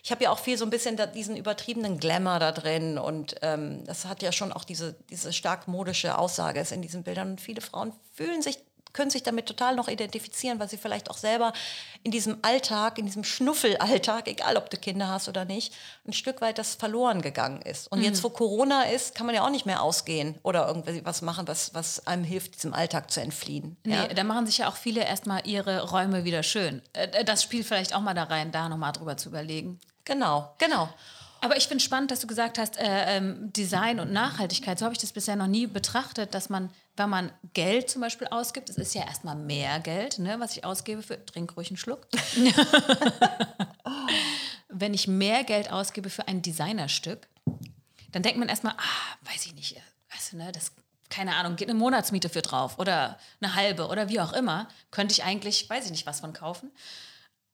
Ich 0.04 0.12
habe 0.12 0.24
ja 0.24 0.32
auch 0.32 0.40
viel 0.40 0.58
so 0.58 0.66
ein 0.66 0.70
bisschen 0.70 1.00
diesen 1.14 1.36
übertriebenen 1.36 2.00
Glamour 2.00 2.40
da 2.40 2.52
drin 2.54 2.98
und 2.98 3.36
ähm, 3.42 3.84
das 3.86 4.06
hat 4.06 4.22
ja 4.22 4.32
schon 4.32 4.54
auch 4.54 4.64
diese, 4.64 4.96
diese 5.10 5.34
stark 5.34 5.68
modische 5.68 6.18
Aussage 6.18 6.62
ist 6.62 6.72
in 6.72 6.82
diesen 6.82 7.04
Bildern. 7.04 7.32
Und 7.32 7.42
viele 7.42 7.62
Frauen 7.62 7.94
fühlen 8.14 8.42
sich 8.42 8.58
können 8.98 9.12
sich 9.12 9.22
damit 9.22 9.46
total 9.46 9.76
noch 9.76 9.88
identifizieren, 9.88 10.60
weil 10.60 10.68
sie 10.68 10.78
vielleicht 10.78 11.12
auch 11.12 11.18
selber 11.18 11.54
in 12.02 12.10
diesem 12.10 12.40
Alltag, 12.42 12.98
in 12.98 13.06
diesem 13.06 13.24
Schnuffelalltag, 13.24 14.28
egal 14.28 14.58
ob 14.58 14.72
du 14.72 14.78
Kinder 14.78 15.08
hast 15.08 15.30
oder 15.30 15.46
nicht, 15.46 15.72
ein 16.08 16.14
Stück 16.14 16.42
weit 16.42 16.58
das 16.58 16.74
verloren 16.74 17.22
gegangen 17.22 17.62
ist. 17.62 17.92
Und 17.92 18.02
jetzt, 18.02 18.24
wo 18.24 18.30
Corona 18.32 18.84
ist, 18.86 19.14
kann 19.14 19.28
man 19.28 19.36
ja 19.36 19.46
auch 19.46 19.52
nicht 19.52 19.68
mehr 19.68 19.84
ausgehen 19.84 20.40
oder 20.42 20.68
irgendwie 20.68 21.06
was 21.06 21.22
machen, 21.22 21.48
was, 21.48 21.76
was 21.76 22.08
einem 22.08 22.24
hilft, 22.24 22.56
diesem 22.56 22.74
Alltag 22.74 23.12
zu 23.12 23.22
entfliehen. 23.22 23.78
Nee, 23.84 23.94
Ja? 23.94 24.08
da 24.08 24.24
machen 24.24 24.48
sich 24.48 24.58
ja 24.58 24.68
auch 24.68 24.76
viele 24.76 25.04
erstmal 25.06 25.46
ihre 25.48 25.90
Räume 25.92 26.24
wieder 26.24 26.42
schön. 26.42 26.82
Äh, 26.94 27.24
Das 27.24 27.44
spielt 27.44 27.68
vielleicht 27.68 27.94
auch 27.94 28.02
mal 28.02 28.16
da 28.16 28.24
rein, 28.24 28.52
da 28.52 28.68
nochmal 28.68 28.94
drüber 28.94 29.16
zu 29.16 29.30
überlegen. 29.30 29.80
Genau, 30.06 30.56
genau. 30.58 30.90
Aber 31.42 31.58
ich 31.58 31.68
finde 31.68 31.84
spannend, 31.84 32.12
dass 32.12 32.20
du 32.20 32.28
gesagt 32.28 32.58
hast, 32.58 32.78
äh, 32.78 33.18
ähm, 33.18 33.52
Design 33.54 34.00
und 34.00 34.12
Nachhaltigkeit. 34.12 34.80
So 34.80 34.86
habe 34.86 34.94
ich 34.94 35.02
das 35.02 35.12
bisher 35.12 35.36
noch 35.36 35.48
nie 35.48 35.68
betrachtet, 35.68 36.34
dass 36.34 36.50
man, 36.50 36.70
wenn 36.96 37.10
man 37.10 37.32
Geld 37.54 37.90
zum 37.90 38.02
Beispiel 38.02 38.28
ausgibt, 38.28 38.70
es 38.70 38.78
ist 38.78 38.96
ja 38.96 39.06
erstmal 39.06 39.36
mehr 39.36 39.80
Geld, 39.80 40.20
ne, 40.20 40.40
was 40.40 40.56
ich 40.56 40.66
ausgebe 40.66 41.04
für, 41.04 41.24
trink 41.26 41.56
ruhig 41.56 41.70
einen 41.70 41.78
Schluck. 41.78 42.08
wenn 44.70 44.94
ich 44.94 45.08
mehr 45.08 45.44
Geld 45.44 45.72
ausgebe 45.72 46.10
für 46.10 46.28
ein 46.28 46.42
Designerstück, 46.42 47.28
dann 48.12 48.24
denkt 48.24 48.40
man 48.40 48.50
erstmal, 48.50 48.74
ah, 48.74 49.32
weiß 49.32 49.46
ich 49.46 49.54
nicht, 49.54 49.76
du, 50.32 50.38
ne, 50.38 50.52
das, 50.52 50.72
keine 51.10 51.36
Ahnung, 51.36 51.56
geht 51.56 51.70
eine 51.70 51.78
Monatsmiete 51.78 52.30
für 52.30 52.42
drauf 52.42 52.80
oder 52.80 53.18
eine 53.42 53.56
halbe 53.56 53.88
oder 53.88 54.10
wie 54.10 54.20
auch 54.20 54.34
immer, 54.34 54.68
könnte 54.92 55.14
ich 55.14 55.24
eigentlich, 55.24 55.70
weiß 55.70 55.86
ich 55.86 55.92
nicht, 55.92 56.06
was 56.06 56.20
von 56.20 56.34
kaufen. 56.34 56.72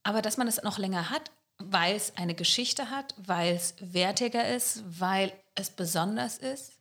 Aber 0.03 0.21
dass 0.21 0.37
man 0.37 0.47
es 0.47 0.61
noch 0.63 0.77
länger 0.77 1.09
hat, 1.09 1.31
weil 1.73 1.95
es 1.95 2.13
eine 2.15 2.35
Geschichte 2.35 2.89
hat, 2.89 3.13
weil 3.17 3.55
es 3.55 3.73
wertiger 3.79 4.47
ist, 4.47 4.83
weil 4.85 5.33
es 5.55 5.69
besonders 5.69 6.37
ist, 6.37 6.73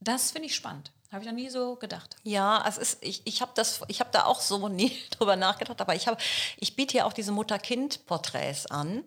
das 0.00 0.32
finde 0.32 0.48
ich 0.48 0.54
spannend. 0.54 0.92
Habe 1.12 1.22
ich 1.22 1.30
noch 1.30 1.36
nie 1.36 1.48
so 1.48 1.76
gedacht. 1.76 2.16
Ja, 2.24 2.64
es 2.68 2.78
ist, 2.78 2.98
ich, 3.00 3.22
ich 3.24 3.40
habe 3.40 3.52
habe 4.00 4.10
da 4.12 4.24
auch 4.24 4.40
so 4.40 4.68
nie 4.68 4.92
drüber 5.10 5.36
nachgedacht, 5.36 5.80
aber 5.80 5.94
ich 5.94 6.08
habe, 6.08 6.20
ich 6.58 6.76
biete 6.76 6.98
ja 6.98 7.04
auch 7.06 7.12
diese 7.12 7.32
Mutter-Kind-Porträts 7.32 8.66
an, 8.66 9.04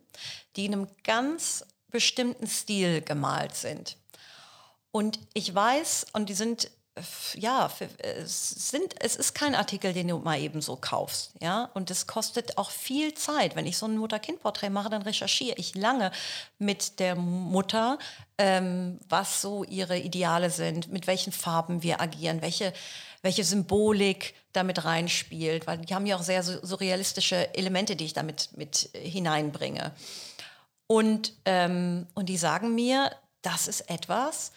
die 0.56 0.66
in 0.66 0.74
einem 0.74 0.88
ganz 1.04 1.66
bestimmten 1.90 2.48
Stil 2.48 3.02
gemalt 3.02 3.56
sind. 3.56 3.98
Und 4.92 5.20
ich 5.34 5.54
weiß, 5.54 6.08
und 6.14 6.30
die 6.30 6.34
sind, 6.34 6.72
ja, 7.36 7.70
es, 7.98 8.50
sind, 8.50 8.96
es 9.00 9.16
ist 9.16 9.34
kein 9.34 9.56
Artikel, 9.56 9.94
den 9.94 10.08
du 10.10 10.18
mal 10.18 10.40
eben 10.40 10.62
so 10.62 10.76
kaufst. 10.76 11.32
Ja? 11.40 11.70
Und 11.74 11.92
es 11.92 12.08
kostet 12.08 12.58
auch 12.58 12.72
viel 12.72 13.14
Zeit. 13.14 13.56
Wenn 13.56 13.66
ich 13.66 13.78
so 13.78 13.86
ein 13.86 13.98
Mutter-Kind-Porträt 13.98 14.70
mache, 14.70 14.90
dann 14.90 15.02
recherchiere 15.02 15.56
ich 15.58 15.76
lange 15.76 16.12
mit 16.58 17.00
der 17.00 17.16
Mutter, 17.16 18.00
ähm, 18.38 19.00
was 19.08 19.42
so 19.42 19.64
ihre 19.64 19.98
Ideale 19.98 20.50
sind, 20.50 20.92
mit 20.92 21.08
welchen 21.08 21.32
Farben 21.32 21.84
wir 21.84 22.02
agieren, 22.02 22.42
welche, 22.42 22.74
welche 23.22 23.44
Symbolik 23.44 24.34
damit 24.52 24.84
reinspielt, 24.84 25.68
weil 25.68 25.78
die 25.78 25.94
haben 25.94 26.06
ja 26.06 26.18
auch 26.18 26.24
sehr 26.24 26.44
surrealistische 26.44 27.54
Elemente, 27.56 27.96
die 27.96 28.06
ich 28.06 28.14
damit 28.14 28.50
mit 28.56 28.90
hineinbringe. 28.94 29.94
Und, 30.88 31.34
ähm, 31.46 32.08
und 32.16 32.28
die 32.28 32.38
sagen 32.38 32.74
mir, 32.74 33.12
das 33.42 33.68
ist 33.68 33.90
etwas, 33.90 34.52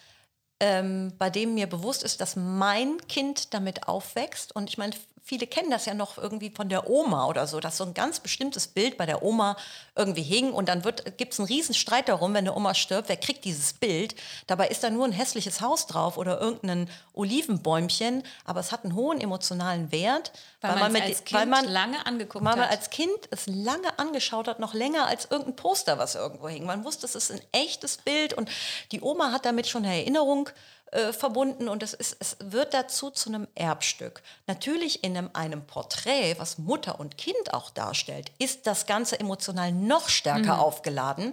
ähm, 0.63 1.13
bei 1.19 1.29
dem 1.29 1.55
mir 1.55 1.67
bewusst 1.67 2.05
ist, 2.05 2.21
dass 2.21 2.37
mein 2.37 2.97
Kind 3.09 3.53
damit 3.53 3.89
aufwächst. 3.89 4.55
Und 4.55 4.71
ich 4.71 4.79
meine, 4.79 4.93
viele 5.25 5.47
kennen 5.47 5.71
das 5.71 5.87
ja 5.87 5.95
noch 5.95 6.19
irgendwie 6.19 6.51
von 6.51 6.69
der 6.69 6.91
Oma 6.91 7.27
oder 7.27 7.47
so, 7.47 7.61
dass 7.61 7.77
so 7.77 7.85
ein 7.85 7.95
ganz 7.95 8.21
bestimmtes 8.21 8.67
Bild 8.67 8.97
bei 8.97 9.07
der 9.07 9.23
Oma 9.23 9.57
irgendwie 9.95 10.23
hing 10.23 10.53
und 10.53 10.69
dann 10.69 10.83
gibt 11.17 11.33
es 11.33 11.39
einen 11.39 11.47
riesen 11.47 11.75
Streit 11.75 12.09
darum, 12.09 12.35
wenn 12.35 12.39
eine 12.39 12.55
Oma 12.55 12.75
stirbt, 12.75 13.09
wer 13.09 13.17
kriegt 13.17 13.45
dieses 13.45 13.73
Bild. 13.73 14.17
Dabei 14.49 14.69
ist 14.69 14.83
da 14.83 14.91
nur 14.91 15.05
ein 15.05 15.13
hässliches 15.13 15.61
Haus 15.61 15.87
drauf 15.87 16.19
oder 16.19 16.41
irgendein 16.41 16.91
Olivenbäumchen, 17.15 18.25
aber 18.45 18.61
es 18.61 18.73
hat 18.73 18.85
einen 18.85 18.97
hohen 18.97 19.21
emotionalen 19.21 19.93
Wert, 19.93 20.33
Weil, 20.61 20.77
man 20.77 20.95
es 20.95 21.03
als 21.03 21.25
Kind 21.25 21.41
weil 21.41 21.47
man 21.47 21.65
lange 21.67 22.05
angeguckt 22.07 22.45
weil 22.45 22.57
man 22.57 22.65
hat. 22.65 22.71
als 22.71 22.91
Kind 22.91 23.11
es 23.31 23.47
lange 23.47 23.99
angeschaut 23.99 24.49
hat, 24.49 24.59
noch 24.59 24.75
länger 24.75 25.07
als 25.07 25.29
irgendein 25.31 25.57
Poster, 25.57 25.99
was 25.99 26.17
irgendwo 26.17 26.49
hing. 26.49 26.67
Man 26.67 26.85
wusste, 26.85 27.07
es 27.07 27.15
ist 27.15 27.31
ein 27.31 27.41
echtes 27.53 27.99
Bild 27.99 28.35
und 28.35 28.51
die 28.91 29.01
Oma 29.01 29.31
hat 29.31 29.45
damit 29.45 29.69
schon 29.69 29.85
eine 29.85 29.97
Erinnerung 29.97 30.51
äh, 30.93 31.15
verbunden 31.15 31.71
und 31.71 31.83
es, 31.83 31.95
ist, 31.95 32.19
es 32.21 32.37
wird 32.39 32.75
dazu 32.75 33.11
zu 33.11 33.31
einem 33.31 33.49
Erbstück. 33.55 34.23
Natürlich 34.47 35.03
in 35.03 35.17
einem, 35.17 35.31
einem 35.33 35.67
Porträt, 35.67 36.35
was 36.37 36.59
Mutter 36.59 37.01
und 37.01 37.17
Kind 37.17 37.55
auch 37.55 37.71
darstellt, 37.71 38.31
ist 38.39 38.67
das 38.67 38.85
Ganze 38.85 39.19
emotional 39.19 39.73
noch 39.73 40.11
stärker 40.11 40.61
aufgeladen. 40.61 41.33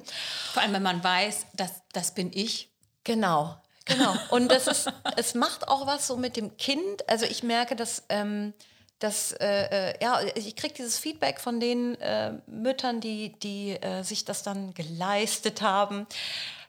Vor 0.53 0.63
allem, 0.63 0.71
wenn 0.71 0.83
man 0.83 1.03
weiß, 1.03 1.45
dass 1.55 1.71
das 1.91 2.13
bin 2.13 2.31
ich. 2.33 2.69
Genau, 3.03 3.57
genau. 3.83 4.15
Und 4.29 4.49
das 4.49 4.67
ist, 4.67 4.87
es 5.17 5.33
macht 5.33 5.67
auch 5.67 5.85
was 5.85 6.07
so 6.07 6.15
mit 6.15 6.37
dem 6.37 6.55
Kind. 6.55 7.09
Also 7.09 7.25
ich 7.25 7.43
merke, 7.43 7.75
dass, 7.75 8.03
ähm, 8.07 8.53
dass 8.99 9.33
äh, 9.33 9.91
äh, 9.91 9.93
ja, 10.01 10.21
ich 10.35 10.55
kriege 10.55 10.73
dieses 10.73 10.97
Feedback 10.97 11.41
von 11.41 11.59
den 11.59 11.99
äh, 11.99 12.31
Müttern, 12.47 13.01
die, 13.01 13.37
die 13.39 13.71
äh, 13.71 14.03
sich 14.03 14.23
das 14.23 14.41
dann 14.41 14.73
geleistet 14.73 15.61
haben. 15.61 16.07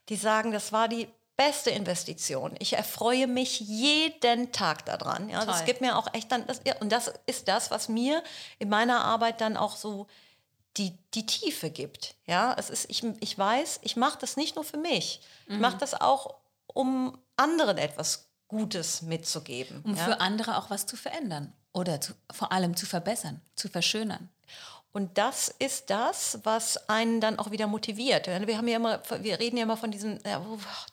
Die 0.08 0.16
sagen, 0.16 0.50
das 0.50 0.72
war 0.72 0.88
die 0.88 1.06
beste 1.40 1.70
Investition. 1.70 2.54
Ich 2.58 2.74
erfreue 2.74 3.26
mich 3.26 3.60
jeden 3.60 4.52
Tag 4.52 4.84
daran. 4.84 5.30
Ja, 5.30 5.46
das 5.46 5.64
gibt 5.64 5.80
mir 5.80 5.96
auch 5.96 6.12
echt 6.12 6.30
dann, 6.30 6.46
das, 6.46 6.60
und 6.80 6.92
das 6.92 7.14
ist 7.24 7.48
das, 7.48 7.70
was 7.70 7.88
mir 7.88 8.22
in 8.58 8.68
meiner 8.68 9.02
Arbeit 9.02 9.40
dann 9.40 9.56
auch 9.56 9.76
so 9.76 10.06
die, 10.76 10.98
die 11.14 11.24
Tiefe 11.24 11.70
gibt. 11.70 12.14
Ja, 12.26 12.54
es 12.58 12.68
ist, 12.68 12.90
ich, 12.90 13.02
ich 13.20 13.38
weiß, 13.38 13.80
ich 13.82 13.96
mache 13.96 14.18
das 14.20 14.36
nicht 14.36 14.56
nur 14.56 14.64
für 14.64 14.76
mich. 14.76 15.22
Ich 15.46 15.58
mache 15.58 15.78
das 15.78 15.98
auch, 15.98 16.34
um 16.66 17.16
anderen 17.36 17.78
etwas 17.78 18.28
Gutes 18.46 19.00
mitzugeben. 19.00 19.80
Um 19.82 19.96
ja? 19.96 20.04
für 20.04 20.20
andere 20.20 20.58
auch 20.58 20.68
was 20.68 20.84
zu 20.84 20.98
verändern 20.98 21.54
oder 21.72 22.02
zu, 22.02 22.12
vor 22.30 22.52
allem 22.52 22.76
zu 22.76 22.84
verbessern, 22.84 23.40
zu 23.56 23.70
verschönern. 23.70 24.28
Und 24.92 25.18
das 25.18 25.54
ist 25.60 25.88
das, 25.90 26.40
was 26.42 26.88
einen 26.88 27.20
dann 27.20 27.38
auch 27.38 27.52
wieder 27.52 27.68
motiviert. 27.68 28.26
Wir 28.26 28.56
haben 28.56 28.66
ja 28.66 28.76
immer, 28.76 29.00
wir 29.20 29.38
reden 29.38 29.56
ja 29.56 29.62
immer 29.62 29.76
von 29.76 29.92
diesem, 29.92 30.18
ja, 30.26 30.44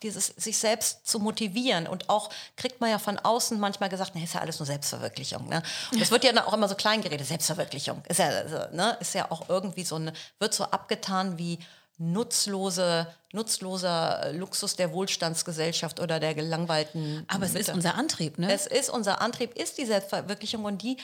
dieses 0.03 0.27
sich 0.27 0.59
selbst 0.59 1.07
zu 1.07 1.19
motivieren. 1.19 1.87
Und 1.87 2.07
auch 2.07 2.29
kriegt 2.57 2.79
man 2.79 2.91
ja 2.91 2.99
von 2.99 3.17
außen 3.17 3.59
manchmal 3.59 3.89
gesagt, 3.89 4.13
ne, 4.13 4.23
ist 4.23 4.35
ja 4.35 4.41
alles 4.41 4.59
nur 4.59 4.67
Selbstverwirklichung. 4.67 5.49
Ne? 5.49 5.63
Und 5.91 5.99
das 5.99 6.11
wird 6.11 6.23
ja 6.23 6.31
dann 6.31 6.45
auch 6.45 6.53
immer 6.53 6.69
so 6.69 6.75
klein 6.75 7.01
geredet, 7.01 7.25
Selbstverwirklichung. 7.25 8.03
Ist 8.07 8.19
ja, 8.19 8.27
also, 8.27 8.57
ne, 8.71 8.95
ist 8.99 9.15
ja 9.15 9.31
auch 9.31 9.49
irgendwie 9.49 9.83
so 9.83 9.95
eine, 9.95 10.13
wird 10.37 10.53
so 10.53 10.65
abgetan 10.65 11.39
wie 11.39 11.57
nutzlose, 11.97 13.07
nutzloser 13.31 14.31
Luxus 14.33 14.75
der 14.75 14.93
Wohlstandsgesellschaft 14.93 15.99
oder 15.99 16.19
der 16.19 16.35
gelangweilten. 16.35 17.25
Aber 17.27 17.45
es 17.45 17.53
Mitte. 17.53 17.71
ist 17.71 17.75
unser 17.75 17.95
Antrieb, 17.95 18.37
ne? 18.37 18.53
Es 18.53 18.67
ist 18.67 18.91
unser 18.91 19.21
Antrieb, 19.21 19.57
ist 19.57 19.79
die 19.79 19.85
Selbstverwirklichung 19.85 20.65
und 20.65 20.83
die 20.83 20.97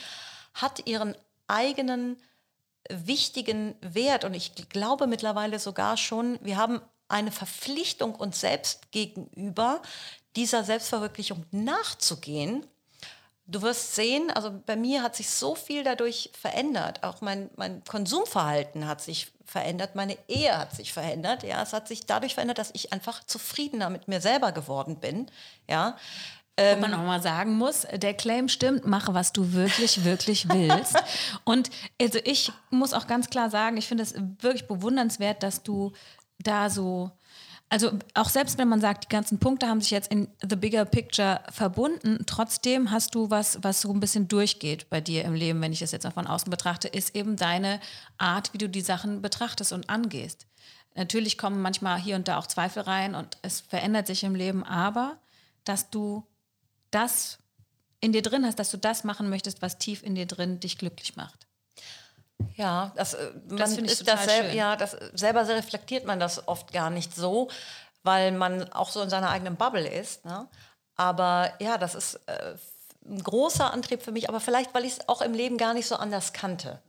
hat 0.54 0.86
ihren 0.86 1.16
eigenen 1.48 2.16
wichtigen 2.90 3.74
Wert 3.80 4.24
und 4.24 4.34
ich 4.34 4.54
glaube 4.68 5.06
mittlerweile 5.06 5.58
sogar 5.58 5.96
schon, 5.96 6.38
wir 6.42 6.56
haben 6.56 6.80
eine 7.08 7.32
Verpflichtung 7.32 8.14
uns 8.14 8.40
selbst 8.40 8.90
gegenüber, 8.92 9.82
dieser 10.36 10.64
Selbstverwirklichung 10.64 11.44
nachzugehen. 11.50 12.66
Du 13.46 13.60
wirst 13.60 13.94
sehen, 13.94 14.30
also 14.30 14.50
bei 14.64 14.74
mir 14.74 15.02
hat 15.02 15.14
sich 15.14 15.28
so 15.28 15.54
viel 15.54 15.84
dadurch 15.84 16.30
verändert. 16.38 17.02
Auch 17.02 17.20
mein, 17.20 17.50
mein 17.56 17.84
Konsumverhalten 17.84 18.86
hat 18.86 19.02
sich 19.02 19.32
verändert, 19.44 19.94
meine 19.94 20.16
Ehe 20.28 20.56
hat 20.56 20.74
sich 20.74 20.92
verändert. 20.94 21.42
Ja, 21.42 21.62
es 21.62 21.74
hat 21.74 21.86
sich 21.86 22.06
dadurch 22.06 22.34
verändert, 22.34 22.58
dass 22.58 22.70
ich 22.72 22.92
einfach 22.94 23.22
zufriedener 23.24 23.90
mit 23.90 24.08
mir 24.08 24.22
selber 24.22 24.52
geworden 24.52 24.96
bin. 24.96 25.30
Ja, 25.68 25.98
wo 26.56 26.80
man 26.80 26.92
ähm, 26.92 27.00
auch 27.00 27.04
mal 27.04 27.22
sagen 27.22 27.56
muss, 27.56 27.86
der 27.92 28.14
Claim 28.14 28.48
stimmt, 28.48 28.86
mache, 28.86 29.12
was 29.12 29.32
du 29.32 29.52
wirklich, 29.52 30.04
wirklich 30.04 30.48
willst. 30.48 30.96
Und 31.44 31.70
also 32.00 32.20
ich 32.24 32.52
muss 32.70 32.92
auch 32.92 33.06
ganz 33.06 33.28
klar 33.28 33.50
sagen, 33.50 33.76
ich 33.76 33.88
finde 33.88 34.04
es 34.04 34.14
wirklich 34.40 34.68
bewundernswert, 34.68 35.42
dass 35.42 35.64
du 35.64 35.92
da 36.38 36.70
so, 36.70 37.10
also 37.70 37.90
auch 38.14 38.28
selbst 38.28 38.56
wenn 38.56 38.68
man 38.68 38.80
sagt, 38.80 39.04
die 39.04 39.08
ganzen 39.08 39.40
Punkte 39.40 39.66
haben 39.66 39.80
sich 39.80 39.90
jetzt 39.90 40.12
in 40.12 40.28
the 40.48 40.54
bigger 40.54 40.84
picture 40.84 41.40
verbunden, 41.50 42.22
trotzdem 42.26 42.92
hast 42.92 43.16
du 43.16 43.30
was, 43.30 43.58
was 43.62 43.80
so 43.80 43.92
ein 43.92 43.98
bisschen 43.98 44.28
durchgeht 44.28 44.88
bei 44.90 45.00
dir 45.00 45.24
im 45.24 45.34
Leben, 45.34 45.60
wenn 45.60 45.72
ich 45.72 45.82
es 45.82 45.90
jetzt 45.90 46.06
auch 46.06 46.12
von 46.12 46.28
außen 46.28 46.50
betrachte, 46.50 46.86
ist 46.86 47.16
eben 47.16 47.36
deine 47.36 47.80
Art, 48.16 48.52
wie 48.52 48.58
du 48.58 48.68
die 48.68 48.80
Sachen 48.80 49.22
betrachtest 49.22 49.72
und 49.72 49.90
angehst. 49.90 50.46
Natürlich 50.94 51.36
kommen 51.36 51.60
manchmal 51.60 51.98
hier 51.98 52.14
und 52.14 52.28
da 52.28 52.38
auch 52.38 52.46
Zweifel 52.46 52.84
rein 52.84 53.16
und 53.16 53.38
es 53.42 53.60
verändert 53.60 54.06
sich 54.06 54.22
im 54.22 54.36
Leben, 54.36 54.62
aber 54.62 55.16
dass 55.64 55.90
du 55.90 56.24
das 56.94 57.38
in 58.00 58.12
dir 58.12 58.22
drin 58.22 58.44
hast, 58.44 58.58
dass 58.58 58.70
du 58.70 58.76
das 58.76 59.04
machen 59.04 59.30
möchtest, 59.30 59.62
was 59.62 59.78
tief 59.78 60.02
in 60.02 60.14
dir 60.14 60.26
drin 60.26 60.60
dich 60.60 60.78
glücklich 60.78 61.16
macht. 61.16 61.46
Ja, 62.54 62.92
das, 62.96 63.14
äh, 63.14 63.32
das 63.48 63.74
finde 63.74 63.92
ich 63.92 63.98
total 63.98 64.16
das 64.16 64.24
sel-. 64.26 64.54
Ja, 64.54 64.76
das, 64.76 64.96
selber 65.14 65.46
reflektiert 65.48 66.04
man 66.04 66.20
das 66.20 66.46
oft 66.46 66.72
gar 66.72 66.90
nicht 66.90 67.14
so, 67.14 67.48
weil 68.02 68.32
man 68.32 68.72
auch 68.72 68.90
so 68.90 69.00
in 69.00 69.10
seiner 69.10 69.30
eigenen 69.30 69.56
Bubble 69.56 69.88
ist. 69.88 70.24
Ne? 70.24 70.48
Aber 70.96 71.52
ja, 71.60 71.78
das 71.78 71.94
ist 71.94 72.20
äh, 72.26 72.54
ein 73.06 73.22
großer 73.22 73.72
Antrieb 73.72 74.02
für 74.02 74.12
mich, 74.12 74.28
aber 74.28 74.40
vielleicht, 74.40 74.74
weil 74.74 74.84
ich 74.84 74.92
es 74.92 75.08
auch 75.08 75.22
im 75.22 75.32
Leben 75.32 75.56
gar 75.56 75.74
nicht 75.74 75.86
so 75.86 75.96
anders 75.96 76.32
kannte. 76.32 76.82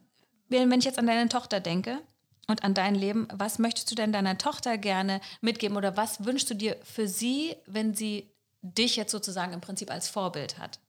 Wenn 0.49 0.71
ich 0.71 0.85
jetzt 0.85 0.99
an 0.99 1.07
deine 1.07 1.29
Tochter 1.29 1.59
denke 1.59 1.99
und 2.47 2.63
an 2.63 2.73
dein 2.73 2.93
Leben, 2.93 3.27
was 3.33 3.57
möchtest 3.57 3.89
du 3.89 3.95
denn 3.95 4.11
deiner 4.11 4.37
Tochter 4.37 4.77
gerne 4.77 5.21
mitgeben 5.41 5.75
oder 5.75 5.97
was 5.97 6.23
wünschst 6.23 6.49
du 6.49 6.53
dir 6.53 6.77
für 6.83 7.07
sie, 7.07 7.55
wenn 7.65 7.95
sie 7.95 8.34
dich 8.73 8.95
jetzt 8.95 9.11
sozusagen 9.11 9.53
im 9.53 9.61
Prinzip 9.61 9.91
als 9.91 10.07
Vorbild 10.07 10.57
hat? 10.57 10.79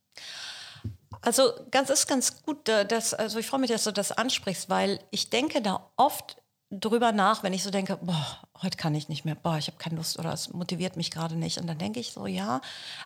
Also 1.23 1.53
ganz 1.71 1.91
ist 1.91 2.07
ganz 2.07 2.43
gut, 2.43 2.69
äh, 2.69 2.87
dass, 2.87 3.15
also 3.15 3.39
ich 3.39 3.47
freue 3.47 3.61
mich, 3.61 3.71
dass 3.71 3.85
du 3.85 3.93
das 3.93 4.13
ansprichst, 4.13 4.69
weil 4.69 5.01
ich 5.11 5.31
denke 5.31 5.63
da 5.63 5.91
oft 5.97 6.37
drüber 6.71 7.13
nach, 7.13 7.43
wenn 7.43 7.53
ich 7.53 7.63
so 7.63 7.71
denke, 7.71 7.97
boah, 8.03 8.39
heute 8.63 8.77
kann 8.77 8.95
ich 8.95 9.09
nicht 9.09 9.25
mehr, 9.25 9.37
boah, 9.37 9.57
ich 9.57 9.69
habe 9.69 9.79
keine 9.79 9.97
Lust 9.97 10.19
oder 10.19 10.33
es 10.33 10.53
motiviert 10.53 10.97
mich 10.97 11.11
gerade 11.11 11.37
nicht. 11.37 11.59
Und 11.59 11.67
dann 11.67 11.79
denke 11.79 12.01
ich 12.01 12.13
so, 12.13 12.27
ja, 12.27 12.61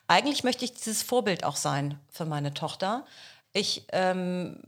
eigentlich 0.07 0.45
möchte 0.45 0.65
ich 0.65 0.73
dieses 0.73 1.03
Vorbild 1.03 1.45
auch 1.45 1.57
sein 1.57 1.99
für 2.09 2.25
meine 2.25 2.55
Tochter. 2.55 3.05
Ich, 3.53 3.87
ähm, 3.93 4.63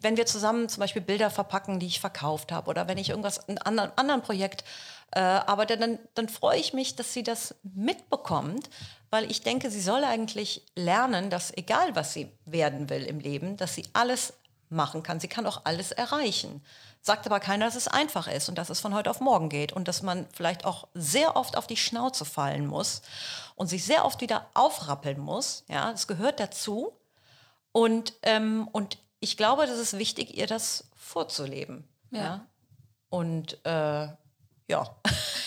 wenn 0.00 0.16
wir 0.16 0.26
zusammen 0.26 0.68
zum 0.68 0.80
Beispiel 0.80 1.02
Bilder 1.02 1.30
verpacken, 1.30 1.80
die 1.80 1.86
ich 1.86 2.00
verkauft 2.00 2.50
habe, 2.50 2.70
oder 2.70 2.88
wenn 2.88 2.98
ich 2.98 3.10
irgendwas 3.10 3.38
in 3.46 3.58
einem 3.58 3.90
anderen, 3.96 4.22
Projekt 4.22 4.64
äh, 5.12 5.20
arbeite, 5.20 5.76
dann, 5.76 5.98
dann 6.14 6.28
freue 6.28 6.58
ich 6.58 6.72
mich, 6.72 6.96
dass 6.96 7.12
sie 7.12 7.22
das 7.22 7.54
mitbekommt, 7.62 8.70
weil 9.14 9.30
ich 9.30 9.42
denke, 9.42 9.70
sie 9.70 9.80
soll 9.80 10.02
eigentlich 10.02 10.66
lernen, 10.74 11.30
dass 11.30 11.56
egal 11.56 11.94
was 11.94 12.12
sie 12.12 12.32
werden 12.46 12.90
will 12.90 13.04
im 13.04 13.20
Leben, 13.20 13.56
dass 13.56 13.76
sie 13.76 13.84
alles 13.92 14.32
machen 14.70 15.04
kann. 15.04 15.20
Sie 15.20 15.28
kann 15.28 15.46
auch 15.46 15.60
alles 15.62 15.92
erreichen. 15.92 16.64
Sagt 17.00 17.24
aber 17.26 17.38
keiner, 17.38 17.66
dass 17.66 17.76
es 17.76 17.86
einfach 17.86 18.26
ist 18.26 18.48
und 18.48 18.58
dass 18.58 18.70
es 18.70 18.80
von 18.80 18.92
heute 18.92 19.08
auf 19.08 19.20
morgen 19.20 19.50
geht 19.50 19.72
und 19.72 19.86
dass 19.86 20.02
man 20.02 20.26
vielleicht 20.32 20.64
auch 20.64 20.88
sehr 20.94 21.36
oft 21.36 21.56
auf 21.56 21.68
die 21.68 21.76
Schnauze 21.76 22.24
fallen 22.24 22.66
muss 22.66 23.02
und 23.54 23.68
sich 23.68 23.84
sehr 23.84 24.04
oft 24.04 24.20
wieder 24.20 24.48
aufrappeln 24.52 25.20
muss. 25.20 25.62
Ja, 25.68 25.92
das 25.92 26.08
gehört 26.08 26.40
dazu. 26.40 26.92
Und, 27.70 28.14
ähm, 28.24 28.68
und 28.72 28.98
ich 29.20 29.36
glaube, 29.36 29.68
das 29.68 29.78
ist 29.78 29.96
wichtig, 29.96 30.36
ihr 30.36 30.48
das 30.48 30.88
vorzuleben. 30.96 31.86
Ja. 32.10 32.20
ja? 32.20 32.46
Und 33.10 33.64
äh, 33.64 34.08
ja. 34.68 34.96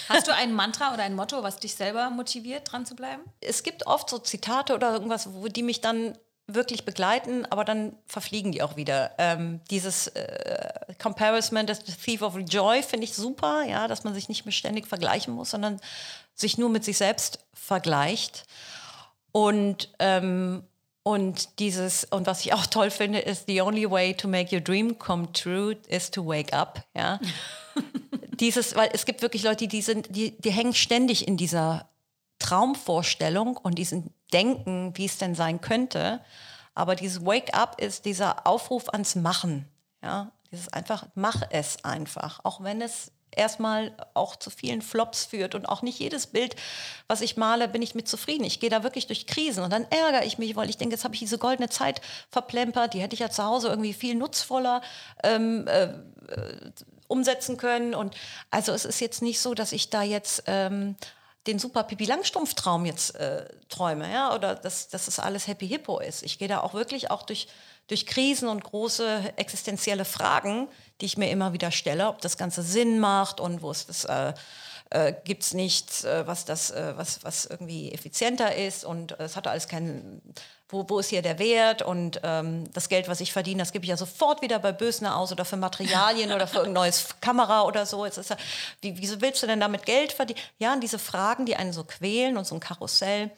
Hast 0.10 0.28
du 0.28 0.34
ein 0.34 0.54
Mantra 0.54 0.94
oder 0.94 1.04
ein 1.04 1.16
Motto, 1.16 1.44
was 1.44 1.58
dich 1.58 1.76
selber 1.76 2.10
motiviert, 2.10 2.72
dran 2.72 2.86
zu 2.86 2.96
bleiben? 2.96 3.24
Es 3.42 3.64
gibt 3.64 3.88
oft 3.88 4.10
so 4.10 4.20
Zitate 4.20 4.74
oder 4.74 4.94
irgendwas, 4.94 5.34
wo 5.34 5.48
die 5.48 5.64
mich 5.64 5.82
dann 5.82 6.18
wirklich 6.48 6.86
begleiten, 6.86 7.46
aber 7.46 7.66
dann 7.66 7.98
verfliegen 8.06 8.54
die 8.54 8.62
auch 8.62 8.78
wieder. 8.78 9.12
Ähm, 9.18 9.60
dieses 9.70 10.08
äh, 10.08 10.70
Comparison, 11.02 11.66
das 11.66 11.84
Thief 11.84 12.22
of 12.22 12.38
Joy 12.38 12.82
finde 12.84 13.04
ich 13.04 13.14
super, 13.14 13.64
ja, 13.64 13.88
dass 13.88 14.06
man 14.06 14.14
sich 14.14 14.30
nicht 14.30 14.46
mehr 14.46 14.54
ständig 14.54 14.88
vergleichen 14.88 15.34
muss, 15.34 15.52
sondern 15.52 15.82
sich 16.36 16.58
nur 16.58 16.70
mit 16.70 16.86
sich 16.86 16.98
selbst 16.98 17.40
vergleicht. 17.54 18.46
Und, 19.34 19.90
ähm, 20.00 20.64
und 21.04 21.60
dieses, 21.60 22.06
und 22.06 22.28
was 22.28 22.42
ich 22.46 22.54
auch 22.54 22.66
toll 22.66 22.92
finde, 22.92 23.20
ist, 23.20 23.48
the 23.48 23.62
only 23.62 23.90
way 23.90 24.14
to 24.14 24.30
make 24.30 24.56
your 24.56 24.62
dream 24.62 24.98
come 24.98 25.32
true 25.34 25.76
is 25.90 26.10
to 26.12 26.26
wake 26.26 26.54
up, 26.54 26.82
ja. 26.96 27.20
dieses, 28.40 28.76
weil 28.76 28.90
es 28.94 29.06
gibt 29.06 29.22
wirklich 29.22 29.44
Leute, 29.44 29.68
die 29.68 29.82
sind, 29.82 30.16
die, 30.16 30.40
die 30.40 30.52
hängen 30.52 30.74
ständig 30.74 31.28
in 31.28 31.38
dieser 31.38 31.90
Traumvorstellung 32.40 33.58
und 33.58 33.76
diesen 33.76 34.14
Denken, 34.34 34.94
wie 34.96 35.06
es 35.06 35.18
denn 35.18 35.36
sein 35.36 35.62
könnte. 35.62 36.22
Aber 36.76 36.96
dieses 36.96 37.26
Wake 37.26 37.54
Up 37.54 37.82
ist 37.82 38.06
dieser 38.06 38.46
Aufruf 38.46 38.90
ans 38.90 39.16
Machen. 39.16 39.68
Ja, 40.04 40.32
dieses 40.52 40.72
einfach, 40.72 41.08
mach 41.16 41.42
es 41.50 41.84
einfach. 41.84 42.40
Auch 42.44 42.62
wenn 42.62 42.82
es 42.82 43.12
erstmal 43.32 43.96
auch 44.14 44.36
zu 44.36 44.50
vielen 44.50 44.82
Flops 44.82 45.26
führt 45.26 45.56
und 45.56 45.68
auch 45.68 45.82
nicht 45.82 46.00
jedes 46.00 46.28
Bild, 46.28 46.56
was 47.08 47.22
ich 47.22 47.38
male, 47.38 47.68
bin 47.68 47.82
ich 47.82 47.96
mit 47.96 48.08
zufrieden. 48.08 48.44
Ich 48.44 48.60
gehe 48.60 48.70
da 48.70 48.84
wirklich 48.84 49.08
durch 49.08 49.28
Krisen 49.28 49.64
und 49.64 49.72
dann 49.72 49.86
ärgere 49.90 50.26
ich 50.26 50.38
mich, 50.38 50.56
weil 50.56 50.70
ich 50.70 50.78
denke, 50.78 50.96
jetzt 50.96 51.04
habe 51.04 51.14
ich 51.14 51.20
diese 51.20 51.38
goldene 51.38 51.70
Zeit 51.70 52.02
verplempert, 52.30 52.94
die 52.94 53.02
hätte 53.02 53.14
ich 53.14 53.20
ja 53.20 53.30
zu 53.30 53.44
Hause 53.44 53.70
irgendwie 53.70 53.94
viel 53.94 54.16
nutzvoller 54.16 54.82
ähm, 55.24 55.68
äh, 55.68 55.94
umsetzen 57.08 57.58
können. 57.58 57.94
Und 57.94 58.16
also 58.52 58.72
es 58.74 58.86
ist 58.86 59.00
jetzt 59.00 59.22
nicht 59.22 59.40
so, 59.40 59.54
dass 59.54 59.72
ich 59.72 59.90
da 59.90 60.04
jetzt 60.04 60.44
ähm, 60.48 60.96
den 61.48 61.60
super 61.60 61.84
Pipi 61.84 62.06
Langstrumpf-Traum 62.06 62.86
jetzt 62.86 63.16
äh, 63.16 63.48
träume, 63.70 64.12
ja, 64.12 64.36
oder 64.36 64.56
dass, 64.56 64.90
dass 64.90 65.08
es 65.08 65.20
alles 65.20 65.48
Happy 65.48 65.68
Hippo 65.68 66.00
ist. 66.00 66.24
Ich 66.24 66.38
gehe 66.38 66.48
da 66.48 66.60
auch 66.60 66.74
wirklich 66.74 67.10
auch 67.10 67.24
durch, 67.24 67.48
durch 67.88 68.06
Krisen 68.06 68.50
und 68.50 68.64
große 68.64 69.34
existenzielle 69.38 70.06
Fragen, 70.06 70.68
die 71.00 71.06
ich 71.06 71.18
mir 71.18 71.32
immer 71.32 71.54
wieder 71.54 71.72
stelle, 71.72 72.08
ob 72.10 72.22
das 72.22 72.38
Ganze 72.38 72.62
Sinn 72.62 73.00
macht 73.00 73.40
und 73.40 73.62
wo 73.62 73.72
es 73.72 73.88
das 73.88 74.06
äh, 74.06 74.34
äh, 74.90 75.14
gibt 75.24 75.44
es 75.44 75.54
nichts, 75.54 76.04
äh, 76.04 76.26
was 76.26 76.46
das, 76.46 76.72
äh, 76.72 76.94
was, 76.96 77.24
was 77.24 77.46
irgendwie 77.46 77.92
effizienter 77.92 78.56
ist 78.56 78.86
und 78.86 79.20
es 79.20 79.36
hat 79.36 79.48
alles 79.48 79.68
keinen, 79.68 80.22
wo, 80.70 80.86
wo 80.88 81.00
ist 81.00 81.10
hier 81.10 81.22
der 81.22 81.40
Wert 81.40 81.82
und 81.82 82.22
ähm, 82.24 82.72
das 82.74 82.88
Geld, 82.88 83.08
was 83.08 83.20
ich 83.20 83.34
verdiene, 83.34 83.60
das 83.60 83.72
gebe 83.72 83.84
ich 83.84 83.90
ja 83.90 83.98
sofort 83.98 84.42
wieder 84.42 84.60
bei 84.60 84.72
Bösner 84.72 85.18
aus 85.18 85.32
oder 85.32 85.46
für 85.46 85.58
Materialien 85.58 86.32
oder 86.32 86.48
für 86.48 86.64
ein 86.64 86.74
neues 86.74 87.08
Kamera 87.22 87.64
oder 87.64 87.86
so. 87.86 88.06
Jetzt 88.06 88.18
ist 88.18 88.30
ja, 88.30 88.38
wie, 88.82 88.98
wieso 88.98 89.20
willst 89.20 89.44
du 89.44 89.48
denn 89.48 89.60
damit 89.60 89.86
Geld 89.86 90.14
verdienen? 90.14 90.40
Ja, 90.58 90.74
und 90.74 90.82
diese 90.82 91.00
Fragen, 91.00 91.46
die 91.46 91.56
einen 91.56 91.74
so 91.74 91.84
quälen 91.84 92.38
und 92.38 92.48
so 92.48 92.56
ein 92.56 92.62
Karussell. 92.62 93.32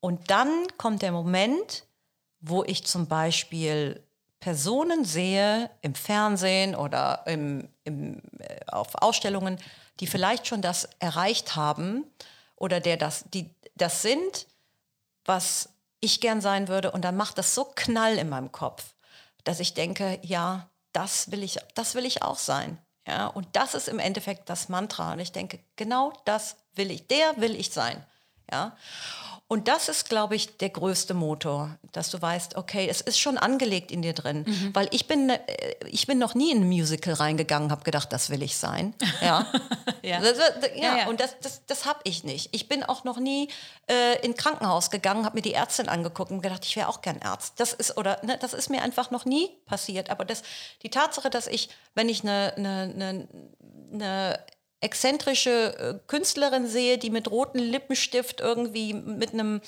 Und 0.00 0.30
dann 0.30 0.66
kommt 0.76 1.02
der 1.02 1.12
Moment, 1.12 1.84
wo 2.40 2.64
ich 2.64 2.84
zum 2.84 3.06
Beispiel 3.06 4.02
Personen 4.40 5.04
sehe 5.04 5.70
im 5.80 5.94
Fernsehen 5.94 6.74
oder 6.74 7.22
im, 7.26 7.68
im, 7.84 8.20
äh, 8.40 8.56
auf 8.66 8.96
Ausstellungen, 8.96 9.58
die 10.00 10.06
vielleicht 10.06 10.46
schon 10.46 10.62
das 10.62 10.88
erreicht 10.98 11.56
haben 11.56 12.04
oder 12.56 12.80
der 12.80 12.96
das, 12.96 13.24
die 13.32 13.54
das 13.76 14.02
sind, 14.02 14.46
was 15.24 15.70
ich 16.00 16.20
gern 16.20 16.40
sein 16.40 16.68
würde. 16.68 16.90
Und 16.90 17.02
dann 17.02 17.16
macht 17.16 17.38
das 17.38 17.54
so 17.54 17.64
Knall 17.64 18.16
in 18.18 18.28
meinem 18.28 18.52
Kopf, 18.52 18.94
dass 19.44 19.60
ich 19.60 19.74
denke, 19.74 20.18
ja, 20.22 20.68
das 20.92 21.30
will 21.30 21.42
ich, 21.42 21.58
das 21.74 21.94
will 21.94 22.04
ich 22.04 22.22
auch 22.22 22.38
sein. 22.38 22.78
Ja, 23.06 23.26
und 23.26 23.48
das 23.52 23.74
ist 23.74 23.88
im 23.88 23.98
Endeffekt 23.98 24.48
das 24.48 24.68
Mantra. 24.68 25.12
Und 25.12 25.20
ich 25.20 25.32
denke, 25.32 25.58
genau 25.76 26.12
das 26.24 26.56
will 26.74 26.90
ich, 26.90 27.08
der 27.08 27.36
will 27.38 27.56
ich 27.56 27.70
sein. 27.70 28.04
Ja. 28.50 28.76
Und 29.52 29.68
das 29.68 29.90
ist, 29.90 30.08
glaube 30.08 30.34
ich, 30.34 30.56
der 30.56 30.70
größte 30.70 31.12
Motor, 31.12 31.76
dass 31.92 32.08
du 32.08 32.22
weißt, 32.22 32.56
okay, 32.56 32.88
es 32.88 33.02
ist 33.02 33.18
schon 33.18 33.36
angelegt 33.36 33.90
in 33.90 34.00
dir 34.00 34.14
drin. 34.14 34.46
Mhm. 34.46 34.74
Weil 34.74 34.88
ich 34.92 35.06
bin, 35.06 35.28
äh, 35.28 35.38
ich 35.90 36.06
bin 36.06 36.16
noch 36.16 36.34
nie 36.34 36.52
in 36.52 36.62
ein 36.62 36.68
Musical 36.68 37.12
reingegangen, 37.12 37.70
habe 37.70 37.84
gedacht, 37.84 38.14
das 38.14 38.30
will 38.30 38.42
ich 38.42 38.56
sein. 38.56 38.94
Ja, 39.20 39.46
ja. 40.00 40.20
Das, 40.20 40.38
ja, 40.38 40.68
ja, 40.74 40.98
ja. 41.00 41.08
und 41.08 41.20
das, 41.20 41.36
das, 41.42 41.66
das 41.66 41.84
habe 41.84 42.00
ich 42.04 42.24
nicht. 42.24 42.48
Ich 42.52 42.66
bin 42.66 42.82
auch 42.82 43.04
noch 43.04 43.18
nie 43.18 43.48
äh, 43.88 44.24
in 44.24 44.34
Krankenhaus 44.34 44.90
gegangen, 44.90 45.26
habe 45.26 45.36
mir 45.36 45.42
die 45.42 45.52
Ärztin 45.52 45.90
angeguckt 45.90 46.30
und 46.30 46.40
gedacht, 46.40 46.64
ich 46.64 46.74
wäre 46.74 46.88
auch 46.88 47.02
gern 47.02 47.20
Arzt. 47.20 47.60
Das 47.60 47.74
ist, 47.74 47.98
oder, 47.98 48.24
ne, 48.24 48.38
das 48.40 48.54
ist 48.54 48.70
mir 48.70 48.80
einfach 48.80 49.10
noch 49.10 49.26
nie 49.26 49.50
passiert. 49.66 50.08
Aber 50.08 50.24
das, 50.24 50.42
die 50.82 50.88
Tatsache, 50.88 51.28
dass 51.28 51.46
ich, 51.46 51.68
wenn 51.94 52.08
ich 52.08 52.22
eine, 52.22 52.54
eine, 52.56 52.90
eine, 52.94 53.28
eine 53.92 54.38
exzentrische 54.82 55.74
äh, 55.78 56.06
Künstlerin 56.06 56.66
sehe, 56.66 56.98
die 56.98 57.10
mit 57.10 57.30
rotem 57.30 57.60
Lippenstift 57.62 58.40
irgendwie 58.40 58.92
mit 58.92 59.32
einem 59.32 59.62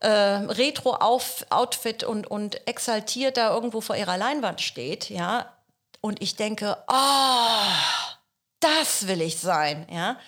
äh, 0.00 0.08
Retro-Outfit 0.08 2.04
und, 2.04 2.26
und 2.26 2.66
exaltiert 2.68 3.36
da 3.36 3.52
irgendwo 3.54 3.80
vor 3.80 3.96
ihrer 3.96 4.16
Leinwand 4.16 4.60
steht, 4.60 5.10
ja, 5.10 5.56
und 6.00 6.20
ich 6.20 6.36
denke, 6.36 6.76
oh, 6.88 7.72
das 8.60 9.06
will 9.06 9.22
ich 9.22 9.38
sein, 9.38 9.86
ja, 9.90 10.18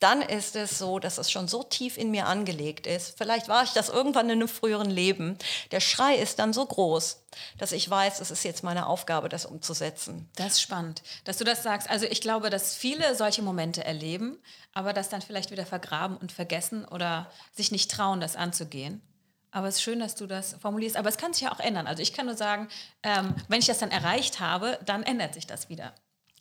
dann 0.00 0.22
ist 0.22 0.54
es 0.54 0.78
so, 0.78 0.98
dass 0.98 1.18
es 1.18 1.30
schon 1.30 1.48
so 1.48 1.62
tief 1.62 1.96
in 1.96 2.10
mir 2.10 2.26
angelegt 2.26 2.86
ist. 2.86 3.18
Vielleicht 3.18 3.48
war 3.48 3.64
ich 3.64 3.72
das 3.72 3.88
irgendwann 3.88 4.26
in 4.26 4.38
einem 4.38 4.48
früheren 4.48 4.90
Leben. 4.90 5.36
Der 5.72 5.80
Schrei 5.80 6.14
ist 6.14 6.38
dann 6.38 6.52
so 6.52 6.64
groß, 6.64 7.24
dass 7.58 7.72
ich 7.72 7.88
weiß, 7.88 8.20
es 8.20 8.30
ist 8.30 8.44
jetzt 8.44 8.62
meine 8.62 8.86
Aufgabe, 8.86 9.28
das 9.28 9.44
umzusetzen. 9.44 10.28
Das 10.36 10.54
ist 10.54 10.62
spannend, 10.62 11.02
dass 11.24 11.38
du 11.38 11.44
das 11.44 11.62
sagst. 11.62 11.90
Also 11.90 12.06
ich 12.06 12.20
glaube, 12.20 12.50
dass 12.50 12.76
viele 12.76 13.14
solche 13.16 13.42
Momente 13.42 13.84
erleben, 13.84 14.38
aber 14.72 14.92
das 14.92 15.08
dann 15.08 15.22
vielleicht 15.22 15.50
wieder 15.50 15.66
vergraben 15.66 16.16
und 16.16 16.30
vergessen 16.30 16.84
oder 16.84 17.30
sich 17.52 17.72
nicht 17.72 17.90
trauen, 17.90 18.20
das 18.20 18.36
anzugehen. 18.36 19.02
Aber 19.50 19.66
es 19.66 19.76
ist 19.76 19.82
schön, 19.82 19.98
dass 19.98 20.14
du 20.14 20.26
das 20.26 20.56
formulierst. 20.60 20.96
Aber 20.96 21.08
es 21.08 21.16
kann 21.16 21.32
sich 21.32 21.42
ja 21.42 21.52
auch 21.52 21.60
ändern. 21.60 21.86
Also 21.86 22.02
ich 22.02 22.12
kann 22.12 22.26
nur 22.26 22.36
sagen, 22.36 22.68
ähm, 23.02 23.34
wenn 23.48 23.60
ich 23.60 23.66
das 23.66 23.78
dann 23.78 23.90
erreicht 23.90 24.40
habe, 24.40 24.78
dann 24.84 25.02
ändert 25.02 25.34
sich 25.34 25.46
das 25.46 25.68
wieder. 25.68 25.94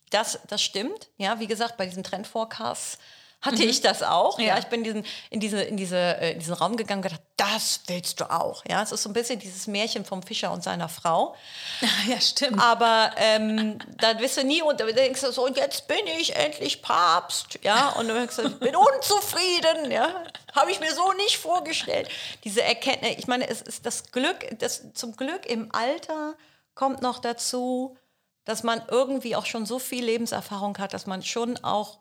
Das, 0.10 0.40
das 0.48 0.62
stimmt. 0.62 1.10
Ja, 1.18 1.40
wie 1.40 1.48
gesagt, 1.48 1.78
bei 1.78 1.86
diesen 1.86 2.04
Trendforecasts 2.04 2.98
hatte 3.42 3.64
mhm. 3.64 3.70
ich 3.70 3.82
das 3.82 4.02
auch. 4.02 4.40
Ja. 4.40 4.46
ja, 4.48 4.58
ich 4.58 4.66
bin 4.66 4.84
diesen, 4.84 5.06
in, 5.30 5.40
diese, 5.40 5.62
in, 5.62 5.78
diese, 5.78 5.98
äh, 5.98 6.34
in 6.34 6.40
diesen 6.40 6.54
Raum 6.54 6.76
gegangen 6.76 7.00
und 7.00 7.04
gedacht, 7.04 7.22
das 7.38 7.82
willst 7.86 8.20
du 8.20 8.32
auch. 8.32 8.64
Ja, 8.68 8.82
es 8.82 8.92
ist 8.92 9.04
so 9.04 9.10
ein 9.10 9.14
bisschen 9.14 9.40
dieses 9.40 9.68
Märchen 9.68 10.06
vom 10.06 10.24
Fischer 10.24 10.52
und 10.52 10.64
seiner 10.64 10.90
Frau. 10.90 11.36
Ja, 12.08 12.22
stimmt. 12.22 12.62
Aber 12.62 13.12
ähm, 13.18 13.80
da 13.98 14.18
wirst 14.20 14.38
du 14.38 14.44
nie 14.44 14.62
und 14.62 14.80
denkst 14.80 15.22
du 15.22 15.32
so, 15.32 15.46
und 15.46 15.58
jetzt 15.58 15.88
bin 15.88 16.06
ich 16.20 16.36
endlich 16.36 16.82
Papst. 16.82 17.60
Ja, 17.64 17.90
und 17.90 18.08
du 18.08 18.14
denkst, 18.14 18.38
ich 18.38 18.60
bin 18.60 18.76
unzufrieden. 18.76 19.92
Ja, 19.92 20.24
habe 20.56 20.72
ich 20.72 20.80
mir 20.80 20.94
so 20.94 21.12
nicht 21.14 21.38
vorgestellt. 21.38 22.10
Diese 22.44 22.64
Erkenntnis, 22.64 23.16
ich 23.18 23.28
meine, 23.28 23.48
es 23.48 23.62
ist 23.62 23.86
das 23.86 24.12
Glück, 24.12 24.48
das 24.60 24.94
zum 24.94 25.16
Glück 25.16 25.46
im 25.46 25.74
Alter 25.74 26.36
kommt 26.76 27.02
noch 27.02 27.20
dazu, 27.20 27.98
dass 28.46 28.64
man 28.64 28.82
irgendwie 28.88 29.36
auch 29.36 29.46
schon 29.46 29.66
so 29.66 29.80
viel 29.80 30.06
Lebenserfahrung 30.06 30.78
hat, 30.78 30.94
dass 30.94 31.06
man 31.06 31.22
schon 31.22 31.58
auch 31.64 32.00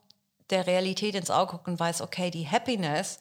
der 0.51 0.67
Realität 0.67 1.15
ins 1.15 1.31
Auge 1.31 1.53
guckt 1.53 1.69
und 1.69 1.81
weiß, 1.81 2.03
okay, 2.03 2.31
die 2.31 2.49
Happiness, 2.49 3.19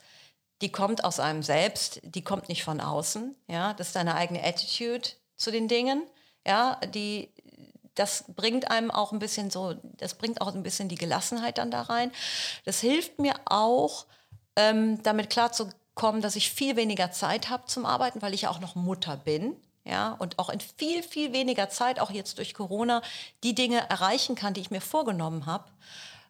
die 0.61 0.71
kommt 0.71 1.03
aus 1.03 1.19
einem 1.19 1.43
selbst, 1.43 2.01
die 2.03 2.23
kommt 2.23 2.49
nicht 2.49 2.63
von 2.63 2.80
außen. 2.80 3.36
Ja, 3.47 3.73
das 3.73 3.88
ist 3.88 3.95
deine 3.95 4.15
eigene 4.15 4.43
Attitude 4.43 5.09
zu 5.38 5.51
den 5.51 5.67
Dingen. 5.67 6.03
Ja, 6.47 6.80
die, 6.93 7.30
das 7.95 8.26
bringt 8.28 8.71
einem 8.71 8.91
auch 8.91 9.11
ein 9.11 9.19
bisschen 9.19 9.49
so, 9.49 9.76
das 9.97 10.15
bringt 10.15 10.41
auch 10.41 10.53
ein 10.53 10.63
bisschen 10.63 10.89
die 10.89 10.95
Gelassenheit 10.95 11.57
dann 11.57 11.71
da 11.71 11.82
rein. 11.82 12.11
Das 12.63 12.80
hilft 12.80 13.19
mir 13.19 13.34
auch, 13.45 14.05
ähm, 14.55 15.01
damit 15.03 15.30
klarzukommen, 15.30 16.21
dass 16.21 16.36
ich 16.36 16.51
viel 16.51 16.76
weniger 16.76 17.11
Zeit 17.11 17.49
habe 17.49 17.65
zum 17.65 17.86
Arbeiten, 17.86 18.21
weil 18.21 18.34
ich 18.34 18.43
ja 18.43 18.49
auch 18.49 18.59
noch 18.59 18.76
Mutter 18.76 19.17
bin. 19.17 19.55
Ja, 19.88 20.13
und 20.13 20.39
auch 20.39 20.49
in 20.49 20.59
viel, 20.59 21.03
viel 21.03 21.32
weniger 21.32 21.69
Zeit, 21.69 21.99
auch 21.99 22.09
jetzt 22.09 22.39
durch 22.39 22.55
Corona, 22.55 23.03
die 23.43 23.53
Dinge 23.53 23.88
erreichen 23.88 24.34
kann, 24.36 24.55
die 24.55 24.61
ich 24.61 24.71
mir 24.71 24.82
vorgenommen 24.82 25.45
habe 25.45 25.65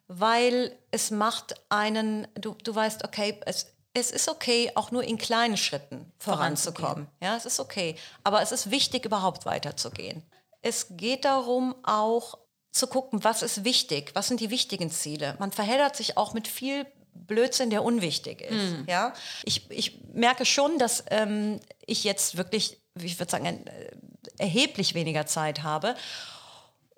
weil 0.08 0.76
es 0.90 1.10
macht 1.10 1.54
einen, 1.68 2.28
du, 2.34 2.54
du 2.62 2.74
weißt, 2.74 3.04
okay, 3.04 3.40
es, 3.46 3.74
es 3.92 4.10
ist 4.10 4.28
okay, 4.28 4.70
auch 4.74 4.90
nur 4.90 5.02
in 5.02 5.18
kleinen 5.18 5.56
Schritten 5.56 6.12
voranzukommen. 6.18 7.08
Ja, 7.22 7.36
es 7.36 7.46
ist 7.46 7.60
okay. 7.60 7.96
Aber 8.24 8.42
es 8.42 8.52
ist 8.52 8.70
wichtig, 8.70 9.04
überhaupt 9.04 9.46
weiterzugehen. 9.46 10.22
Es 10.62 10.88
geht 10.90 11.24
darum, 11.24 11.74
auch 11.82 12.38
zu 12.72 12.86
gucken, 12.86 13.24
was 13.24 13.42
ist 13.42 13.64
wichtig, 13.64 14.10
was 14.14 14.28
sind 14.28 14.40
die 14.40 14.50
wichtigen 14.50 14.90
Ziele. 14.90 15.34
Man 15.38 15.50
verheddert 15.50 15.96
sich 15.96 16.16
auch 16.16 16.34
mit 16.34 16.46
viel 16.46 16.86
Blödsinn, 17.14 17.70
der 17.70 17.82
unwichtig 17.82 18.42
ist. 18.42 18.52
Mhm. 18.52 18.84
Ja? 18.86 19.14
Ich, 19.44 19.70
ich 19.70 20.02
merke 20.12 20.44
schon, 20.44 20.78
dass 20.78 21.04
ähm, 21.10 21.60
ich 21.86 22.04
jetzt 22.04 22.36
wirklich, 22.36 22.78
ich 23.00 23.18
würde 23.18 23.30
sagen, 23.30 23.46
äh, 23.66 23.90
erheblich 24.38 24.94
weniger 24.94 25.26
Zeit 25.26 25.62
habe 25.62 25.94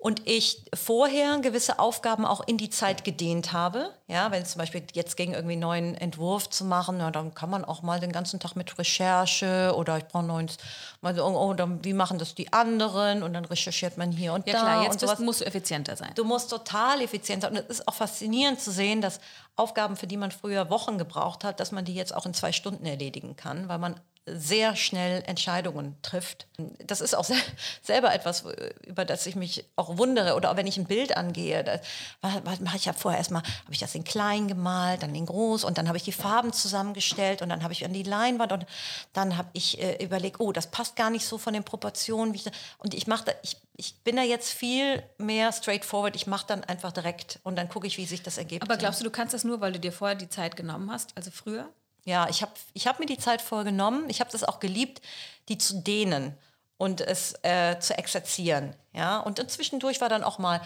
und 0.01 0.25
ich 0.25 0.63
vorher 0.73 1.39
gewisse 1.39 1.77
Aufgaben 1.77 2.25
auch 2.25 2.39
in 2.47 2.57
die 2.57 2.69
Zeit 2.69 3.03
gedehnt 3.03 3.51
habe. 3.51 3.93
Ja, 4.07 4.31
wenn 4.31 4.41
es 4.41 4.51
zum 4.51 4.59
Beispiel 4.59 4.81
jetzt 4.93 5.17
ging, 5.17 5.33
irgendwie 5.33 5.53
einen 5.53 5.61
neuen 5.61 5.95
Entwurf 5.95 6.49
zu 6.49 6.63
machen, 6.63 6.99
ja, 6.99 7.11
dann 7.11 7.33
kann 7.33 7.49
man 7.49 7.65
auch 7.65 7.81
mal 7.81 7.99
den 7.99 8.13
ganzen 8.13 8.39
Tag 8.39 8.55
mit 8.55 8.79
Recherche 8.79 9.73
oder 9.75 9.97
ich 9.97 10.05
brauche 10.05 10.23
neues, 10.23 10.57
mal, 11.01 11.19
oh, 11.19 11.53
dann, 11.53 11.83
wie 11.83 11.91
machen 11.91 12.17
das 12.17 12.33
die 12.33 12.53
anderen 12.53 13.23
und 13.23 13.33
dann 13.33 13.43
recherchiert 13.43 13.97
man 13.97 14.13
hier 14.13 14.31
und 14.31 14.47
ja, 14.47 14.53
da. 14.53 14.59
Klar, 14.59 14.83
jetzt 14.85 15.01
sowas. 15.01 15.19
musst 15.19 15.41
du 15.41 15.45
effizienter 15.45 15.97
sein. 15.97 16.11
Du 16.15 16.23
musst 16.23 16.49
total 16.49 17.01
effizient 17.01 17.41
sein. 17.41 17.51
Und 17.51 17.57
es 17.57 17.79
ist 17.79 17.87
auch 17.89 17.93
faszinierend 17.93 18.61
zu 18.61 18.71
sehen, 18.71 19.01
dass 19.01 19.19
Aufgaben, 19.57 19.97
für 19.97 20.07
die 20.07 20.15
man 20.15 20.31
früher 20.31 20.69
Wochen 20.69 20.97
gebraucht 20.97 21.43
hat, 21.43 21.59
dass 21.59 21.73
man 21.73 21.83
die 21.83 21.93
jetzt 21.93 22.15
auch 22.15 22.25
in 22.25 22.33
zwei 22.33 22.53
Stunden 22.53 22.85
erledigen 22.85 23.35
kann, 23.35 23.67
weil 23.67 23.79
man 23.79 23.99
sehr 24.37 24.75
schnell 24.75 25.23
Entscheidungen 25.25 25.95
trifft. 26.01 26.47
Das 26.85 27.01
ist 27.01 27.15
auch 27.15 27.23
se 27.23 27.35
selber 27.81 28.13
etwas, 28.13 28.43
über 28.85 29.05
das 29.05 29.25
ich 29.25 29.35
mich 29.35 29.65
auch 29.75 29.97
wundere. 29.97 30.35
Oder 30.35 30.51
auch 30.51 30.57
wenn 30.57 30.67
ich 30.67 30.77
ein 30.77 30.85
Bild 30.85 31.15
angehe, 31.17 31.63
da 31.63 31.79
mache 32.21 32.77
ich 32.77 32.85
ja 32.85 32.93
vorher 32.93 33.17
erstmal, 33.17 33.43
habe 33.43 33.71
ich 33.71 33.79
das 33.79 33.95
in 33.95 34.03
klein 34.03 34.47
gemalt, 34.47 35.03
dann 35.03 35.15
in 35.15 35.25
groß 35.25 35.63
und 35.63 35.77
dann 35.77 35.87
habe 35.87 35.97
ich 35.97 36.03
die 36.03 36.11
Farben 36.11 36.53
zusammengestellt 36.53 37.41
und 37.41 37.49
dann 37.49 37.63
habe 37.63 37.73
ich 37.73 37.85
an 37.85 37.93
die 37.93 38.03
Leinwand 38.03 38.51
und 38.51 38.65
dann 39.13 39.37
habe 39.37 39.49
ich 39.53 39.81
äh, 39.81 40.03
überlegt, 40.03 40.39
oh, 40.39 40.51
das 40.51 40.67
passt 40.67 40.95
gar 40.95 41.09
nicht 41.09 41.25
so 41.25 41.37
von 41.37 41.53
den 41.53 41.63
Proportionen. 41.63 42.33
Ich, 42.33 42.45
und 42.77 42.93
ich 42.93 43.07
mache 43.07 43.35
ich, 43.43 43.57
ich 43.75 43.95
bin 44.03 44.17
da 44.17 44.23
jetzt 44.23 44.51
viel 44.51 45.01
mehr 45.17 45.51
straightforward. 45.53 46.15
Ich 46.15 46.27
mache 46.27 46.47
dann 46.47 46.63
einfach 46.65 46.91
direkt 46.91 47.39
und 47.43 47.55
dann 47.55 47.69
gucke 47.69 47.87
ich, 47.87 47.97
wie 47.97 48.05
sich 48.05 48.21
das 48.21 48.37
ergibt. 48.37 48.63
Aber 48.63 48.77
glaubst 48.77 48.99
du, 48.99 49.05
du 49.05 49.09
kannst 49.09 49.33
das 49.33 49.43
nur, 49.43 49.61
weil 49.61 49.71
du 49.71 49.79
dir 49.79 49.93
vorher 49.93 50.15
die 50.15 50.29
Zeit 50.29 50.55
genommen 50.55 50.91
hast, 50.91 51.15
also 51.15 51.31
früher? 51.31 51.69
Ja, 52.09 52.27
ich 52.27 52.41
habe 52.41 52.51
ich 52.73 52.87
hab 52.87 52.99
mir 52.99 53.05
die 53.05 53.19
Zeit 53.19 53.39
vorgenommen. 53.39 54.09
Ich 54.09 54.19
habe 54.19 54.31
das 54.31 54.43
auch 54.43 54.59
geliebt, 54.59 54.99
die 55.47 55.59
zu 55.59 55.75
dehnen 55.75 56.35
und 56.77 57.01
es 57.01 57.35
äh, 57.43 57.79
zu 57.79 57.95
exerzieren. 57.95 58.75
Ja? 58.93 59.19
Und 59.19 59.47
zwischendurch 59.51 60.01
war 60.01 60.09
dann 60.09 60.23
auch 60.23 60.39
mal 60.39 60.59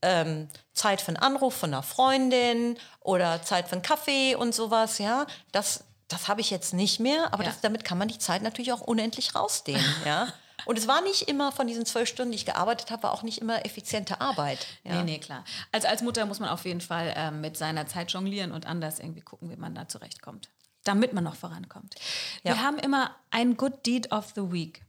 ähm, 0.00 0.48
Zeit 0.72 1.02
für 1.02 1.08
einen 1.08 1.18
Anruf 1.18 1.54
von 1.54 1.74
einer 1.74 1.82
Freundin 1.82 2.78
oder 3.00 3.42
Zeit 3.42 3.68
für 3.68 3.74
einen 3.74 3.82
Kaffee 3.82 4.34
und 4.34 4.54
sowas. 4.54 4.96
Ja? 4.96 5.26
Das, 5.52 5.84
das 6.08 6.26
habe 6.26 6.40
ich 6.40 6.48
jetzt 6.48 6.72
nicht 6.72 7.00
mehr, 7.00 7.34
aber 7.34 7.44
ja. 7.44 7.50
das, 7.50 7.60
damit 7.60 7.84
kann 7.84 7.98
man 7.98 8.08
die 8.08 8.18
Zeit 8.18 8.40
natürlich 8.40 8.72
auch 8.72 8.80
unendlich 8.80 9.34
rausdehnen. 9.34 9.94
ja? 10.06 10.28
Und 10.64 10.78
es 10.78 10.88
war 10.88 11.02
nicht 11.02 11.28
immer 11.28 11.52
von 11.52 11.66
diesen 11.66 11.84
zwölf 11.84 12.08
Stunden, 12.08 12.32
die 12.32 12.36
ich 12.36 12.46
gearbeitet 12.46 12.90
habe, 12.90 13.02
war 13.02 13.12
auch 13.12 13.22
nicht 13.22 13.42
immer 13.42 13.66
effiziente 13.66 14.22
Arbeit. 14.22 14.66
Ja. 14.84 14.94
Nee, 14.94 15.02
nee, 15.02 15.18
klar. 15.18 15.44
Also 15.70 15.86
als 15.86 16.00
Mutter 16.00 16.24
muss 16.24 16.40
man 16.40 16.48
auf 16.48 16.64
jeden 16.64 16.80
Fall 16.80 17.12
ähm, 17.14 17.42
mit 17.42 17.58
seiner 17.58 17.86
Zeit 17.86 18.10
jonglieren 18.10 18.52
und 18.52 18.64
anders 18.64 19.00
irgendwie 19.00 19.20
gucken, 19.20 19.50
wie 19.50 19.56
man 19.56 19.74
da 19.74 19.86
zurechtkommt 19.86 20.48
damit 20.84 21.12
man 21.12 21.24
noch 21.24 21.36
vorankommt. 21.36 21.94
Ja. 22.42 22.54
Wir 22.54 22.62
haben 22.62 22.78
immer 22.78 23.14
ein 23.30 23.56
Good 23.56 23.86
Deed 23.86 24.12
of 24.12 24.32
the 24.34 24.52
Week. 24.52 24.82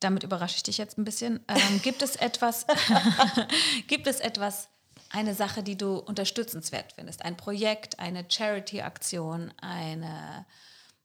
Damit 0.00 0.22
überrasche 0.22 0.56
ich 0.56 0.62
dich 0.62 0.78
jetzt 0.78 0.98
ein 0.98 1.04
bisschen. 1.04 1.40
Ähm, 1.48 1.80
gibt 1.82 2.02
es 2.02 2.16
etwas, 2.16 2.66
gibt 3.86 4.06
es 4.06 4.20
etwas, 4.20 4.68
eine 5.10 5.34
Sache, 5.34 5.62
die 5.62 5.76
du 5.76 5.98
unterstützenswert 5.98 6.92
findest? 6.92 7.24
Ein 7.24 7.36
Projekt, 7.36 7.98
eine 7.98 8.24
Charity-Aktion, 8.28 9.52
eine 9.60 10.44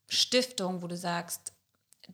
Stiftung, 0.08 0.82
wo 0.82 0.86
du 0.86 0.96
sagst, 0.96 1.52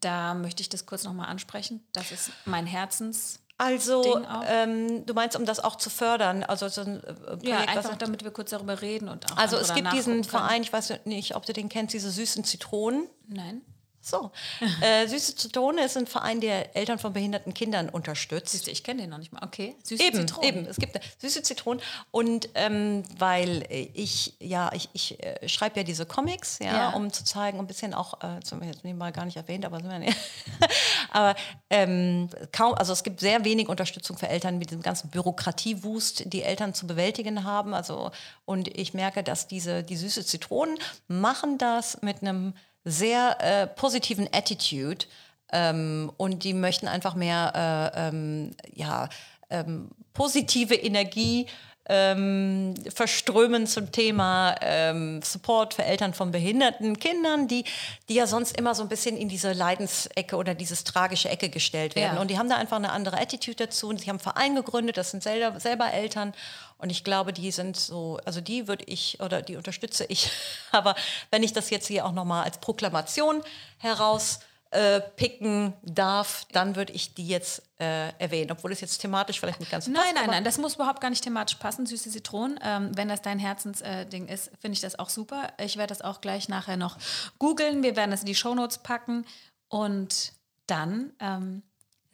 da 0.01 0.35
möchte 0.35 0.63
ich 0.63 0.69
das 0.69 0.87
kurz 0.87 1.05
nochmal 1.05 1.29
ansprechen. 1.29 1.85
Das 1.93 2.13
ist 2.13 2.31
mein 2.45 2.67
Herzens. 2.67 3.41
Also, 3.59 4.23
ähm, 4.47 5.05
du 5.05 5.15
meinst, 5.15 5.37
um 5.37 5.45
das 5.45 5.59
auch 5.59 5.75
zu 5.75 5.91
fördern? 5.91 6.45
Also 6.45 6.69
so 6.69 6.83
ein 6.83 7.03
äh, 7.03 7.13
Projekt, 7.13 7.45
ja, 7.45 7.59
einfach 7.59 7.97
damit 7.97 8.23
wir 8.23 8.31
kurz 8.31 8.51
darüber 8.51 8.81
reden 8.81 9.09
und 9.09 9.31
auch 9.33 9.37
Also 9.37 9.57
es 9.57 9.75
gibt 9.75 9.93
diesen 9.93 10.23
Verein, 10.23 10.63
ich 10.63 10.73
weiß 10.73 11.01
nicht, 11.05 11.35
ob 11.35 11.45
du 11.45 11.53
den 11.53 11.69
kennst, 11.69 11.93
diese 11.93 12.11
süßen 12.11 12.45
Zitronen. 12.45 13.09
Nein. 13.27 13.63
So. 14.01 14.31
äh, 14.83 15.07
Süße 15.07 15.37
Zitrone 15.37 15.85
ist 15.85 15.97
ein 15.97 16.07
Verein, 16.07 16.41
der 16.41 16.77
Eltern 16.77 16.99
von 16.99 17.13
behinderten 17.13 17.55
Kindern 17.55 17.89
unterstützt. 17.89 18.53
Siehst 18.53 18.67
du, 18.67 18.71
ich 18.71 18.85
kenne 18.85 19.03
den 19.03 19.11
noch 19.11 19.19
nicht 19.19 19.33
mal. 19.33 19.43
Okay. 19.45 19.77
Süße 19.83 20.03
eben, 20.03 20.17
Zitronen. 20.19 20.49
Eben, 20.49 20.67
es 20.67 20.77
gibt 20.77 20.95
eine 20.95 21.05
Süße 21.19 21.43
Zitronen. 21.43 21.83
Und 22.11 22.49
ähm, 22.55 23.03
weil 23.19 23.67
ich, 23.95 24.35
ja, 24.41 24.71
ich, 24.73 24.89
ich 24.93 25.23
äh, 25.23 25.49
schreibe 25.49 25.81
ja 25.81 25.85
diese 25.85 26.07
Comics, 26.07 26.59
ja, 26.61 26.73
ja, 26.73 26.89
um 26.91 27.13
zu 27.13 27.25
zeigen, 27.25 27.59
ein 27.59 27.67
bisschen 27.67 27.95
auch, 27.95 28.23
äh, 28.23 28.41
wir 28.61 28.67
jetzt 28.67 28.85
mal 28.85 29.13
gar 29.13 29.25
nicht 29.25 29.37
erwähnt, 29.37 29.65
aber, 29.65 29.81
aber 31.11 31.35
ähm, 31.71 32.29
kaum, 32.53 32.75
also 32.75 32.93
es 32.93 33.03
gibt 33.03 33.21
sehr 33.21 33.45
wenig 33.45 33.69
Unterstützung 33.69 34.17
für 34.17 34.29
Eltern 34.29 34.59
mit 34.59 34.71
diesem 34.71 34.83
ganzen 34.83 35.11
Bürokratiewust, 35.11 36.33
die 36.33 36.43
Eltern 36.43 36.75
zu 36.75 36.87
bewältigen 36.87 37.45
haben. 37.45 37.75
Also, 37.75 38.11
und 38.45 38.69
ich 38.69 38.95
merke, 38.95 39.23
dass 39.23 39.49
diese, 39.49 39.83
die 39.83 39.97
Süße 39.97 40.25
Zitronen 40.25 40.79
machen 41.09 41.59
das 41.59 42.03
mit 42.03 42.23
einem 42.23 42.55
sehr 42.85 43.37
äh, 43.41 43.67
positiven 43.67 44.29
Attitude 44.33 45.07
ähm, 45.53 46.13
und 46.17 46.45
die 46.45 46.55
möchten 46.55 46.89
einfach 46.89 47.15
mehr 47.15 47.93
äh, 47.95 48.09
ähm, 48.09 48.55
ja, 48.75 49.09
ähm, 49.51 49.91
positive 50.13 50.75
Energie 50.75 51.47
ähm, 51.89 52.75
verströmen 52.95 53.67
zum 53.67 53.91
Thema 53.91 54.55
ähm, 54.61 55.23
Support 55.23 55.75
für 55.75 55.85
Eltern 55.85 56.13
von 56.13 56.31
behinderten 56.31 56.99
Kindern, 56.99 57.49
die, 57.49 57.65
die 58.09 58.15
ja 58.15 58.27
sonst 58.27 58.57
immer 58.59 58.75
so 58.75 58.83
ein 58.83 58.89
bisschen 58.89 59.17
in 59.17 59.29
diese 59.29 59.53
Leidensecke 59.53 60.37
oder 60.37 60.55
dieses 60.55 60.85
tragische 60.85 61.31
Ecke 61.31 61.49
gestellt 61.49 61.97
werden. 61.97 62.17
Ja. 62.17 62.21
Und 62.21 62.31
die 62.31 62.39
haben 62.39 62.51
da 62.51 62.57
einfach 62.57 62.77
eine 62.77 62.93
andere 62.93 63.19
Attitude 63.19 63.57
dazu. 63.57 63.89
Und 63.89 64.01
sie 64.01 64.11
haben 64.11 64.17
einen 64.17 64.21
Verein 64.21 64.55
gegründet, 64.55 64.99
das 64.99 65.11
sind 65.11 65.23
selber, 65.23 65.59
selber 65.61 65.91
Eltern. 65.91 66.35
Und 66.79 66.91
ich 66.91 67.05
glaube, 67.05 67.33
die 67.33 67.51
sind 67.51 67.77
so, 67.77 68.19
also 68.25 68.41
die 68.41 68.69
würde 68.69 68.85
ich 68.85 69.21
oder 69.21 69.43
die 69.43 69.57
unterstütze 69.57 70.05
ich. 70.09 70.31
Aber 70.73 70.95
wenn 71.31 71.43
ich 71.43 71.53
das 71.53 71.71
jetzt 71.71 71.89
hier 71.89 72.07
auch 72.07 72.13
nochmal 72.13 72.45
als 72.45 72.59
Proklamation 72.59 73.43
heraus 73.79 74.41
äh, 74.71 75.01
picken 75.01 75.73
darf, 75.83 76.47
dann 76.53 76.77
würde 76.77 76.93
ich 76.93 77.15
die 77.15 77.27
jetzt 77.27 77.63
äh, 77.81 78.11
erwähnen, 78.19 78.51
obwohl 78.53 78.71
es 78.71 78.81
jetzt 78.81 78.99
thematisch 78.99 79.41
vielleicht 79.41 79.61
nicht 79.61 79.73
ganz 79.73 79.87
so 79.87 79.91
Nein, 79.91 80.15
nein, 80.15 80.27
nein, 80.27 80.45
das 80.45 80.59
muss 80.59 80.75
überhaupt 80.75 81.01
gar 81.01 81.11
nicht 81.11 81.25
thematisch 81.25 81.57
passen, 81.57 81.87
süße 81.87 82.11
Zitronen. 82.11 82.61
Ähm, 82.63 82.91
wenn 82.95 83.09
das 83.09 83.23
dein 83.23 83.39
Herzensding 83.39 84.29
äh, 84.29 84.35
ist, 84.35 84.51
finde 84.61 84.75
ich 84.75 84.81
das 84.81 84.99
auch 84.99 85.09
super. 85.09 85.49
Ich 85.59 85.79
werde 85.79 85.89
das 85.89 86.03
auch 86.03 86.21
gleich 86.21 86.49
nachher 86.49 86.77
noch 86.77 86.99
googeln. 87.39 87.83
Wir 87.83 87.97
werden 87.97 88.11
das 88.11 88.21
in 88.21 88.27
die 88.27 88.35
Shownotes 88.35 88.79
packen 88.79 89.25
und 89.69 90.33
dann 90.67 91.13
ähm, 91.19 91.63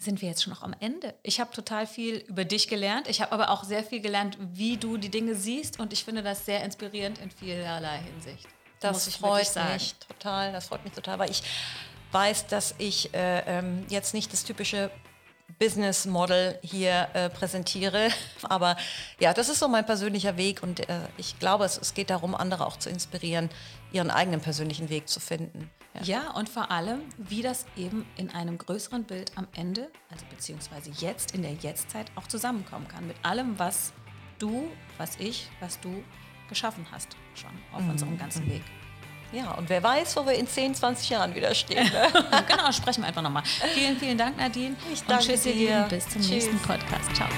sind 0.05 0.23
wir 0.23 0.29
jetzt 0.29 0.43
schon 0.43 0.53
noch 0.53 0.63
am 0.63 0.75
Ende. 0.81 1.15
Ich 1.23 1.41
habe 1.41 1.51
total 1.51 1.87
viel 1.87 2.17
über 2.29 2.45
dich 2.45 2.69
gelernt. 2.69 3.09
Ich 3.09 3.21
habe 3.21 3.33
aber 3.33 3.51
auch 3.51 3.65
sehr 3.65 3.83
viel 3.83 4.01
gelernt, 4.01 4.39
wie 4.53 4.77
du 4.77 4.97
die 4.97 5.09
Dinge 5.09 5.35
siehst 5.35 5.81
und 5.81 5.93
ich 5.93 6.05
finde 6.05 6.23
das 6.23 6.45
sehr 6.45 6.63
inspirierend 6.63 7.19
in 7.19 7.31
vielerlei 7.31 7.99
Hinsicht. 7.99 8.47
Das 8.81 9.09
freut 9.17 9.55
mich 9.73 9.95
total, 9.95 10.53
das 10.53 10.67
freut 10.69 10.85
mich 10.85 10.93
total, 10.93 11.19
weil 11.19 11.31
ich 11.31 11.43
weiß, 12.13 12.47
dass 12.47 12.75
ich 12.79 13.13
äh, 13.15 13.41
ähm, 13.47 13.87
jetzt 13.89 14.15
nicht 14.15 14.33
das 14.33 14.45
typische 14.45 14.91
Business 15.59 16.07
Model 16.07 16.59
hier 16.63 17.09
äh, 17.15 17.31
präsentiere. 17.31 18.09
Aber 18.43 18.77
ja, 19.19 19.33
das 19.33 19.49
ist 19.49 19.59
so 19.59 19.69
mein 19.69 19.87
persönlicher 19.87 20.37
Weg 20.37 20.63
und 20.63 20.89
äh, 20.89 21.01
ich 21.17 21.39
glaube, 21.39 21.65
es, 21.65 21.79
es, 21.79 21.95
geht 21.95 22.11
darum, 22.11 22.35
andere 22.35 22.67
auch 22.67 22.79
zu 22.79 22.91
inspirieren, 22.91 23.51
ihren 23.93 24.11
eigenen 24.11 24.41
persönlichen 24.41 24.91
Weg 24.91 25.09
zu 25.09 25.21
finden. 25.21 25.71
Ja. 25.95 26.03
ja. 26.03 26.31
und 26.33 26.49
vor 26.49 26.71
allem, 26.71 27.03
wie 27.17 27.43
das 27.43 27.67
eben 27.77 28.07
in 28.17 28.31
einem 28.31 28.59
größeren 28.59 29.05
Bild 29.05 29.33
am 29.37 29.47
Ende, 29.55 29.91
also 30.11 30.25
beziehungsweise 30.31 30.91
jetzt 30.99 31.35
in 31.35 31.43
der 31.43 31.55
Jetztzeit 31.55 32.11
auch 32.17 32.27
zusammenkommen 32.27 32.89
kann. 32.89 33.07
Mit 33.07 33.17
allem, 33.23 33.59
was 33.59 33.93
du, 34.39 34.69
was 34.99 35.17
ich, 35.17 35.49
was 35.61 35.81
du 35.81 36.03
geschaffen 36.49 36.87
hast 36.91 37.17
schon 37.35 37.51
auf 37.73 37.83
mhm. 37.83 37.91
unserem 37.91 38.19
ganzen 38.19 38.47
Weg. 38.49 38.63
Ja, 39.33 39.53
und 39.53 39.69
wer 39.69 39.83
weiß, 39.83 40.17
wo 40.17 40.27
wir 40.27 40.35
in 40.35 40.47
10, 40.47 40.77
20 40.77 41.11
Jahren 41.11 41.35
wieder 41.35 41.53
stehen. 41.55 41.85
Ne? 41.85 42.09
genau, 42.47 42.71
sprechen 42.71 43.03
wir 43.03 43.09
einfach 43.09 43.23
nochmal. 43.23 43.43
Vielen, 43.75 43.97
vielen 43.97 44.17
Dank, 44.17 44.37
Nadine. 44.37 44.77
Ich 44.93 45.03
danke 45.03 45.25
und 45.25 45.29
tschüss, 45.31 45.43
dir. 45.43 45.87
Bis 45.89 46.09
zum 46.09 46.23
Tschüss. 46.23 46.31
nächsten 46.31 46.59
Podcast. 46.59 47.15
Ciao. 47.17 47.29